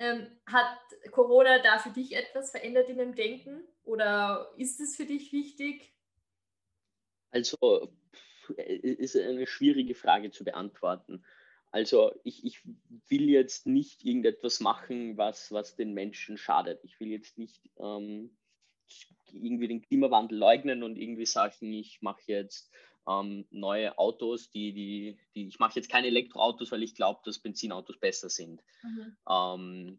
Ähm, 0.00 0.26
hat 0.46 0.78
Corona 1.12 1.60
da 1.60 1.78
für 1.78 1.90
dich 1.90 2.16
etwas 2.16 2.50
verändert 2.50 2.88
in 2.88 2.98
dem 2.98 3.14
Denken 3.14 3.62
oder 3.84 4.52
ist 4.56 4.80
es 4.80 4.96
für 4.96 5.06
dich 5.06 5.32
wichtig? 5.32 5.92
Also 7.30 7.92
ist 8.56 9.16
eine 9.16 9.46
schwierige 9.46 9.94
Frage 9.94 10.32
zu 10.32 10.42
beantworten. 10.42 11.24
Also 11.70 12.12
ich, 12.24 12.44
ich 12.44 12.60
will 13.08 13.28
jetzt 13.28 13.66
nicht 13.66 14.04
irgendetwas 14.04 14.60
machen, 14.60 15.16
was, 15.18 15.52
was 15.52 15.76
den 15.76 15.92
Menschen 15.92 16.38
schadet. 16.38 16.82
Ich 16.82 16.98
will 16.98 17.08
jetzt 17.08 17.36
nicht 17.36 17.70
ähm, 17.78 18.36
irgendwie 19.32 19.68
den 19.68 19.82
Klimawandel 19.82 20.38
leugnen 20.38 20.82
und 20.82 20.96
irgendwie 20.96 21.26
sagen, 21.26 21.72
ich 21.72 22.00
mache 22.00 22.22
jetzt 22.26 22.72
ähm, 23.06 23.46
neue 23.50 23.98
Autos, 23.98 24.50
die, 24.50 24.72
die, 24.72 25.18
die 25.34 25.48
ich 25.48 25.58
mache 25.58 25.76
jetzt 25.76 25.90
keine 25.90 26.06
Elektroautos, 26.06 26.72
weil 26.72 26.82
ich 26.82 26.94
glaube, 26.94 27.20
dass 27.24 27.38
Benzinautos 27.38 27.98
besser 27.98 28.30
sind. 28.30 28.62
Mhm. 28.82 29.16
Ähm, 29.28 29.98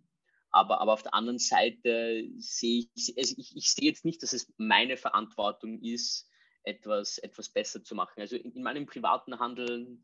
aber, 0.52 0.82
aber 0.82 0.94
auf 0.94 1.04
der 1.04 1.14
anderen 1.14 1.38
Seite 1.38 2.28
sehe 2.38 2.88
ich, 2.96 3.16
also 3.18 3.36
ich, 3.38 3.56
ich 3.56 3.72
sehe 3.72 3.88
jetzt 3.88 4.06
nicht, 4.06 4.24
dass 4.24 4.34
es 4.34 4.52
meine 4.58 4.98
Verantwortung 4.98 5.80
ist, 5.82 6.28
etwas, 6.64 7.20
etwas 7.20 7.50
besser 7.50 7.84
zu 7.84 7.96
machen. 7.96 8.20
Also 8.20 8.36
in, 8.36 8.52
in 8.54 8.64
meinem 8.64 8.86
privaten 8.86 9.40
Handeln 9.40 10.04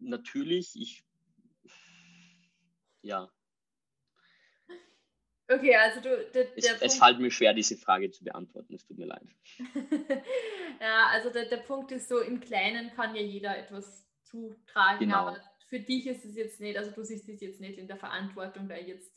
natürlich, 0.00 0.74
ich, 0.74 1.04
ja. 3.02 3.30
Okay, 5.48 5.76
also 5.76 6.00
du. 6.00 6.08
Der, 6.34 6.56
es, 6.56 6.64
der 6.64 6.82
es 6.82 6.98
fällt 6.98 7.20
mir 7.20 7.30
schwer, 7.30 7.54
diese 7.54 7.76
Frage 7.76 8.10
zu 8.10 8.24
beantworten, 8.24 8.74
es 8.74 8.84
tut 8.84 8.98
mir 8.98 9.06
leid. 9.06 9.28
ja, 10.80 11.06
also 11.12 11.30
der, 11.30 11.44
der 11.46 11.58
Punkt 11.58 11.92
ist 11.92 12.08
so, 12.08 12.18
im 12.18 12.40
Kleinen 12.40 12.90
kann 12.94 13.14
ja 13.14 13.22
jeder 13.22 13.56
etwas 13.56 14.08
zutragen, 14.24 15.06
genau. 15.06 15.18
aber 15.18 15.40
für 15.68 15.78
dich 15.78 16.06
ist 16.06 16.24
es 16.24 16.36
jetzt 16.36 16.60
nicht, 16.60 16.76
also 16.76 16.90
du 16.90 17.04
siehst 17.04 17.28
es 17.28 17.40
jetzt 17.40 17.60
nicht 17.60 17.78
in 17.78 17.86
der 17.86 17.96
Verantwortung, 17.96 18.68
da 18.68 18.76
jetzt 18.76 19.12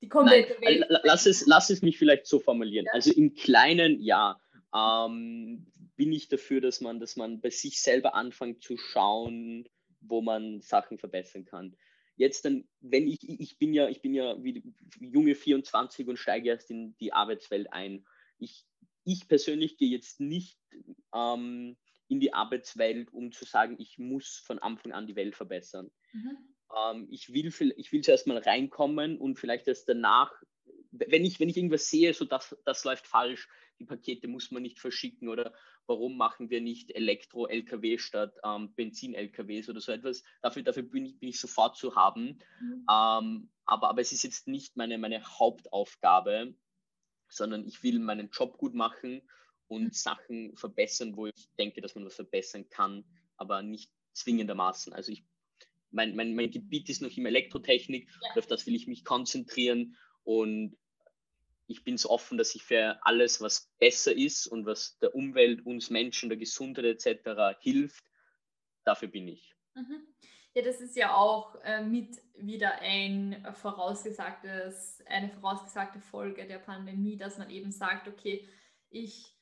die 0.00 0.08
komplette 0.08 0.56
Nein, 0.60 0.80
Welt. 0.80 1.00
Lass 1.04 1.26
es, 1.26 1.46
lass 1.46 1.70
es 1.70 1.82
mich 1.82 1.98
vielleicht 1.98 2.26
so 2.26 2.40
formulieren. 2.40 2.86
Ja. 2.86 2.92
Also 2.92 3.12
im 3.12 3.34
Kleinen 3.34 4.00
ja. 4.00 4.40
Ähm, 4.74 5.66
bin 5.96 6.12
ich 6.12 6.28
dafür, 6.28 6.62
dass 6.62 6.80
man, 6.80 6.98
dass 6.98 7.16
man 7.16 7.42
bei 7.42 7.50
sich 7.50 7.82
selber 7.82 8.14
anfängt 8.14 8.62
zu 8.62 8.78
schauen, 8.78 9.68
wo 10.00 10.20
man 10.20 10.60
Sachen 10.60 10.98
verbessern 10.98 11.44
kann. 11.44 11.76
Jetzt 12.16 12.44
dann, 12.44 12.68
wenn 12.80 13.08
ich, 13.08 13.18
ich 13.28 13.58
bin 13.58 13.72
ja, 13.72 13.88
ich 13.88 14.02
bin 14.02 14.12
ja 14.12 14.42
wie 14.42 14.62
junge 15.00 15.34
24 15.34 16.06
und 16.06 16.18
steige 16.18 16.50
erst 16.50 16.70
in 16.70 16.94
die 16.98 17.12
Arbeitswelt 17.12 17.72
ein. 17.72 18.04
Ich, 18.38 18.66
ich 19.04 19.26
persönlich 19.26 19.78
gehe 19.78 19.88
jetzt 19.88 20.20
nicht 20.20 20.58
ähm, 21.14 21.76
in 22.08 22.20
die 22.20 22.34
Arbeitswelt, 22.34 23.12
um 23.12 23.32
zu 23.32 23.44
sagen, 23.44 23.76
ich 23.78 23.98
muss 23.98 24.36
von 24.44 24.58
Anfang 24.58 24.92
an 24.92 25.06
die 25.06 25.16
Welt 25.16 25.36
verbessern. 25.36 25.90
Mhm. 26.12 26.38
Ähm, 26.76 27.08
ich 27.10 27.32
will, 27.32 27.72
ich 27.76 27.92
will 27.92 28.02
zuerst 28.02 28.26
mal 28.26 28.38
reinkommen 28.38 29.16
und 29.16 29.38
vielleicht 29.38 29.68
erst 29.68 29.88
danach, 29.88 30.32
wenn 30.90 31.24
ich, 31.24 31.40
wenn 31.40 31.48
ich 31.48 31.56
irgendwas 31.56 31.88
sehe, 31.88 32.12
so 32.12 32.24
das, 32.24 32.56
das 32.64 32.84
läuft 32.84 33.06
falsch, 33.06 33.48
die 33.80 33.86
Pakete 33.86 34.28
muss 34.28 34.50
man 34.50 34.62
nicht 34.62 34.78
verschicken 34.78 35.28
oder 35.28 35.52
warum 35.86 36.16
machen 36.16 36.50
wir 36.50 36.60
nicht 36.60 36.94
Elektro-LKW 36.94 37.98
statt 37.98 38.36
ähm, 38.44 38.72
Benzin-LKWs 38.74 39.68
oder 39.70 39.80
so 39.80 39.90
etwas. 39.90 40.22
Dafür, 40.42 40.62
dafür 40.62 40.84
bin, 40.84 41.06
ich, 41.06 41.18
bin 41.18 41.30
ich 41.30 41.40
sofort 41.40 41.76
zu 41.76 41.96
haben. 41.96 42.38
Mhm. 42.60 42.86
Ähm, 42.90 43.50
aber, 43.64 43.88
aber 43.88 44.00
es 44.00 44.12
ist 44.12 44.22
jetzt 44.22 44.46
nicht 44.46 44.76
meine, 44.76 44.98
meine 44.98 45.24
Hauptaufgabe, 45.24 46.54
sondern 47.28 47.66
ich 47.66 47.82
will 47.82 47.98
meinen 47.98 48.30
Job 48.30 48.58
gut 48.58 48.74
machen 48.74 49.22
und 49.66 49.84
mhm. 49.84 49.92
Sachen 49.92 50.56
verbessern, 50.56 51.16
wo 51.16 51.26
ich 51.26 51.48
denke, 51.58 51.80
dass 51.80 51.94
man 51.94 52.04
was 52.04 52.16
verbessern 52.16 52.68
kann, 52.68 53.04
aber 53.36 53.62
nicht 53.62 53.90
zwingendermaßen. 54.12 54.92
Also 54.92 55.12
ich, 55.12 55.24
mein, 55.90 56.14
mein, 56.14 56.34
mein 56.34 56.50
Gebiet 56.50 56.88
ist 56.90 57.00
noch 57.00 57.16
immer 57.16 57.28
Elektrotechnik, 57.28 58.08
ja. 58.08 58.38
auf 58.38 58.46
das 58.46 58.66
will 58.66 58.74
ich 58.74 58.86
mich 58.86 59.04
konzentrieren 59.04 59.96
und 60.24 60.76
ich 61.70 61.84
bin 61.84 61.96
so 61.96 62.10
offen, 62.10 62.36
dass 62.36 62.54
ich 62.54 62.62
für 62.62 62.98
alles, 63.02 63.40
was 63.40 63.70
besser 63.78 64.12
ist 64.12 64.46
und 64.46 64.66
was 64.66 64.98
der 64.98 65.14
Umwelt, 65.14 65.64
uns 65.64 65.90
Menschen, 65.90 66.28
der 66.28 66.38
Gesundheit 66.38 66.84
etc. 67.06 67.58
hilft, 67.60 68.04
dafür 68.84 69.08
bin 69.08 69.28
ich. 69.28 69.54
Mhm. 69.74 70.06
Ja, 70.54 70.62
das 70.62 70.80
ist 70.80 70.96
ja 70.96 71.14
auch 71.14 71.54
äh, 71.62 71.82
mit 71.82 72.20
wieder 72.34 72.80
ein 72.80 73.46
vorausgesagtes, 73.54 75.00
eine 75.06 75.30
vorausgesagte 75.30 76.00
Folge 76.00 76.44
der 76.46 76.58
Pandemie, 76.58 77.16
dass 77.16 77.38
man 77.38 77.50
eben 77.50 77.70
sagt, 77.70 78.08
okay, 78.08 78.48
ich 78.90 79.36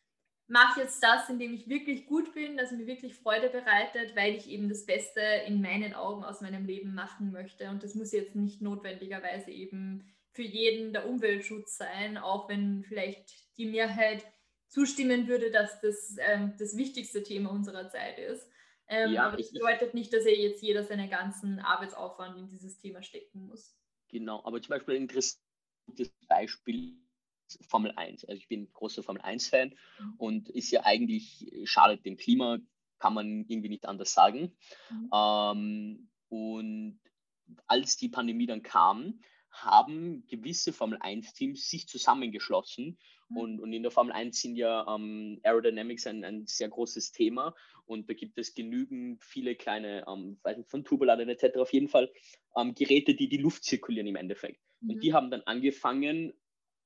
mache 0.49 0.81
jetzt 0.81 1.03
das, 1.03 1.31
indem 1.31 1.55
ich 1.55 1.69
wirklich 1.69 2.07
gut 2.07 2.35
bin, 2.35 2.59
das 2.59 2.73
mir 2.73 2.87
wirklich 2.87 3.15
Freude 3.15 3.49
bereitet, 3.49 4.17
weil 4.17 4.35
ich 4.35 4.51
eben 4.51 4.69
das 4.69 4.85
Beste 4.85 5.21
in 5.47 5.63
meinen 5.63 5.95
Augen 5.95 6.25
aus 6.25 6.43
meinem 6.43 6.67
Leben 6.67 6.95
machen 6.95 7.33
möchte. 7.33 7.71
Und 7.71 7.83
das 7.83 7.95
muss 7.95 8.13
jetzt 8.13 8.35
nicht 8.35 8.61
notwendigerweise 8.61 9.51
eben 9.51 10.07
für 10.39 10.45
jeden 10.45 10.93
der 10.93 11.09
Umweltschutz 11.09 11.79
sein, 11.79 12.17
auch 12.17 12.49
wenn 12.49 12.85
vielleicht 12.85 13.29
die 13.57 13.67
Mehrheit 13.67 14.25
zustimmen 14.69 15.27
würde, 15.27 15.51
dass 15.51 15.81
das 15.81 16.17
ähm, 16.21 16.55
das 16.57 16.77
wichtigste 16.77 17.25
Thema 17.25 17.51
unserer 17.51 17.89
Zeit 17.89 18.21
ist. 18.21 18.49
Ähm, 18.87 19.15
ja, 19.15 19.27
aber 19.27 19.37
das 19.37 19.51
bedeutet 19.51 19.95
nicht, 19.95 20.13
dass 20.13 20.25
er 20.27 20.39
jetzt 20.39 20.63
jeder 20.63 20.85
seinen 20.85 21.11
ganzen 21.11 21.59
Arbeitsaufwand 21.59 22.39
in 22.39 22.47
dieses 22.47 22.79
Thema 22.79 23.03
stecken 23.03 23.49
muss. 23.49 23.77
Genau, 24.11 24.41
aber 24.45 24.63
zum 24.63 24.69
Beispiel 24.69 24.95
ein 24.95 25.03
interessantes 25.03 26.13
Beispiel 26.29 26.95
Formel 27.63 27.91
1. 27.97 28.25
Also 28.27 28.39
ich 28.39 28.47
bin 28.47 28.73
großer 28.73 29.03
Formel 29.03 29.23
1-Fan 29.23 29.71
mhm. 29.71 30.15
und 30.19 30.49
ist 30.51 30.71
ja 30.71 30.85
eigentlich, 30.85 31.51
schadet 31.65 32.07
dem 32.07 32.17
Klima, 32.17 32.61
kann 33.01 33.15
man 33.15 33.45
irgendwie 33.49 33.71
nicht 33.71 33.87
anders 33.87 34.13
sagen. 34.13 34.57
Mhm. 34.89 35.11
Ähm, 35.13 36.09
und 36.29 37.01
als 37.67 37.97
die 37.97 38.09
Pandemie 38.09 38.47
dann 38.47 38.63
kam, 38.63 39.21
haben 39.51 40.25
gewisse 40.29 40.73
Formel 40.73 40.99
1-Teams 40.99 41.69
sich 41.69 41.89
zusammengeschlossen. 41.89 42.99
Mhm. 43.29 43.37
Und, 43.37 43.61
und 43.61 43.73
in 43.73 43.83
der 43.83 43.91
Formel 43.91 44.13
1 44.13 44.41
sind 44.41 44.57
ja 44.57 44.87
ähm, 44.95 45.41
Aerodynamics 45.43 46.07
ein, 46.07 46.25
ein 46.25 46.47
sehr 46.47 46.69
großes 46.69 47.13
Thema. 47.13 47.55
Und 47.87 48.09
da 48.09 48.15
gibt 48.15 48.39
es 48.39 48.55
genügend 48.55 49.25
viele 49.25 49.57
kleine, 49.57 50.05
ähm, 50.09 50.39
weiß 50.43 50.59
nicht, 50.59 50.71
von 50.71 50.85
Turboladen 50.85 51.29
etc. 51.29 51.59
auf 51.59 51.73
jeden 51.73 51.89
Fall 51.89 52.13
ähm, 52.57 52.75
Geräte, 52.75 53.15
die 53.15 53.29
die 53.29 53.39
Luft 53.39 53.65
zirkulieren 53.65 54.07
im 54.07 54.17
Endeffekt. 54.17 54.61
Mhm. 54.81 54.91
Und 54.91 55.03
die 55.03 55.13
haben 55.13 55.31
dann 55.31 55.43
angefangen, 55.43 56.35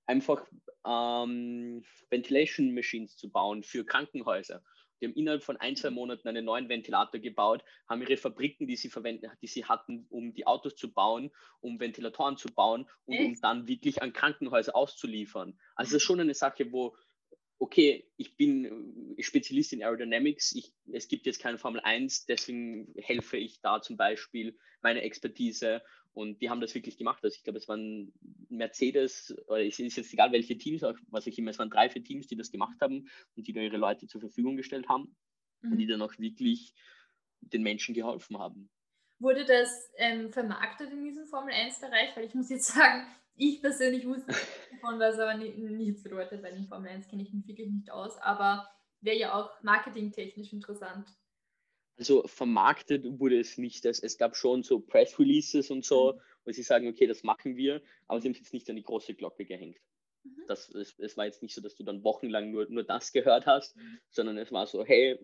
einfach 0.07 0.45
ähm, 0.87 1.85
Ventilation 2.11 2.75
Machines 2.75 3.17
zu 3.17 3.31
bauen 3.31 3.63
für 3.63 3.85
Krankenhäuser. 3.85 4.63
Die 5.03 5.09
haben 5.09 5.15
innerhalb 5.15 5.43
von 5.43 5.57
ein, 5.57 5.75
zwei 5.75 5.91
Monaten 5.91 6.29
einen 6.29 6.45
neuen 6.45 6.69
Ventilator 6.69 7.21
gebaut, 7.21 7.65
haben 7.89 8.03
ihre 8.03 8.17
Fabriken, 8.17 8.69
die 8.69 8.77
sie 8.77 8.89
verwenden, 8.89 9.31
die 9.43 9.49
sie 9.49 9.65
hatten, 9.65 10.07
um 10.11 10.33
die 10.33 10.47
Autos 10.47 10.77
zu 10.77 10.93
bauen, 10.93 11.33
um 11.61 11.81
Ventilatoren 11.81 12.37
zu 12.37 12.49
bauen 12.49 12.89
und 13.05 13.15
Echt? 13.15 13.27
um 13.27 13.41
dann 13.41 13.67
wirklich 13.67 14.01
an 14.01 14.13
Krankenhäuser 14.13 14.77
auszuliefern. 14.77 15.59
Also 15.75 15.91
das 15.91 16.03
ist 16.03 16.03
schon 16.05 16.21
eine 16.21 16.35
Sache, 16.35 16.71
wo, 16.71 16.97
okay, 17.59 18.09
ich 18.17 18.37
bin 18.37 19.17
Spezialist 19.19 19.73
in 19.73 19.83
Aerodynamics, 19.83 20.53
ich, 20.53 20.73
es 20.93 21.09
gibt 21.09 21.27
jetzt 21.27 21.41
keine 21.41 21.59
Formel 21.59 21.81
1, 21.81 22.27
deswegen 22.27 22.95
helfe 22.97 23.39
ich 23.39 23.61
da 23.61 23.83
zum 23.83 23.97
Beispiel 23.97 24.57
meine 24.83 25.03
Expertise 25.03 25.83
und 26.15 26.41
die 26.43 26.51
haben 26.51 26.61
das 26.61 26.75
wirklich 26.75 26.97
gemacht. 26.97 27.25
Also 27.25 27.37
ich 27.37 27.45
glaube, 27.45 27.59
es 27.59 27.69
waren 27.69 28.13
Mercedes, 28.49 29.35
oder 29.47 29.65
es 29.65 29.79
ist 29.79 29.97
jetzt 29.97 30.13
egal 30.13 30.33
welche 30.33 30.59
Teams, 30.59 30.83
was 31.09 31.27
ich 31.27 31.39
immer, 31.39 31.51
es 31.51 31.59
waren 31.59 31.71
drei, 31.71 31.89
vier 31.89 32.05
Teams, 32.05 32.27
die 32.27 32.37
das 32.37 32.51
gemacht 32.51 32.81
haben 32.81 33.09
und 33.37 33.47
die 33.47 33.53
da 33.53 33.61
ihre 33.61 33.79
Leute 33.79 34.07
zur 34.07 34.21
Verfügung 34.21 34.57
gestellt 34.57 34.89
haben 34.89 35.17
mhm. 35.63 35.73
und 35.73 35.79
die 35.79 35.87
mhm. 35.87 35.91
dann 35.91 36.03
auch 36.03 36.19
wirklich 36.19 36.75
den 37.41 37.63
Menschen 37.63 37.95
geholfen 37.95 38.39
haben. 38.39 38.71
Wurde 39.19 39.45
das 39.45 39.91
ähm, 39.97 40.33
vermarktet 40.33 40.91
in 40.91 41.05
diesem 41.05 41.27
Formel 41.27 41.55
1-Bereich? 41.55 42.17
Weil 42.17 42.25
ich 42.25 42.35
muss 42.35 42.51
jetzt 42.51 42.67
sagen, 42.67 43.07
ich 43.37 43.61
persönlich 43.61 44.07
wusste 44.07 44.27
davon, 44.73 44.99
was 44.99 45.19
aber 45.19 45.35
nichts 45.35 46.03
bedeutet, 46.03 46.43
weil 46.43 46.57
in 46.57 46.67
Formel 46.67 46.91
1 46.91 47.09
kenne 47.09 47.23
ich 47.23 47.33
mich 47.33 47.47
wirklich 47.47 47.71
nicht 47.71 47.91
aus, 47.91 48.19
aber 48.19 48.69
wäre 49.01 49.17
ja 49.17 49.35
auch 49.35 49.51
marketingtechnisch 49.63 50.53
interessant. 50.53 51.09
Also 51.99 52.27
vermarktet 52.27 53.05
wurde 53.19 53.39
es 53.39 53.59
nicht. 53.59 53.85
Es, 53.85 54.01
es 54.01 54.19
gab 54.19 54.37
schon 54.37 54.63
so 54.63 54.81
Press 54.81 55.19
Releases 55.19 55.71
und 55.71 55.85
so, 55.85 56.15
mhm. 56.15 56.21
wo 56.45 56.53
sie 56.53 56.63
sagen, 56.63 56.89
okay, 56.89 57.07
das 57.07 57.23
machen 57.23 57.57
wir, 57.57 57.83
aber 58.07 58.21
sie 58.21 58.29
haben 58.29 58.33
es 58.33 58.39
jetzt 58.39 58.55
nicht 58.55 58.69
an 58.71 58.77
die 58.77 58.83
große 58.83 59.15
Glocke 59.15 59.45
gehängt. 59.45 59.79
Mhm. 60.25 60.45
Das, 60.49 60.69
es, 60.71 60.99
es, 60.99 61.17
war 61.17 61.27
jetzt 61.27 61.43
nicht 61.43 61.55
so, 61.55 61.61
dass 61.61 61.77
du 61.77 61.85
dann 61.85 62.03
wochenlang 62.05 62.51
nur, 62.51 62.69
nur 62.69 62.85
das 62.85 63.13
gehört 63.13 63.47
hast, 63.47 63.77
mhm. 63.77 63.99
sondern 64.11 64.39
es 64.39 64.53
war 64.53 64.67
so, 64.67 64.85
hey, 64.85 65.19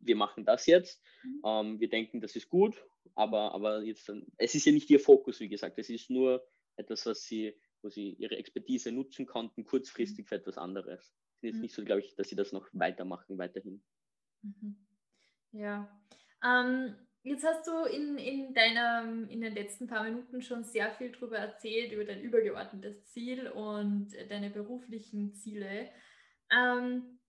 wir 0.00 0.16
machen 0.16 0.44
das 0.44 0.66
jetzt, 0.66 1.02
mhm. 1.24 1.42
ähm, 1.44 1.80
wir 1.80 1.88
denken, 1.88 2.20
das 2.20 2.36
ist 2.36 2.48
gut, 2.48 2.76
aber, 3.14 3.52
aber 3.52 3.82
jetzt, 3.82 4.10
es 4.36 4.54
ist 4.54 4.66
ja 4.66 4.72
nicht 4.72 4.90
ihr 4.90 5.00
Fokus, 5.00 5.40
wie 5.40 5.48
gesagt, 5.48 5.78
es 5.78 5.90
ist 5.90 6.10
nur 6.10 6.46
etwas, 6.76 7.06
was 7.06 7.22
sie, 7.22 7.54
wo 7.82 7.88
sie 7.88 8.10
ihre 8.18 8.36
Expertise 8.36 8.92
nutzen 8.92 9.26
konnten, 9.26 9.64
kurzfristig 9.64 10.26
mhm. 10.26 10.28
für 10.28 10.34
etwas 10.36 10.58
anderes. 10.58 11.00
Es 11.00 11.36
ist 11.38 11.42
jetzt 11.42 11.54
mhm. 11.56 11.62
nicht 11.62 11.74
so, 11.74 11.84
glaube 11.84 12.00
ich, 12.00 12.14
dass 12.14 12.28
sie 12.28 12.36
das 12.36 12.52
noch 12.52 12.68
weitermachen, 12.72 13.38
weiterhin. 13.38 13.82
Ja. 15.54 15.88
Ähm, 16.44 16.96
jetzt 17.22 17.44
hast 17.44 17.66
du 17.66 17.84
in, 17.84 18.18
in, 18.18 18.54
deiner, 18.54 19.04
in 19.30 19.40
den 19.40 19.54
letzten 19.54 19.86
paar 19.86 20.02
Minuten 20.02 20.42
schon 20.42 20.64
sehr 20.64 20.90
viel 20.90 21.12
darüber 21.12 21.38
erzählt, 21.38 21.92
über 21.92 22.04
dein 22.04 22.20
übergeordnetes 22.20 23.04
Ziel 23.12 23.48
und 23.48 24.08
deine 24.28 24.50
beruflichen 24.50 25.32
Ziele. 25.34 25.88
Ähm, 26.50 27.20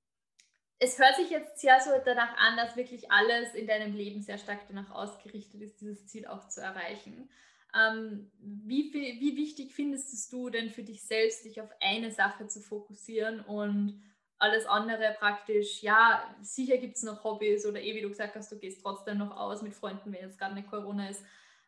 es 0.80 1.00
hört 1.00 1.16
sich 1.16 1.30
jetzt 1.30 1.60
sehr 1.60 1.80
so 1.80 1.92
danach 2.04 2.36
an, 2.38 2.58
dass 2.58 2.76
wirklich 2.76 3.12
alles 3.12 3.54
in 3.54 3.68
deinem 3.68 3.96
Leben 3.96 4.22
sehr 4.22 4.40
stark 4.40 4.68
danach 4.68 4.92
ausgerichtet 4.92 5.62
ist, 5.62 5.80
dieses 5.80 6.08
Ziel 6.08 6.26
auch 6.26 6.50
zu 6.50 6.62
erreichen. 6.62 7.30
Ähm, 7.78 8.32
wie, 8.40 8.92
wie 8.94 9.38
wichtig 9.38 9.76
findest 9.76 10.32
du 10.34 10.50
denn 10.50 10.72
für 10.72 10.84
dich 10.84 11.06
selbst, 11.06 11.46
dich 11.46 11.62
auf 11.62 11.70
eine 11.80 12.12
Sache 12.12 12.48
zu 12.48 12.60
fokussieren 12.60 13.42
und 13.42 14.02
alles 14.38 14.66
andere 14.66 15.16
praktisch, 15.18 15.82
ja, 15.82 16.36
sicher 16.42 16.78
gibt 16.78 16.98
es 16.98 17.04
noch 17.04 17.24
Hobbys 17.24 17.66
oder 17.66 17.82
eh, 17.82 17.96
wie 17.96 18.02
du 18.02 18.10
gesagt 18.10 18.36
hast, 18.36 18.52
du 18.52 18.60
gehst 18.60 18.82
trotzdem 18.82 19.18
noch 19.18 19.36
aus 19.36 19.62
mit 19.62 19.74
Freunden, 19.74 20.12
wenn 20.12 20.22
jetzt 20.22 20.38
gerade 20.38 20.56
nicht 20.56 20.70
Corona 20.70 21.10
ist. 21.10 21.24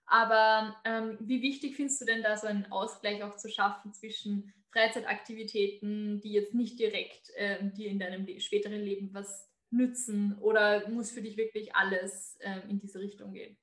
Aber 0.05 0.75
ähm, 0.85 1.17
wie 1.19 1.41
wichtig 1.41 1.75
findest 1.75 2.01
du 2.01 2.05
denn 2.05 2.23
da 2.23 2.37
so 2.37 2.47
einen 2.47 2.71
Ausgleich 2.71 3.23
auch 3.23 3.35
zu 3.35 3.49
schaffen 3.49 3.93
zwischen 3.93 4.53
Freizeitaktivitäten, 4.71 6.21
die 6.21 6.31
jetzt 6.31 6.53
nicht 6.53 6.79
direkt 6.79 7.29
äh, 7.35 7.69
dir 7.71 7.89
in 7.89 7.99
deinem 7.99 8.39
späteren 8.39 8.81
Leben 8.81 9.13
was 9.13 9.49
nützen 9.69 10.37
oder 10.39 10.87
muss 10.89 11.11
für 11.11 11.21
dich 11.21 11.35
wirklich 11.35 11.75
alles 11.75 12.37
äh, 12.39 12.61
in 12.69 12.79
diese 12.79 12.99
Richtung 12.99 13.33
gehen? 13.33 13.57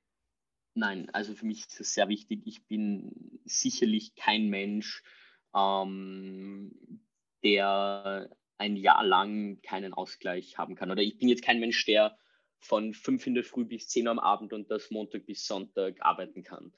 Nein, 0.75 1.09
also 1.11 1.33
für 1.33 1.45
mich 1.45 1.61
ist 1.61 1.79
es 1.79 1.93
sehr 1.93 2.09
wichtig. 2.09 2.41
Ich 2.45 2.67
bin 2.67 3.39
sicherlich 3.45 4.13
kein 4.15 4.49
Mensch, 4.49 5.03
ähm, 5.55 7.01
der 7.43 8.29
ein 8.57 8.75
Jahr 8.75 9.05
lang 9.05 9.61
keinen 9.61 9.93
Ausgleich 9.93 10.57
haben 10.57 10.75
kann. 10.75 10.91
Oder 10.91 11.01
ich 11.01 11.17
bin 11.17 11.29
jetzt 11.29 11.43
kein 11.43 11.59
Mensch, 11.59 11.85
der 11.85 12.17
von 12.59 12.93
fünf 12.93 13.27
in 13.27 13.35
der 13.35 13.43
Früh 13.43 13.65
bis 13.65 13.87
zehn 13.87 14.07
am 14.07 14.19
Abend 14.19 14.53
und 14.53 14.71
das 14.71 14.91
Montag 14.91 15.25
bis 15.25 15.45
Sonntag 15.45 15.97
arbeiten 15.99 16.43
kann. 16.43 16.73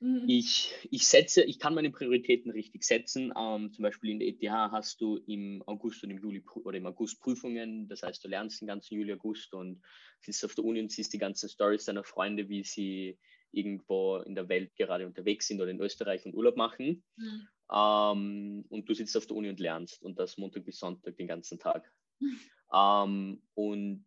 Mhm. 0.00 0.24
Ich, 0.28 0.72
ich 0.90 1.08
setze, 1.08 1.42
ich 1.42 1.58
kann 1.58 1.74
meine 1.74 1.90
Prioritäten 1.90 2.52
richtig 2.52 2.84
setzen. 2.84 3.32
Ähm, 3.36 3.72
zum 3.72 3.82
Beispiel 3.82 4.10
in 4.10 4.20
der 4.20 4.28
ETH 4.28 4.50
hast 4.50 5.00
du 5.00 5.16
im 5.26 5.62
August 5.66 6.04
und 6.04 6.10
im 6.10 6.18
Juli 6.18 6.44
oder 6.62 6.78
im 6.78 6.86
August 6.86 7.20
Prüfungen. 7.20 7.88
Das 7.88 8.02
heißt, 8.02 8.22
du 8.22 8.28
lernst 8.28 8.60
den 8.60 8.68
ganzen 8.68 8.94
Juli, 8.94 9.12
August 9.12 9.52
und 9.54 9.82
sitzt 10.20 10.44
auf 10.44 10.54
der 10.54 10.64
Uni 10.64 10.80
und 10.80 10.92
siehst 10.92 11.12
die 11.12 11.18
ganzen 11.18 11.48
Stories 11.48 11.84
deiner 11.84 12.04
Freunde, 12.04 12.48
wie 12.48 12.62
sie 12.62 13.18
irgendwo 13.50 14.18
in 14.18 14.34
der 14.34 14.48
Welt 14.48 14.76
gerade 14.76 15.06
unterwegs 15.06 15.48
sind 15.48 15.60
oder 15.60 15.70
in 15.70 15.80
Österreich 15.80 16.24
und 16.26 16.34
Urlaub 16.34 16.56
machen. 16.56 17.02
Mhm. 17.16 17.48
Ähm, 17.72 18.64
und 18.68 18.88
du 18.88 18.94
sitzt 18.94 19.16
auf 19.16 19.26
der 19.26 19.36
Uni 19.36 19.48
und 19.48 19.60
lernst 19.60 20.02
und 20.02 20.18
das 20.18 20.38
Montag 20.38 20.64
bis 20.64 20.78
Sonntag 20.78 21.16
den 21.16 21.28
ganzen 21.28 21.58
Tag. 21.58 21.90
Ähm, 22.70 23.40
und 23.54 24.04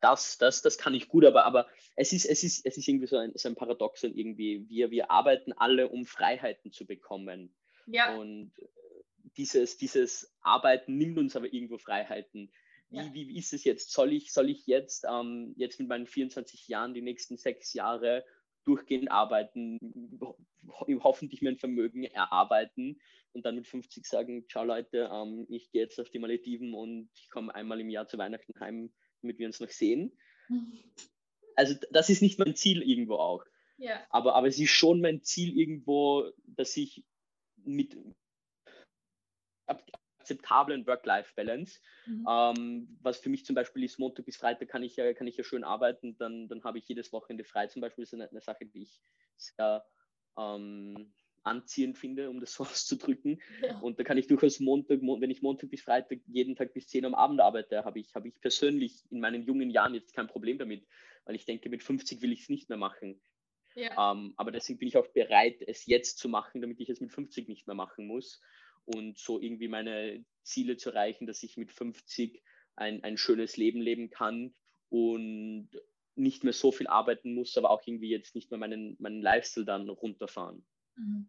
das, 0.00 0.38
das, 0.38 0.62
das 0.62 0.78
kann 0.78 0.94
ich 0.94 1.08
gut, 1.08 1.24
aber, 1.24 1.44
aber 1.44 1.68
es, 1.96 2.12
ist, 2.12 2.24
es, 2.24 2.42
ist, 2.42 2.64
es 2.64 2.76
ist 2.76 2.88
irgendwie 2.88 3.06
so 3.06 3.16
ein, 3.16 3.32
so 3.34 3.48
ein 3.48 3.54
Paradoxon 3.54 4.14
irgendwie. 4.14 4.68
Wir, 4.68 4.90
wir 4.90 5.10
arbeiten 5.10 5.52
alle, 5.52 5.88
um 5.88 6.06
Freiheiten 6.06 6.72
zu 6.72 6.86
bekommen. 6.86 7.54
Ja. 7.86 8.16
Und 8.16 8.52
dieses, 9.36 9.76
dieses 9.76 10.32
Arbeiten 10.40 10.96
nimmt 10.96 11.18
uns 11.18 11.36
aber 11.36 11.52
irgendwo 11.52 11.78
Freiheiten. 11.78 12.50
Wie, 12.88 12.96
ja. 12.96 13.14
wie, 13.14 13.28
wie 13.28 13.38
ist 13.38 13.52
es 13.52 13.64
jetzt? 13.64 13.92
Soll 13.92 14.12
ich, 14.12 14.32
soll 14.32 14.50
ich 14.50 14.66
jetzt, 14.66 15.04
ähm, 15.08 15.54
jetzt 15.56 15.78
mit 15.78 15.88
meinen 15.88 16.06
24 16.06 16.66
Jahren 16.66 16.94
die 16.94 17.02
nächsten 17.02 17.36
sechs 17.36 17.72
Jahre 17.74 18.24
durchgehend 18.64 19.10
arbeiten, 19.10 19.78
hoffentlich 21.02 21.42
mir 21.42 21.50
ein 21.50 21.58
Vermögen 21.58 22.04
erarbeiten 22.04 23.00
und 23.32 23.44
dann 23.44 23.56
mit 23.56 23.66
50 23.66 24.06
sagen, 24.06 24.46
ciao 24.48 24.64
Leute, 24.64 25.10
ähm, 25.12 25.46
ich 25.48 25.70
gehe 25.70 25.82
jetzt 25.82 26.00
auf 26.00 26.10
die 26.10 26.18
Malediven 26.18 26.74
und 26.74 27.10
ich 27.14 27.28
komme 27.30 27.54
einmal 27.54 27.80
im 27.80 27.90
Jahr 27.90 28.06
zu 28.06 28.18
Weihnachten 28.18 28.58
heim, 28.60 28.92
damit 29.22 29.38
wir 29.38 29.46
uns 29.46 29.60
noch 29.60 29.70
sehen. 29.70 30.16
Also 31.56 31.74
das 31.90 32.08
ist 32.08 32.22
nicht 32.22 32.38
mein 32.38 32.54
Ziel 32.54 32.80
irgendwo 32.80 33.16
auch. 33.16 33.44
Ja. 33.76 34.06
Aber, 34.08 34.34
aber 34.34 34.46
es 34.46 34.58
ist 34.58 34.70
schon 34.70 35.00
mein 35.00 35.22
Ziel 35.22 35.58
irgendwo, 35.58 36.30
dass 36.46 36.74
ich 36.76 37.04
mit 37.56 37.98
akzeptablen 40.30 40.86
Work-Life-Balance. 40.86 41.80
Mhm. 42.06 42.26
Ähm, 42.28 42.98
was 43.02 43.18
für 43.18 43.28
mich 43.28 43.44
zum 43.44 43.54
Beispiel 43.54 43.84
ist, 43.84 43.98
Montag 43.98 44.24
bis 44.24 44.36
Freitag 44.36 44.68
kann 44.68 44.82
ich 44.82 44.96
ja, 44.96 45.12
kann 45.12 45.26
ich 45.26 45.36
ja 45.36 45.44
schön 45.44 45.64
arbeiten, 45.64 46.16
dann, 46.18 46.48
dann 46.48 46.62
habe 46.64 46.78
ich 46.78 46.88
jedes 46.88 47.12
Wochenende 47.12 47.44
frei 47.44 47.66
zum 47.66 47.82
Beispiel. 47.82 48.04
Das 48.04 48.12
ist 48.12 48.14
eine, 48.14 48.30
eine 48.30 48.40
Sache, 48.40 48.66
die 48.66 48.82
ich 48.82 49.00
sehr 49.36 49.84
ähm, 50.38 51.12
anziehend 51.42 51.98
finde, 51.98 52.30
um 52.30 52.40
das 52.40 52.52
so 52.54 52.64
auszudrücken. 52.64 53.40
Ja. 53.62 53.78
Und 53.80 53.98
da 53.98 54.04
kann 54.04 54.18
ich 54.18 54.26
durchaus 54.26 54.60
Montag, 54.60 55.00
wenn 55.02 55.30
ich 55.30 55.42
Montag 55.42 55.70
bis 55.70 55.82
Freitag 55.82 56.20
jeden 56.26 56.56
Tag 56.56 56.72
bis 56.72 56.88
10 56.88 57.04
am 57.06 57.14
Abend 57.14 57.40
arbeite, 57.40 57.84
habe 57.84 57.98
ich, 57.98 58.14
habe 58.14 58.28
ich 58.28 58.40
persönlich 58.40 59.04
in 59.10 59.20
meinen 59.20 59.42
jungen 59.42 59.70
Jahren 59.70 59.94
jetzt 59.94 60.14
kein 60.14 60.28
Problem 60.28 60.58
damit, 60.58 60.86
weil 61.24 61.34
ich 61.34 61.44
denke, 61.44 61.68
mit 61.68 61.82
50 61.82 62.22
will 62.22 62.32
ich 62.32 62.42
es 62.42 62.48
nicht 62.48 62.68
mehr 62.68 62.78
machen. 62.78 63.20
Ja. 63.76 64.12
Ähm, 64.12 64.34
aber 64.36 64.50
deswegen 64.50 64.80
bin 64.80 64.88
ich 64.88 64.96
auch 64.96 65.06
bereit, 65.08 65.62
es 65.64 65.86
jetzt 65.86 66.18
zu 66.18 66.28
machen, 66.28 66.60
damit 66.60 66.80
ich 66.80 66.88
es 66.88 67.00
mit 67.00 67.12
50 67.12 67.48
nicht 67.48 67.68
mehr 67.68 67.76
machen 67.76 68.06
muss 68.06 68.40
und 68.84 69.18
so 69.18 69.40
irgendwie 69.40 69.68
meine 69.68 70.24
Ziele 70.42 70.76
zu 70.76 70.90
erreichen, 70.90 71.26
dass 71.26 71.42
ich 71.42 71.56
mit 71.56 71.72
50 71.72 72.42
ein, 72.76 73.04
ein 73.04 73.16
schönes 73.16 73.56
Leben 73.56 73.80
leben 73.80 74.10
kann 74.10 74.54
und 74.88 75.68
nicht 76.16 76.44
mehr 76.44 76.52
so 76.52 76.72
viel 76.72 76.86
arbeiten 76.86 77.34
muss, 77.34 77.56
aber 77.56 77.70
auch 77.70 77.82
irgendwie 77.86 78.10
jetzt 78.10 78.34
nicht 78.34 78.50
mehr 78.50 78.58
meinen, 78.58 78.96
meinen 78.98 79.22
Lifestyle 79.22 79.66
dann 79.66 79.88
runterfahren. 79.88 80.64
Mhm. 80.96 81.26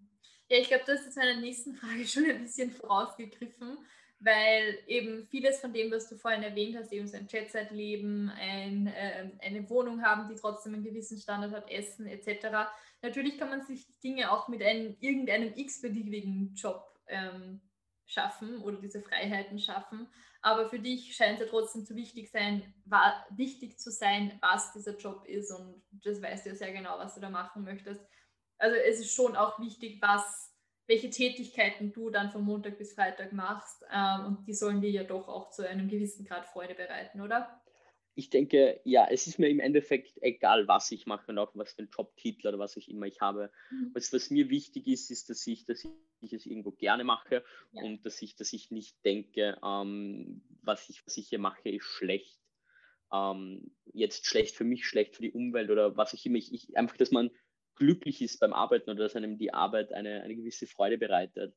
Ja, 0.50 0.58
ich 0.58 0.68
glaube, 0.68 0.84
das 0.86 1.06
ist 1.06 1.16
meiner 1.16 1.40
nächsten 1.40 1.76
Frage 1.76 2.06
schon 2.06 2.26
ein 2.26 2.42
bisschen 2.42 2.72
vorausgegriffen, 2.72 3.78
weil 4.20 4.80
eben 4.88 5.26
vieles 5.28 5.60
von 5.60 5.72
dem, 5.72 5.92
was 5.92 6.10
du 6.10 6.18
vorhin 6.18 6.44
erwähnt 6.44 6.76
hast, 6.76 6.92
eben 6.92 7.08
so 7.08 7.16
ein 7.16 7.28
Jet-Set-Leben, 7.28 8.30
ein, 8.30 8.88
äh, 8.88 9.30
eine 9.40 9.70
Wohnung 9.70 10.04
haben, 10.04 10.28
die 10.28 10.40
trotzdem 10.40 10.74
einen 10.74 10.84
gewissen 10.84 11.18
Standard 11.18 11.54
hat, 11.54 11.72
Essen 11.72 12.06
etc. 12.06 12.70
Natürlich 13.02 13.38
kann 13.38 13.50
man 13.50 13.62
sich 13.62 13.86
Dinge 14.04 14.32
auch 14.32 14.48
mit 14.48 14.62
einem, 14.62 14.98
irgendeinem 15.00 15.54
x-beliebigen 15.56 16.54
Job 16.56 16.91
ähm, 17.12 17.62
schaffen 18.06 18.62
oder 18.62 18.78
diese 18.78 19.02
Freiheiten 19.02 19.60
schaffen. 19.60 20.08
Aber 20.42 20.68
für 20.70 20.80
dich 20.80 21.16
scheint 21.16 21.40
es 21.40 21.46
ja 21.46 21.52
trotzdem 21.52 21.86
zu 21.86 21.96
wichtig, 21.96 22.32
sein, 22.32 22.74
war, 22.86 23.26
wichtig 23.30 23.80
zu 23.80 23.92
sein, 23.92 24.38
was 24.42 24.74
dieser 24.74 24.98
Job 24.98 25.26
ist. 25.28 25.52
Und 25.52 25.84
das 25.92 26.22
weißt 26.22 26.46
du 26.46 26.50
ja 26.50 26.56
sehr 26.56 26.74
genau, 26.74 26.98
was 26.98 27.16
du 27.16 27.22
da 27.22 27.30
machen 27.30 27.64
möchtest. 27.64 28.02
Also 28.58 28.76
es 28.76 29.00
ist 29.00 29.14
schon 29.14 29.36
auch 29.36 29.60
wichtig, 29.60 30.02
was 30.02 30.52
welche 30.88 31.10
Tätigkeiten 31.10 31.94
du 31.94 32.10
dann 32.10 32.32
von 32.32 32.44
Montag 32.44 32.78
bis 32.78 32.94
Freitag 32.94 33.32
machst. 33.32 33.84
Ähm, 33.94 34.26
und 34.26 34.48
die 34.48 34.54
sollen 34.54 34.82
dir 34.82 34.90
ja 34.90 35.04
doch 35.04 35.28
auch 35.30 35.50
zu 35.52 35.68
einem 35.68 35.88
gewissen 35.88 36.26
Grad 36.26 36.46
Freude 36.46 36.76
bereiten, 36.76 37.22
oder? 37.22 37.61
Ich 38.16 38.30
denke, 38.30 38.82
ja, 38.84 39.08
es 39.10 39.28
ist 39.28 39.40
mir 39.40 39.48
im 39.48 39.60
Endeffekt 39.60 40.22
egal, 40.22 40.68
was 40.68 40.92
ich 40.92 41.06
mache 41.06 41.32
und 41.32 41.38
auch 41.38 41.52
was 41.56 41.74
für 41.74 41.80
einen 41.80 41.90
Jobtitel 41.90 42.48
oder 42.48 42.60
was 42.60 42.78
auch 42.78 42.88
immer 42.88 43.06
ich 43.06 43.22
habe. 43.22 43.52
Mhm. 43.70 43.92
Was, 43.94 44.12
was 44.12 44.30
mir 44.30 44.50
wichtig 44.50 44.88
ist, 44.88 45.10
ist, 45.12 45.30
dass 45.30 45.46
ich, 45.48 45.66
dass 45.66 45.86
ich 46.20 46.34
es 46.34 46.46
irgendwo 46.46 46.72
gerne 46.72 47.04
mache 47.04 47.44
ja. 47.72 47.84
und 47.84 48.06
dass 48.06 48.22
ich, 48.22 48.36
dass 48.36 48.52
ich 48.54 48.70
nicht 48.70 49.04
denke, 49.06 49.58
ähm, 49.64 50.44
was, 50.62 50.90
ich, 50.90 51.06
was 51.06 51.18
ich 51.18 51.30
hier 51.30 51.40
mache, 51.40 51.70
ist 51.70 51.86
schlecht. 51.86 52.40
Ähm, 53.14 53.76
jetzt 53.94 54.26
schlecht 54.26 54.56
für 54.56 54.64
mich, 54.64 54.86
schlecht 54.86 55.16
für 55.16 55.22
die 55.22 55.32
Umwelt 55.32 55.70
oder 55.70 55.98
was 55.98 56.14
ich 56.14 56.26
immer. 56.26 56.38
Ich, 56.38 56.54
ich, 56.54 56.78
einfach, 56.78 56.98
dass 56.98 57.12
man 57.12 57.32
glücklich 57.76 58.22
ist 58.22 58.40
beim 58.40 58.54
Arbeiten 58.54 58.90
oder 58.90 59.04
dass 59.04 59.16
einem 59.16 59.38
die 59.38 59.54
Arbeit 59.54 59.94
eine, 59.94 60.22
eine 60.22 60.36
gewisse 60.36 60.68
Freude 60.68 60.98
bereitet. 60.98 61.56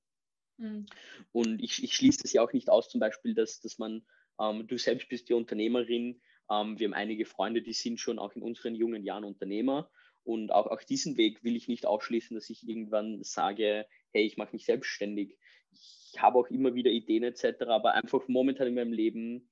Mhm. 0.56 0.86
Und 1.32 1.62
ich, 1.62 1.82
ich 1.82 1.94
schließe 1.94 2.22
es 2.24 2.32
ja 2.32 2.42
auch 2.42 2.52
nicht 2.52 2.70
aus, 2.70 2.88
zum 2.88 3.00
Beispiel, 3.00 3.34
dass, 3.34 3.60
dass 3.60 3.78
man, 3.78 4.06
ähm, 4.40 4.66
du 4.66 4.78
selbst 4.78 5.08
bist 5.08 5.28
ja 5.28 5.36
Unternehmerin, 5.36 6.20
ähm, 6.50 6.78
wir 6.78 6.88
haben 6.88 6.94
einige 6.94 7.24
Freunde, 7.24 7.62
die 7.62 7.72
sind 7.72 8.00
schon 8.00 8.18
auch 8.18 8.34
in 8.34 8.42
unseren 8.42 8.74
jungen 8.74 9.04
Jahren 9.04 9.24
Unternehmer. 9.24 9.90
Und 10.24 10.52
auch, 10.52 10.66
auch 10.66 10.82
diesen 10.82 11.16
Weg 11.16 11.44
will 11.44 11.56
ich 11.56 11.68
nicht 11.68 11.86
ausschließen, 11.86 12.34
dass 12.34 12.48
ich 12.48 12.66
irgendwann 12.66 13.22
sage, 13.22 13.86
hey, 14.12 14.24
ich 14.24 14.36
mache 14.36 14.52
mich 14.52 14.64
selbstständig. 14.64 15.36
Ich 15.70 16.14
habe 16.18 16.38
auch 16.38 16.48
immer 16.48 16.74
wieder 16.74 16.90
Ideen 16.90 17.24
etc., 17.24 17.62
aber 17.66 17.94
einfach 17.94 18.26
momentan 18.28 18.68
in 18.68 18.74
meinem 18.74 18.92
Leben 18.92 19.50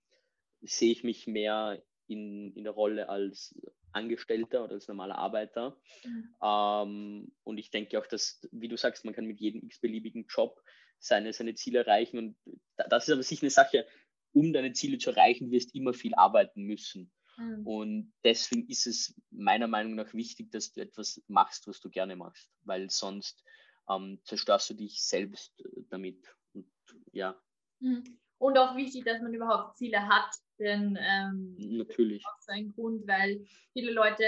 sehe 0.62 0.93
ich 0.93 1.05
mich 1.05 1.26
mehr 1.26 1.82
in, 2.07 2.53
in 2.55 2.64
der 2.64 2.72
Rolle 2.72 3.09
als 3.09 3.55
Angestellter 3.93 4.64
oder 4.64 4.74
als 4.74 4.88
normaler 4.88 5.18
Arbeiter. 5.18 5.76
Mhm. 6.05 6.34
Ähm, 6.43 7.32
und 7.45 7.59
ich 7.59 7.70
denke 7.70 7.99
auch, 7.99 8.07
dass, 8.07 8.47
wie 8.53 8.68
du 8.68 8.76
sagst, 8.76 9.05
man 9.05 9.14
kann 9.14 9.26
mit 9.26 9.40
jedem 9.40 9.62
x-beliebigen 9.62 10.26
Job 10.28 10.62
seine, 10.99 11.32
seine 11.32 11.55
Ziele 11.55 11.80
erreichen. 11.80 12.18
Und 12.18 12.36
das 12.76 13.09
ist 13.09 13.12
aber 13.12 13.22
sicher 13.22 13.43
eine 13.43 13.51
Sache, 13.51 13.86
um 14.33 14.53
deine 14.53 14.72
Ziele 14.72 14.99
zu 14.99 15.11
erreichen, 15.11 15.51
wirst 15.51 15.74
du 15.74 15.78
immer 15.78 15.93
viel 15.95 16.14
arbeiten 16.14 16.64
müssen. 16.64 17.11
Mhm. 17.37 17.66
Und 17.66 18.12
deswegen 18.24 18.68
ist 18.68 18.87
es 18.87 19.14
meiner 19.30 19.66
Meinung 19.66 19.95
nach 19.95 20.12
wichtig, 20.14 20.51
dass 20.51 20.72
du 20.72 20.80
etwas 20.80 21.22
machst, 21.28 21.66
was 21.66 21.80
du 21.80 21.91
gerne 21.91 22.16
machst, 22.16 22.51
weil 22.62 22.91
sonst 22.91 23.43
ähm, 23.89 24.20
zerstörst 24.24 24.70
du 24.70 24.74
dich 24.74 25.03
selbst 25.03 25.59
äh, 25.61 25.83
damit. 25.89 26.35
Und 26.53 26.66
ja. 27.12 27.41
Mhm. 27.80 28.18
Und 28.39 28.59
auch 28.59 28.74
wichtig, 28.76 29.05
dass 29.05 29.22
man 29.22 29.33
überhaupt 29.33 29.76
Ziele 29.76 30.09
hat, 30.09 30.35
denn 30.59 30.99
ähm, 31.01 31.55
Natürlich. 31.59 32.24
das 32.24 32.33
ist 32.33 32.35
auch 32.35 32.41
so 32.41 32.53
ein 32.53 32.72
Grund, 32.72 33.07
weil 33.07 33.47
viele 33.72 33.93
Leute 33.93 34.24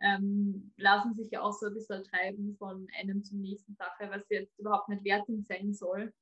ähm, 0.00 0.72
lassen 0.78 1.14
sich 1.14 1.30
ja 1.30 1.42
auch 1.42 1.52
so 1.52 1.66
ein 1.66 1.74
bisschen 1.74 2.02
treiben 2.04 2.56
von 2.56 2.88
einem 2.98 3.22
zum 3.22 3.42
nächsten 3.42 3.74
Sache, 3.74 4.08
was 4.10 4.26
jetzt 4.30 4.58
überhaupt 4.58 4.88
nicht 4.88 5.04
wertend 5.04 5.46
sein 5.46 5.74
soll. 5.74 6.14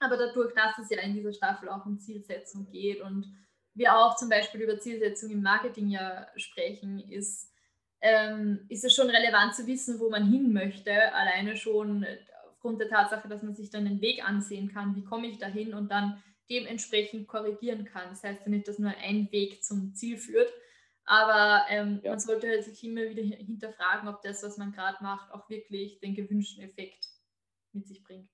Aber 0.00 0.16
dadurch, 0.16 0.54
dass 0.54 0.78
es 0.78 0.90
ja 0.90 1.00
in 1.00 1.14
dieser 1.14 1.32
Staffel 1.32 1.68
auch 1.68 1.84
um 1.84 1.98
Zielsetzung 1.98 2.70
geht 2.70 3.00
und 3.00 3.26
wir 3.74 3.96
auch 3.96 4.16
zum 4.16 4.28
Beispiel 4.28 4.62
über 4.62 4.78
Zielsetzung 4.78 5.30
im 5.30 5.42
Marketing 5.42 5.88
ja 5.88 6.26
sprechen, 6.36 7.00
ist, 7.00 7.52
ähm, 8.00 8.66
ist 8.68 8.84
es 8.84 8.94
schon 8.94 9.10
relevant 9.10 9.54
zu 9.54 9.66
wissen, 9.66 9.98
wo 10.00 10.10
man 10.10 10.30
hin 10.30 10.52
möchte. 10.52 10.92
Alleine 11.14 11.56
schon 11.56 12.06
aufgrund 12.48 12.80
der 12.80 12.88
Tatsache, 12.88 13.28
dass 13.28 13.42
man 13.42 13.54
sich 13.54 13.70
dann 13.70 13.84
den 13.84 14.00
Weg 14.00 14.26
ansehen 14.26 14.72
kann, 14.72 14.96
wie 14.96 15.04
komme 15.04 15.28
ich 15.28 15.38
dahin 15.38 15.74
und 15.74 15.90
dann 15.90 16.22
dementsprechend 16.50 17.28
korrigieren 17.28 17.84
kann. 17.84 18.08
Das 18.10 18.24
heißt 18.24 18.42
ja 18.44 18.48
nicht, 18.48 18.66
dass 18.66 18.78
nur 18.78 18.92
ein 18.96 19.30
Weg 19.32 19.62
zum 19.62 19.94
Ziel 19.94 20.16
führt, 20.16 20.52
aber 21.04 21.64
ähm, 21.68 22.00
ja. 22.02 22.10
man 22.10 22.20
sollte 22.20 22.48
halt 22.48 22.64
sich 22.64 22.82
immer 22.84 23.02
wieder 23.02 23.22
hinterfragen, 23.22 24.08
ob 24.08 24.22
das, 24.22 24.42
was 24.42 24.58
man 24.58 24.72
gerade 24.72 25.02
macht, 25.02 25.32
auch 25.32 25.48
wirklich 25.48 26.00
den 26.00 26.14
gewünschten 26.14 26.64
Effekt 26.64 27.06
mit 27.72 27.86
sich 27.86 28.02
bringt. 28.02 28.28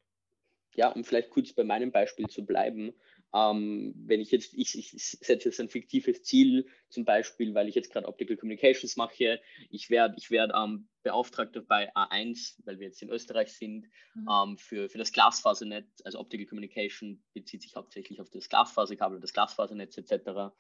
Ja, 0.75 0.89
um 0.89 1.05
vielleicht 1.05 1.31
kurz 1.31 1.53
bei 1.53 1.64
meinem 1.64 1.93
Beispiel 1.93 2.27
zu 2.27 2.45
bleiben, 2.45 2.95
ähm, 3.35 3.93
wenn 3.97 4.20
ich 4.20 4.31
jetzt, 4.31 4.55
ich, 4.55 4.79
ich 4.79 4.93
setze 4.93 5.49
jetzt 5.49 5.61
ein 5.61 5.68
fiktives 5.68 6.22
Ziel, 6.22 6.66
zum 6.89 7.05
Beispiel, 7.05 7.53
weil 7.55 7.68
ich 7.68 7.75
jetzt 7.75 7.93
gerade 7.93 8.07
Optical 8.07 8.37
Communications 8.37 8.97
mache, 8.97 9.41
ich 9.70 9.91
werde 9.91 10.14
ich 10.16 10.31
werd, 10.31 10.53
ähm, 10.57 10.89
Beauftragter 11.03 11.61
bei 11.61 11.93
A1, 11.95 12.61
weil 12.64 12.79
wir 12.79 12.87
jetzt 12.87 13.03
in 13.03 13.11
Österreich 13.11 13.53
sind, 13.53 13.89
mhm. 14.14 14.29
ähm, 14.31 14.59
für, 14.59 14.89
für 14.89 14.99
das 14.99 15.12
Glasfasernetz, 15.12 16.01
also 16.05 16.20
Optical 16.20 16.47
Communication 16.47 17.22
bezieht 17.35 17.62
sich 17.62 17.75
hauptsächlich 17.75 18.20
auf 18.20 18.31
das 18.31 18.49
Glasfaserkabel, 18.49 19.20
das 19.20 19.33
Glasfasernetz 19.33 19.99
etc. 19.99 20.55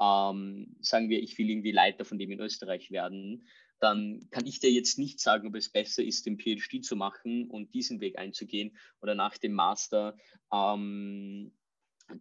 Ähm, 0.00 0.76
sagen 0.80 1.08
wir, 1.08 1.20
ich 1.20 1.36
will 1.38 1.50
irgendwie 1.50 1.72
Leiter 1.72 2.04
von 2.04 2.18
dem 2.18 2.30
in 2.30 2.40
Österreich 2.40 2.92
werden, 2.92 3.48
dann 3.82 4.28
kann 4.30 4.46
ich 4.46 4.60
dir 4.60 4.70
jetzt 4.70 4.98
nicht 4.98 5.18
sagen, 5.18 5.48
ob 5.48 5.56
es 5.56 5.70
besser 5.70 6.04
ist, 6.04 6.24
den 6.26 6.38
PhD 6.38 6.84
zu 6.84 6.94
machen 6.94 7.50
und 7.50 7.74
diesen 7.74 8.00
Weg 8.00 8.18
einzugehen 8.18 8.78
oder 9.00 9.14
nach 9.16 9.36
dem 9.38 9.54
Master 9.54 10.16
ähm, 10.52 11.52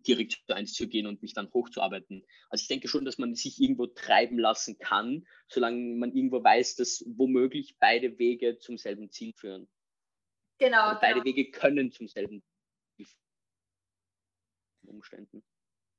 direkt 0.07 0.41
zu 0.47 0.55
eins 0.55 0.74
zu 0.74 0.88
gehen 0.88 1.05
und 1.05 1.22
mich 1.22 1.34
dann 1.34 1.51
hochzuarbeiten. 1.53 2.26
Also 2.49 2.64
ich 2.64 2.68
denke 2.68 2.88
schon, 2.88 3.05
dass 3.05 3.20
man 3.20 3.36
sich 3.36 3.62
irgendwo 3.62 3.86
treiben 3.86 4.39
lassen 4.39 4.80
kann, 4.80 5.28
solange 5.47 5.95
man 5.97 6.16
irgendwo 6.16 6.43
weiß, 6.43 6.78
dass 6.78 7.03
womöglich 7.16 7.78
beide 7.80 8.18
Wege 8.18 8.57
zum 8.57 8.78
selben 8.78 9.12
Ziel 9.12 9.34
führen. 9.34 9.70
Genau. 10.57 10.86
Also 10.88 11.01
beide 11.01 11.22
genau. 11.22 11.26
Wege 11.26 11.51
können 11.51 11.91
zum 11.91 12.07
selben 12.07 12.41
Ziel 12.95 13.07
Umständen. 14.88 15.43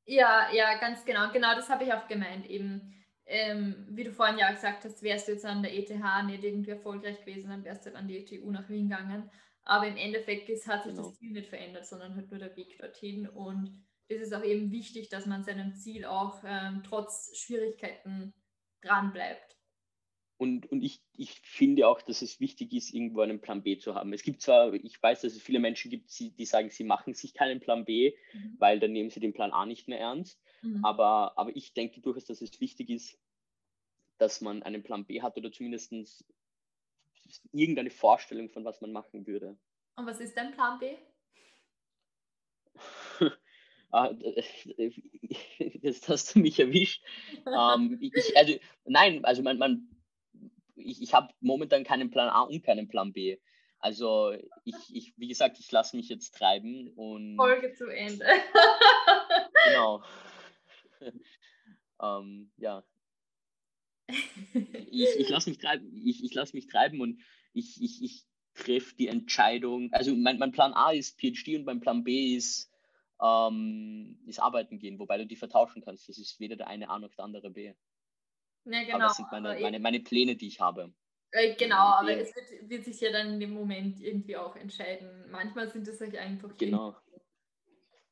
Ja, 0.07 0.51
ja, 0.53 0.79
ganz 0.79 1.05
genau. 1.05 1.31
Genau 1.33 1.55
das 1.55 1.69
habe 1.69 1.85
ich 1.85 1.93
auch 1.93 2.09
gemeint. 2.09 2.47
Eben, 2.49 3.02
ähm, 3.27 3.87
wie 3.91 4.05
du 4.05 4.13
vorhin 4.13 4.39
ja 4.39 4.51
gesagt 4.51 4.85
hast, 4.85 5.03
wärst 5.03 5.29
du 5.29 5.33
jetzt 5.33 5.45
an 5.45 5.63
der 5.63 5.75
ETH 5.75 5.91
nicht 5.91 6.45
irgendwie 6.45 6.71
erfolgreich 6.71 7.21
gewesen, 7.21 7.51
dann 7.51 7.65
wärst 7.65 7.83
du 7.83 7.91
halt 7.91 7.97
an 7.97 8.09
die 8.09 8.19
ETU 8.19 8.51
nach 8.51 8.69
Wien 8.69 8.89
gegangen. 8.89 9.31
Aber 9.65 9.87
im 9.87 9.97
Endeffekt 9.97 10.49
ist, 10.49 10.67
hat 10.67 10.83
sich 10.83 10.93
genau. 10.93 11.09
das 11.09 11.19
Ziel 11.19 11.33
nicht 11.33 11.49
verändert, 11.49 11.87
sondern 11.87 12.17
halt 12.17 12.31
nur 12.31 12.41
der 12.41 12.57
Weg 12.57 12.79
dorthin. 12.79 13.29
Und 13.29 13.85
es 14.09 14.21
ist 14.21 14.35
auch 14.35 14.45
eben 14.45 14.73
wichtig, 14.73 15.09
dass 15.09 15.27
man 15.27 15.45
seinem 15.45 15.75
Ziel 15.75 16.05
auch 16.05 16.43
ähm, 16.45 16.83
trotz 16.85 17.31
Schwierigkeiten 17.39 18.35
dran 18.83 19.13
bleibt. 19.13 19.57
Und, 20.37 20.67
und 20.73 20.83
ich, 20.83 21.01
ich 21.13 21.41
finde 21.43 21.87
auch, 21.87 22.03
dass 22.03 22.21
es 22.21 22.41
wichtig 22.41 22.73
ist, 22.73 22.93
irgendwo 22.93 23.21
einen 23.21 23.41
Plan 23.41 23.63
B 23.63 23.79
zu 23.79 23.95
haben. 23.95 24.13
Es 24.13 24.25
gibt 24.25 24.43
zwar, 24.43 24.75
ich 24.75 25.01
weiß, 25.01 25.21
dass 25.21 25.35
es 25.35 25.43
viele 25.43 25.61
Menschen 25.61 25.89
gibt, 25.89 26.11
die 26.19 26.45
sagen, 26.45 26.69
sie 26.69 26.83
machen 26.83 27.15
sich 27.15 27.33
keinen 27.33 27.61
Plan 27.61 27.85
B, 27.85 28.13
mhm. 28.33 28.57
weil 28.59 28.81
dann 28.81 28.91
nehmen 28.91 29.11
sie 29.11 29.21
den 29.21 29.35
Plan 29.35 29.53
A 29.53 29.67
nicht 29.67 29.87
mehr 29.87 30.01
ernst. 30.01 30.43
Mhm. 30.63 30.85
Aber, 30.85 31.37
aber 31.37 31.55
ich 31.55 31.75
denke 31.75 32.01
durchaus, 32.01 32.25
dass 32.25 32.41
es 32.41 32.61
wichtig 32.61 32.91
ist, 32.91 33.19
dass 34.19 34.41
man 34.41 34.63
einen 34.63 34.83
Plan 34.83 35.05
B 35.05 35.21
hat 35.21 35.37
oder 35.37 35.51
zumindest 35.51 35.93
irgendeine 37.53 37.91
Vorstellung 37.91 38.49
von 38.49 38.65
was 38.65 38.81
man 38.81 38.93
machen 38.93 39.27
würde. 39.27 39.59
Und 39.97 40.07
was 40.07 40.21
ist 40.21 40.37
dein 40.37 40.53
Plan 40.53 40.79
B? 40.79 40.97
Ah, 43.95 44.11
jetzt 45.83 46.09
hast 46.09 46.35
du 46.35 46.39
mich 46.39 46.59
erwischt. 46.59 47.05
ähm, 47.45 47.99
ich, 48.01 48.35
also, 48.39 48.55
nein, 48.87 49.23
also 49.23 49.43
man, 49.43 49.59
man, 49.59 49.87
ich, 50.77 51.03
ich 51.03 51.13
habe 51.13 51.35
momentan 51.41 51.85
keinen 51.85 52.11
Plan 52.11 52.31
A 52.31 52.41
und 52.41 52.65
keinen 52.65 52.89
Plan 52.89 53.13
B. 53.13 53.37
Also 53.81 54.33
ich, 54.65 54.77
ich 54.95 55.13
wie 55.19 55.29
gesagt, 55.29 55.59
ich 55.59 55.71
lasse 55.71 55.97
mich 55.97 56.09
jetzt 56.09 56.35
treiben 56.35 56.89
und. 56.97 57.37
Folge 57.37 57.75
zu 57.75 57.89
Ende. 57.89 58.25
genau. 59.67 60.03
ähm, 62.03 62.53
ja, 62.57 62.85
ich, 64.91 65.09
ich 65.19 65.29
lasse 65.29 65.51
mich 65.51 65.59
treiben, 65.59 65.91
ich, 66.05 66.25
ich 66.25 66.35
lasse 66.35 66.57
mich 66.57 66.67
treiben 66.67 67.01
und 67.01 67.21
ich, 67.53 67.81
ich, 67.83 68.03
ich 68.03 68.25
treffe 68.55 68.95
die 68.97 69.09
Entscheidung. 69.09 69.93
Also 69.93 70.15
mein, 70.15 70.39
mein 70.39 70.53
Plan 70.53 70.73
A 70.75 70.93
ist 70.93 71.19
PhD 71.21 71.57
und 71.57 71.65
mein 71.65 71.81
Plan 71.81 72.05
B 72.05 72.35
ist, 72.35 72.71
ähm, 73.23 74.19
ist 74.27 74.41
arbeiten 74.41 74.79
gehen, 74.79 74.99
wobei 74.99 75.19
du 75.19 75.27
die 75.27 75.37
vertauschen 75.37 75.83
kannst. 75.83 76.09
Das 76.09 76.19
ist 76.19 76.41
weder 76.41 76.57
der 76.57 76.69
eine 76.69 76.91
A 76.91 76.99
noch 76.99 77.15
der 77.15 77.25
andere 77.25 77.51
B. 77.51 77.75
Ja, 78.65 78.83
genau. 78.85 78.95
Aber 78.95 79.05
das 79.05 79.17
sind 79.17 79.31
meine, 79.33 79.61
meine, 79.61 79.81
meine 79.81 80.01
Pläne, 80.01 80.37
die 80.37 80.49
ich 80.49 80.61
habe. 80.61 80.93
Äh, 81.31 81.55
genau, 81.55 81.77
aber 81.77 82.19
es 82.19 82.35
wird, 82.37 82.69
wird, 82.69 82.85
sich 82.85 83.01
ja 83.01 83.11
dann 83.11 83.35
in 83.35 83.41
dem 83.41 83.55
Moment 83.55 84.01
irgendwie 84.01 84.37
auch 84.37 84.55
entscheiden. 84.55 85.31
Manchmal 85.31 85.71
sind 85.71 85.89
es 85.89 86.01
euch 86.01 86.19
einfach 86.19 86.57
genau 86.59 86.95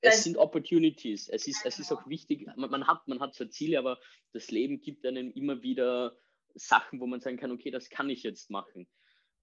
es 0.00 0.24
sind 0.24 0.36
Opportunities. 0.36 1.28
Es 1.28 1.46
ist, 1.46 1.64
es 1.64 1.78
ist 1.78 1.92
auch 1.92 2.06
wichtig, 2.08 2.46
man, 2.56 2.70
man, 2.70 2.86
hat, 2.86 3.06
man 3.06 3.20
hat 3.20 3.34
zwar 3.34 3.50
Ziele, 3.50 3.78
aber 3.78 3.98
das 4.32 4.50
Leben 4.50 4.80
gibt 4.80 5.04
einem 5.06 5.30
immer 5.32 5.62
wieder 5.62 6.16
Sachen, 6.54 7.00
wo 7.00 7.06
man 7.06 7.20
sagen 7.20 7.36
kann, 7.36 7.52
okay, 7.52 7.70
das 7.70 7.90
kann 7.90 8.10
ich 8.10 8.22
jetzt 8.22 8.50
machen. 8.50 8.88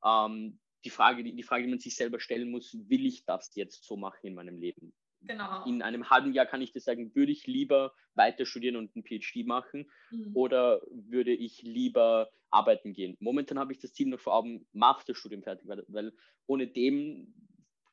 Ähm, 0.03 0.59
die, 0.83 0.89
Frage, 0.89 1.23
die, 1.23 1.35
die 1.35 1.43
Frage, 1.43 1.63
die 1.63 1.69
man 1.69 1.79
sich 1.79 1.95
selber 1.95 2.19
stellen 2.19 2.51
muss, 2.51 2.75
will 2.87 3.05
ich 3.05 3.25
das 3.25 3.55
jetzt 3.55 3.83
so 3.83 3.97
machen 3.97 4.19
in 4.23 4.35
meinem 4.35 4.59
Leben? 4.59 4.93
Genau. 5.21 5.65
In 5.65 5.81
einem 5.81 6.09
halben 6.09 6.33
Jahr 6.33 6.45
kann 6.45 6.61
ich 6.61 6.71
dir 6.71 6.79
sagen, 6.79 7.13
würde 7.15 7.31
ich 7.31 7.47
lieber 7.47 7.93
weiter 8.13 8.45
studieren 8.45 8.75
und 8.75 8.95
einen 8.95 9.03
PhD 9.03 9.45
machen 9.45 9.89
mhm. 10.11 10.35
oder 10.35 10.81
würde 10.91 11.33
ich 11.33 11.63
lieber 11.63 12.29
arbeiten 12.49 12.93
gehen? 12.93 13.17
Momentan 13.19 13.59
habe 13.59 13.73
ich 13.73 13.79
das 13.79 13.93
Ziel 13.93 14.07
noch 14.07 14.19
vor 14.19 14.35
Augen, 14.35 14.67
Masterstudium 14.73 15.43
fertig, 15.43 15.67
weil, 15.67 15.83
weil 15.87 16.13
ohne 16.45 16.67
dem 16.67 17.33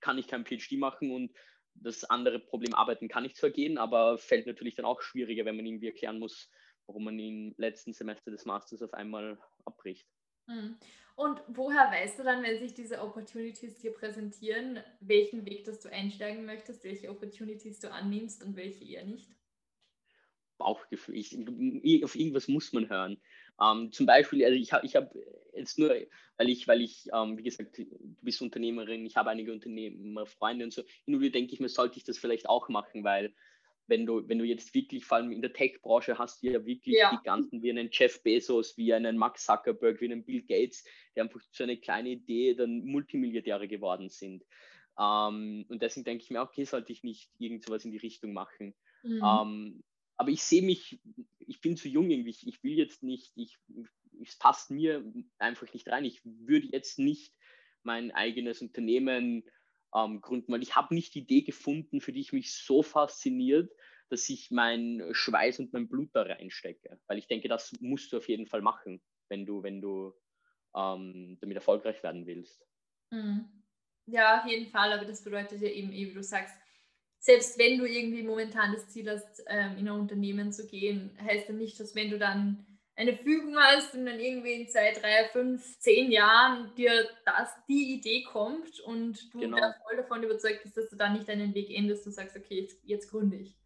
kann 0.00 0.18
ich 0.18 0.28
kein 0.28 0.44
PhD 0.44 0.72
machen 0.72 1.10
und 1.10 1.32
das 1.74 2.04
andere 2.04 2.38
Problem 2.38 2.74
Arbeiten 2.74 3.08
kann 3.08 3.22
nicht 3.22 3.36
zwar 3.36 3.50
gehen, 3.50 3.78
aber 3.78 4.18
fällt 4.18 4.46
natürlich 4.46 4.74
dann 4.74 4.86
auch 4.86 5.02
schwieriger, 5.02 5.44
wenn 5.44 5.56
man 5.56 5.66
irgendwie 5.66 5.88
erklären 5.88 6.18
muss, 6.18 6.50
warum 6.86 7.04
man 7.04 7.18
im 7.18 7.54
letzten 7.58 7.92
Semester 7.92 8.30
des 8.30 8.44
Masters 8.44 8.82
auf 8.82 8.94
einmal 8.94 9.38
abbricht. 9.64 10.06
Mhm. 10.46 10.76
Und 11.16 11.42
woher 11.48 11.90
weißt 11.90 12.18
du 12.18 12.24
dann, 12.24 12.42
wenn 12.42 12.58
sich 12.58 12.74
diese 12.74 13.00
Opportunities 13.00 13.78
dir 13.78 13.92
präsentieren, 13.92 14.80
welchen 15.00 15.46
Weg 15.46 15.64
dass 15.64 15.80
du 15.80 15.90
einsteigen 15.90 16.44
möchtest, 16.44 16.84
welche 16.84 17.10
Opportunities 17.10 17.78
du 17.78 17.90
annimmst 17.90 18.42
und 18.42 18.56
welche 18.56 18.84
eher 18.84 19.04
nicht? 19.04 19.30
Bauchgefühl. 20.58 21.16
Ich, 21.16 21.36
auf 22.04 22.14
irgendwas 22.14 22.48
muss 22.48 22.72
man 22.72 22.88
hören. 22.88 23.20
Ähm, 23.60 23.92
zum 23.92 24.06
Beispiel, 24.06 24.44
also 24.44 24.56
ich 24.56 24.72
habe 24.72 24.86
ich 24.86 24.96
hab 24.96 25.14
jetzt 25.54 25.78
nur, 25.78 25.94
weil 26.36 26.48
ich, 26.48 26.66
weil 26.66 26.80
ich, 26.80 27.08
ähm, 27.14 27.38
wie 27.38 27.42
gesagt, 27.42 27.78
du 27.78 27.84
bist 28.22 28.42
Unternehmerin, 28.42 29.06
ich 29.06 29.16
habe 29.16 29.30
einige 29.30 29.52
Unternehmerfreunde 29.52 30.64
und 30.64 30.72
so, 30.72 30.82
hin 31.04 31.14
und 31.14 31.20
wieder 31.20 31.32
denke 31.32 31.52
ich 31.52 31.60
mir, 31.60 31.68
sollte 31.68 31.98
ich 31.98 32.04
das 32.04 32.18
vielleicht 32.18 32.48
auch 32.48 32.68
machen, 32.68 33.04
weil 33.04 33.32
wenn 33.86 34.06
du, 34.06 34.26
wenn 34.28 34.38
du 34.38 34.44
jetzt 34.44 34.74
wirklich, 34.74 35.04
vor 35.04 35.18
allem 35.18 35.30
in 35.30 35.42
der 35.42 35.52
Tech-Branche 35.52 36.18
hast 36.18 36.42
du 36.42 36.50
ja 36.50 36.64
wirklich 36.64 36.96
ja. 36.96 37.10
Giganten 37.10 37.62
wie 37.62 37.70
einen 37.70 37.90
Jeff 37.92 38.22
Bezos, 38.22 38.76
wie 38.78 38.94
einen 38.94 39.18
Max 39.18 39.44
Zuckerberg, 39.44 40.00
wie 40.00 40.06
einen 40.06 40.24
Bill 40.24 40.42
Gates, 40.42 40.84
die 41.14 41.20
einfach 41.20 41.40
so 41.52 41.64
eine 41.64 41.76
kleine 41.76 42.10
Idee 42.10 42.54
dann 42.54 42.84
Multimilliardäre 42.84 43.68
geworden 43.68 44.08
sind. 44.08 44.42
Ähm, 44.98 45.66
und 45.68 45.82
deswegen 45.82 46.04
denke 46.04 46.24
ich 46.24 46.30
mir, 46.30 46.40
okay, 46.40 46.64
sollte 46.64 46.92
ich 46.92 47.02
nicht 47.02 47.30
irgend 47.38 47.64
sowas 47.64 47.84
in 47.84 47.90
die 47.90 47.98
Richtung 47.98 48.32
machen. 48.32 48.74
Mhm. 49.02 49.22
Ähm, 49.22 49.84
aber 50.16 50.30
ich 50.30 50.42
sehe 50.42 50.62
mich, 50.62 51.00
ich 51.40 51.60
bin 51.60 51.76
zu 51.76 51.88
jung 51.88 52.10
irgendwie, 52.10 52.30
ich 52.30 52.62
will 52.62 52.74
jetzt 52.74 53.02
nicht, 53.02 53.32
ich, 53.36 53.58
es 54.22 54.36
passt 54.38 54.70
mir 54.70 55.04
einfach 55.38 55.72
nicht 55.72 55.88
rein. 55.88 56.04
Ich 56.04 56.20
würde 56.24 56.68
jetzt 56.68 56.98
nicht 56.98 57.34
mein 57.82 58.12
eigenes 58.12 58.62
Unternehmen 58.62 59.44
ähm, 59.94 60.20
gründen, 60.20 60.52
weil 60.52 60.62
ich 60.62 60.76
habe 60.76 60.94
nicht 60.94 61.14
die 61.14 61.20
Idee 61.20 61.42
gefunden, 61.42 62.00
für 62.00 62.12
die 62.12 62.20
ich 62.20 62.32
mich 62.32 62.54
so 62.54 62.82
fasziniert, 62.82 63.72
dass 64.08 64.28
ich 64.28 64.50
meinen 64.50 65.14
Schweiß 65.14 65.58
und 65.58 65.72
mein 65.72 65.88
Blut 65.88 66.10
da 66.12 66.22
reinstecke. 66.22 67.00
Weil 67.06 67.18
ich 67.18 67.26
denke, 67.26 67.48
das 67.48 67.72
musst 67.80 68.12
du 68.12 68.18
auf 68.18 68.28
jeden 68.28 68.46
Fall 68.46 68.62
machen, 68.62 69.02
wenn 69.28 69.46
du, 69.46 69.62
wenn 69.62 69.80
du 69.80 70.14
ähm, 70.76 71.38
damit 71.40 71.56
erfolgreich 71.56 72.02
werden 72.02 72.26
willst. 72.26 72.64
Mhm. 73.10 73.48
Ja, 74.06 74.40
auf 74.40 74.46
jeden 74.46 74.70
Fall, 74.70 74.92
aber 74.92 75.06
das 75.06 75.24
bedeutet 75.24 75.62
ja 75.62 75.68
eben, 75.68 75.90
wie 75.90 76.12
du 76.12 76.22
sagst, 76.22 76.54
selbst 77.24 77.58
wenn 77.58 77.78
du 77.78 77.86
irgendwie 77.86 78.22
momentan 78.22 78.74
das 78.74 78.86
Ziel 78.90 79.10
hast, 79.10 79.42
ähm, 79.46 79.78
in 79.78 79.88
ein 79.88 79.98
Unternehmen 79.98 80.52
zu 80.52 80.66
gehen, 80.66 81.10
heißt 81.22 81.48
das 81.48 81.56
nicht, 81.56 81.80
dass 81.80 81.94
wenn 81.94 82.10
du 82.10 82.18
dann 82.18 82.66
eine 82.96 83.16
Fügung 83.16 83.56
hast 83.56 83.94
und 83.94 84.04
dann 84.04 84.20
irgendwie 84.20 84.52
in 84.52 84.68
zwei, 84.68 84.92
drei, 84.92 85.30
fünf, 85.32 85.78
zehn 85.78 86.12
Jahren 86.12 86.70
dir 86.74 86.92
das, 87.24 87.48
die 87.66 87.94
Idee 87.94 88.24
kommt 88.24 88.78
und 88.80 89.32
du 89.32 89.40
genau. 89.40 89.56
da 89.56 89.74
voll 89.88 89.96
davon 89.96 90.22
überzeugt 90.22 90.64
bist, 90.64 90.76
dass 90.76 90.90
du 90.90 90.96
dann 90.96 91.14
nicht 91.14 91.26
deinen 91.26 91.54
Weg 91.54 91.70
endest 91.70 92.04
und 92.04 92.12
sagst, 92.12 92.36
okay, 92.36 92.60
jetzt, 92.60 92.78
jetzt 92.84 93.10
gründe 93.10 93.38
ich. 93.38 93.56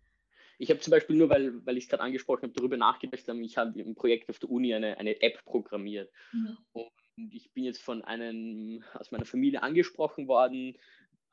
Ich 0.58 0.70
habe 0.70 0.78
zum 0.78 0.92
Beispiel 0.92 1.16
nur, 1.16 1.28
weil, 1.28 1.66
weil 1.66 1.76
ich 1.76 1.84
es 1.84 1.90
gerade 1.90 2.04
angesprochen 2.04 2.44
habe, 2.44 2.52
darüber 2.52 2.76
nachgedacht, 2.76 3.24
ich 3.26 3.56
habe 3.58 3.80
im 3.80 3.96
Projekt 3.96 4.30
auf 4.30 4.38
der 4.38 4.50
Uni 4.50 4.72
eine, 4.72 4.98
eine 4.98 5.20
App 5.20 5.44
programmiert. 5.44 6.12
Mhm. 6.32 6.56
Und 6.70 6.92
ich 7.32 7.52
bin 7.54 7.64
jetzt 7.64 7.82
von 7.82 8.02
einem 8.02 8.84
aus 8.94 9.10
meiner 9.10 9.24
Familie 9.24 9.64
angesprochen 9.64 10.28
worden, 10.28 10.78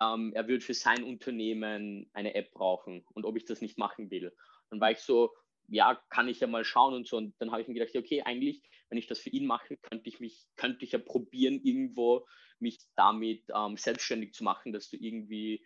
ähm, 0.01 0.33
er 0.33 0.47
würde 0.47 0.63
für 0.63 0.73
sein 0.73 1.03
Unternehmen 1.03 2.09
eine 2.13 2.35
App 2.35 2.51
brauchen 2.51 3.05
und 3.13 3.25
ob 3.25 3.37
ich 3.37 3.45
das 3.45 3.61
nicht 3.61 3.77
machen 3.77 4.11
will. 4.11 4.35
Dann 4.69 4.79
war 4.81 4.91
ich 4.91 4.99
so, 4.99 5.33
ja, 5.67 5.95
kann 6.09 6.27
ich 6.27 6.39
ja 6.39 6.47
mal 6.47 6.63
schauen 6.63 6.93
und 6.93 7.07
so. 7.07 7.17
Und 7.17 7.33
dann 7.39 7.51
habe 7.51 7.61
ich 7.61 7.67
mir 7.67 7.75
gedacht, 7.75 7.95
okay, 7.95 8.21
eigentlich, 8.23 8.61
wenn 8.89 8.97
ich 8.97 9.07
das 9.07 9.19
für 9.19 9.29
ihn 9.29 9.45
mache, 9.45 9.77
könnte 9.77 10.09
ich 10.09 10.19
mich, 10.19 10.45
könnte 10.55 10.85
ich 10.85 10.91
ja 10.91 10.99
probieren, 10.99 11.61
irgendwo 11.63 12.25
mich 12.59 12.79
damit 12.95 13.43
ähm, 13.53 13.77
selbstständig 13.77 14.33
zu 14.33 14.43
machen, 14.43 14.73
dass 14.73 14.89
du 14.89 14.97
irgendwie 14.97 15.65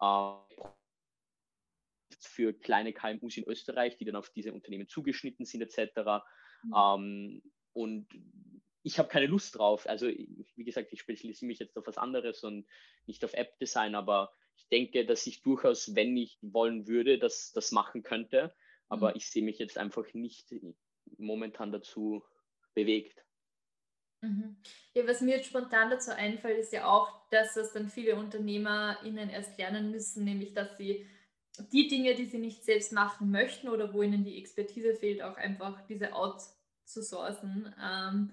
äh, 0.00 0.32
für 2.20 2.52
kleine 2.52 2.92
KMUs 2.92 3.36
in 3.36 3.44
Österreich, 3.44 3.96
die 3.98 4.04
dann 4.04 4.16
auf 4.16 4.30
diese 4.30 4.52
Unternehmen 4.52 4.88
zugeschnitten 4.88 5.44
sind, 5.44 5.62
etc. 5.62 6.24
Mhm. 6.62 6.74
Ähm, 6.74 7.42
und 7.72 8.08
ich 8.88 8.98
habe 8.98 9.10
keine 9.10 9.26
Lust 9.26 9.58
drauf. 9.58 9.86
Also, 9.86 10.06
wie 10.06 10.64
gesagt, 10.64 10.92
ich 10.92 11.00
spezialisiere 11.00 11.46
mich 11.46 11.58
jetzt 11.58 11.76
auf 11.76 11.86
was 11.86 11.98
anderes 11.98 12.42
und 12.42 12.66
nicht 13.06 13.22
auf 13.22 13.34
App-Design, 13.34 13.94
aber 13.94 14.32
ich 14.56 14.66
denke, 14.68 15.04
dass 15.04 15.26
ich 15.26 15.42
durchaus, 15.42 15.94
wenn 15.94 16.16
ich 16.16 16.38
wollen 16.40 16.88
würde, 16.88 17.18
das, 17.18 17.52
das 17.52 17.70
machen 17.70 18.02
könnte. 18.02 18.54
Aber 18.88 19.10
mhm. 19.10 19.16
ich 19.16 19.30
sehe 19.30 19.44
mich 19.44 19.58
jetzt 19.58 19.76
einfach 19.76 20.06
nicht 20.14 20.54
momentan 21.18 21.70
dazu 21.70 22.24
bewegt. 22.74 23.22
Mhm. 24.22 24.56
Ja, 24.94 25.06
was 25.06 25.20
mir 25.20 25.36
jetzt 25.36 25.48
spontan 25.48 25.90
dazu 25.90 26.10
einfällt, 26.10 26.58
ist 26.58 26.72
ja 26.72 26.86
auch, 26.86 27.28
dass 27.28 27.54
das 27.54 27.74
dann 27.74 27.90
viele 27.90 28.16
UnternehmerInnen 28.16 29.28
erst 29.28 29.58
lernen 29.58 29.90
müssen, 29.90 30.24
nämlich 30.24 30.54
dass 30.54 30.78
sie 30.78 31.06
die 31.72 31.88
Dinge, 31.88 32.14
die 32.14 32.24
sie 32.24 32.38
nicht 32.38 32.64
selbst 32.64 32.92
machen 32.92 33.30
möchten 33.30 33.68
oder 33.68 33.92
wo 33.92 34.02
ihnen 34.02 34.24
die 34.24 34.38
Expertise 34.38 34.94
fehlt, 34.94 35.22
auch 35.22 35.36
einfach 35.36 35.86
diese 35.86 36.14
outzusourcen, 36.14 37.74
ähm, 37.82 38.32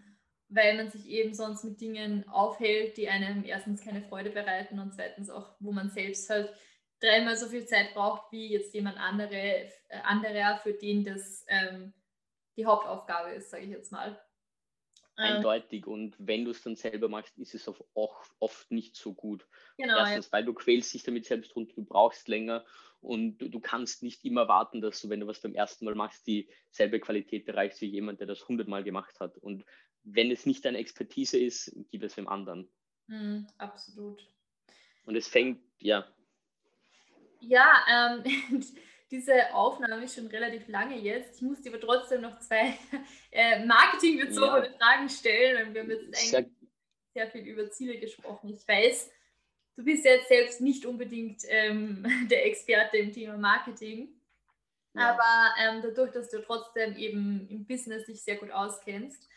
weil 0.50 0.78
man 0.78 0.90
sich 0.90 1.08
eben 1.08 1.34
sonst 1.34 1.64
mit 1.64 1.82
Dingen 1.82 2.28
aufhält, 2.30 2.98
die 2.98 3.10
einem 3.10 3.44
erstens 3.44 3.84
keine 3.84 4.02
Freude 4.02 4.30
bereiten 4.30 4.80
und 4.80 4.94
zweitens 4.94 5.30
auch, 5.30 5.56
wo 5.60 5.72
man 5.72 5.90
selbst 5.90 6.30
halt 6.30 6.54
dreimal 7.00 7.36
so 7.36 7.48
viel 7.48 7.66
Zeit 7.66 7.94
braucht 7.94 8.32
wie 8.32 8.52
jetzt 8.52 8.74
jemand 8.74 8.98
andere, 8.98 9.36
äh, 9.36 9.70
anderer, 10.04 10.60
für 10.64 10.74
den 10.74 11.04
das 11.04 11.46
ähm, 11.48 11.94
die 12.58 12.66
Hauptaufgabe 12.66 13.32
ist, 13.32 13.50
sage 13.50 13.64
ich 13.64 13.70
jetzt 13.70 13.92
mal. 13.92 14.20
Ähm, 15.18 15.38
Eindeutig. 15.38 15.88
Und 15.88 16.16
wenn 16.20 16.46
du 16.46 16.52
es 16.52 16.62
dann 16.62 16.76
selber 16.76 17.08
machst, 17.08 17.38
ist 17.38 17.56
es 17.56 17.68
auch 17.68 18.24
oft 18.40 18.70
nicht 18.72 18.96
so 18.96 19.14
gut. 19.14 19.48
Genau, 19.78 19.98
Erstens, 19.98 20.28
ja. 20.28 20.32
weil 20.34 20.46
du 20.46 20.54
quälst 20.54 20.94
dich 20.94 21.04
damit 21.04 21.26
selbst 21.26 21.56
runter, 21.56 21.74
du 21.76 21.86
brauchst 21.86 22.28
länger 22.28 22.66
und 23.02 23.38
du, 23.38 23.50
du, 23.50 23.60
kannst 23.60 24.04
nicht 24.04 24.26
immer 24.26 24.48
warten, 24.48 24.82
dass 24.82 25.02
du, 25.02 25.10
wenn 25.10 25.20
du 25.20 25.28
was 25.28 25.42
beim 25.42 25.54
ersten 25.54 25.86
Mal 25.86 25.96
machst, 25.96 26.28
dieselbe 26.28 27.00
Qualität 27.00 27.48
erreichst 27.48 27.82
wie 27.82 27.88
jemand, 27.88 28.20
der 28.20 28.28
das 28.28 28.48
hundertmal 28.48 28.84
gemacht 28.84 29.20
hat. 29.20 29.38
Und 29.38 29.64
wenn 30.06 30.32
es 30.32 30.46
nicht 30.46 30.64
deine 30.64 30.78
Expertise 30.78 31.38
ist, 31.38 31.76
gib 31.92 32.04
es 32.04 32.16
dem 32.16 32.28
anderen. 32.28 32.70
Mm, 33.08 33.42
absolut. 33.58 34.26
Und 35.06 35.16
es 35.16 35.28
fängt, 35.28 35.60
ja, 35.80 36.08
ja, 37.48 37.86
ähm, 37.90 38.24
diese 39.12 39.54
Aufnahme 39.54 40.04
ist 40.04 40.16
schon 40.16 40.28
relativ 40.28 40.68
lange 40.68 40.98
jetzt. 40.98 41.36
Ich 41.36 41.42
muss 41.42 41.62
dir 41.62 41.72
aber 41.72 41.80
trotzdem 41.80 42.22
noch 42.22 42.40
zwei 42.40 42.78
äh, 43.32 43.66
marketingbezogene 43.66 44.68
ja. 44.68 44.78
Fragen 44.78 45.10
stellen. 45.10 45.74
Wir 45.74 45.82
haben 45.82 45.90
jetzt 45.90 46.06
eigentlich 46.06 46.30
sehr, 46.30 46.46
sehr 47.14 47.28
viel 47.32 47.42
über 47.42 47.70
Ziele 47.70 48.00
gesprochen. 48.00 48.50
Ich 48.50 48.68
weiß, 48.68 49.12
du 49.76 49.84
bist 49.84 50.06
jetzt 50.06 50.28
selbst 50.28 50.62
nicht 50.62 50.86
unbedingt 50.86 51.44
ähm, 51.48 52.06
der 52.30 52.46
Experte 52.46 52.98
im 52.98 53.12
Thema 53.12 53.38
Marketing. 53.38 54.10
Ja. 54.96 55.12
Aber 55.12 55.54
ähm, 55.60 55.82
dadurch, 55.84 56.12
dass 56.14 56.30
du 56.32 56.42
trotzdem 56.42 56.96
eben 56.96 57.48
im 57.50 57.66
Business 57.66 58.06
dich 58.06 58.24
sehr 58.24 58.38
gut 58.38 58.52
auskennst 58.52 59.28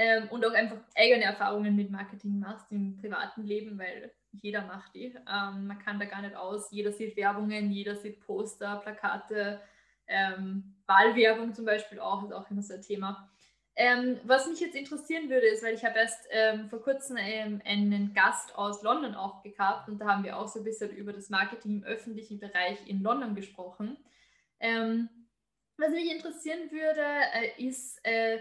ähm, 0.00 0.28
und 0.30 0.46
auch 0.46 0.52
einfach 0.52 0.76
eigene 0.94 1.24
Erfahrungen 1.24 1.74
mit 1.74 1.90
Marketing 1.90 2.38
machst 2.38 2.70
im 2.70 2.96
privaten 2.98 3.42
Leben, 3.42 3.76
weil 3.80 4.12
jeder 4.30 4.64
macht 4.64 4.94
die. 4.94 5.06
Ähm, 5.06 5.66
man 5.66 5.80
kann 5.80 5.98
da 5.98 6.06
gar 6.06 6.22
nicht 6.22 6.36
aus. 6.36 6.70
Jeder 6.70 6.92
sieht 6.92 7.16
Werbungen, 7.16 7.72
jeder 7.72 7.96
sieht 7.96 8.20
Poster, 8.20 8.76
Plakate, 8.76 9.60
ähm, 10.06 10.76
Wahlwerbung 10.86 11.52
zum 11.52 11.64
Beispiel 11.64 11.98
auch, 11.98 12.22
ist 12.22 12.32
auch 12.32 12.48
immer 12.48 12.62
so 12.62 12.74
ein 12.74 12.82
Thema. 12.82 13.28
Ähm, 13.74 14.20
was 14.22 14.46
mich 14.48 14.60
jetzt 14.60 14.76
interessieren 14.76 15.30
würde, 15.30 15.48
ist, 15.48 15.64
weil 15.64 15.74
ich 15.74 15.84
habe 15.84 15.98
erst 15.98 16.28
ähm, 16.30 16.68
vor 16.70 16.80
kurzem 16.80 17.16
ähm, 17.18 17.60
einen 17.64 18.14
Gast 18.14 18.56
aus 18.56 18.82
London 18.84 19.16
auch 19.16 19.42
gehabt 19.42 19.88
und 19.88 19.98
da 20.00 20.06
haben 20.06 20.22
wir 20.22 20.36
auch 20.36 20.46
so 20.46 20.60
ein 20.60 20.64
bisschen 20.64 20.90
über 20.90 21.12
das 21.12 21.28
Marketing 21.28 21.78
im 21.78 21.84
öffentlichen 21.84 22.38
Bereich 22.38 22.78
in 22.86 23.02
London 23.02 23.34
gesprochen. 23.34 23.96
Ähm, 24.60 25.08
was 25.76 25.90
mich 25.90 26.08
interessieren 26.08 26.70
würde, 26.70 27.04
äh, 27.34 27.64
ist, 27.64 27.98
äh, 28.04 28.38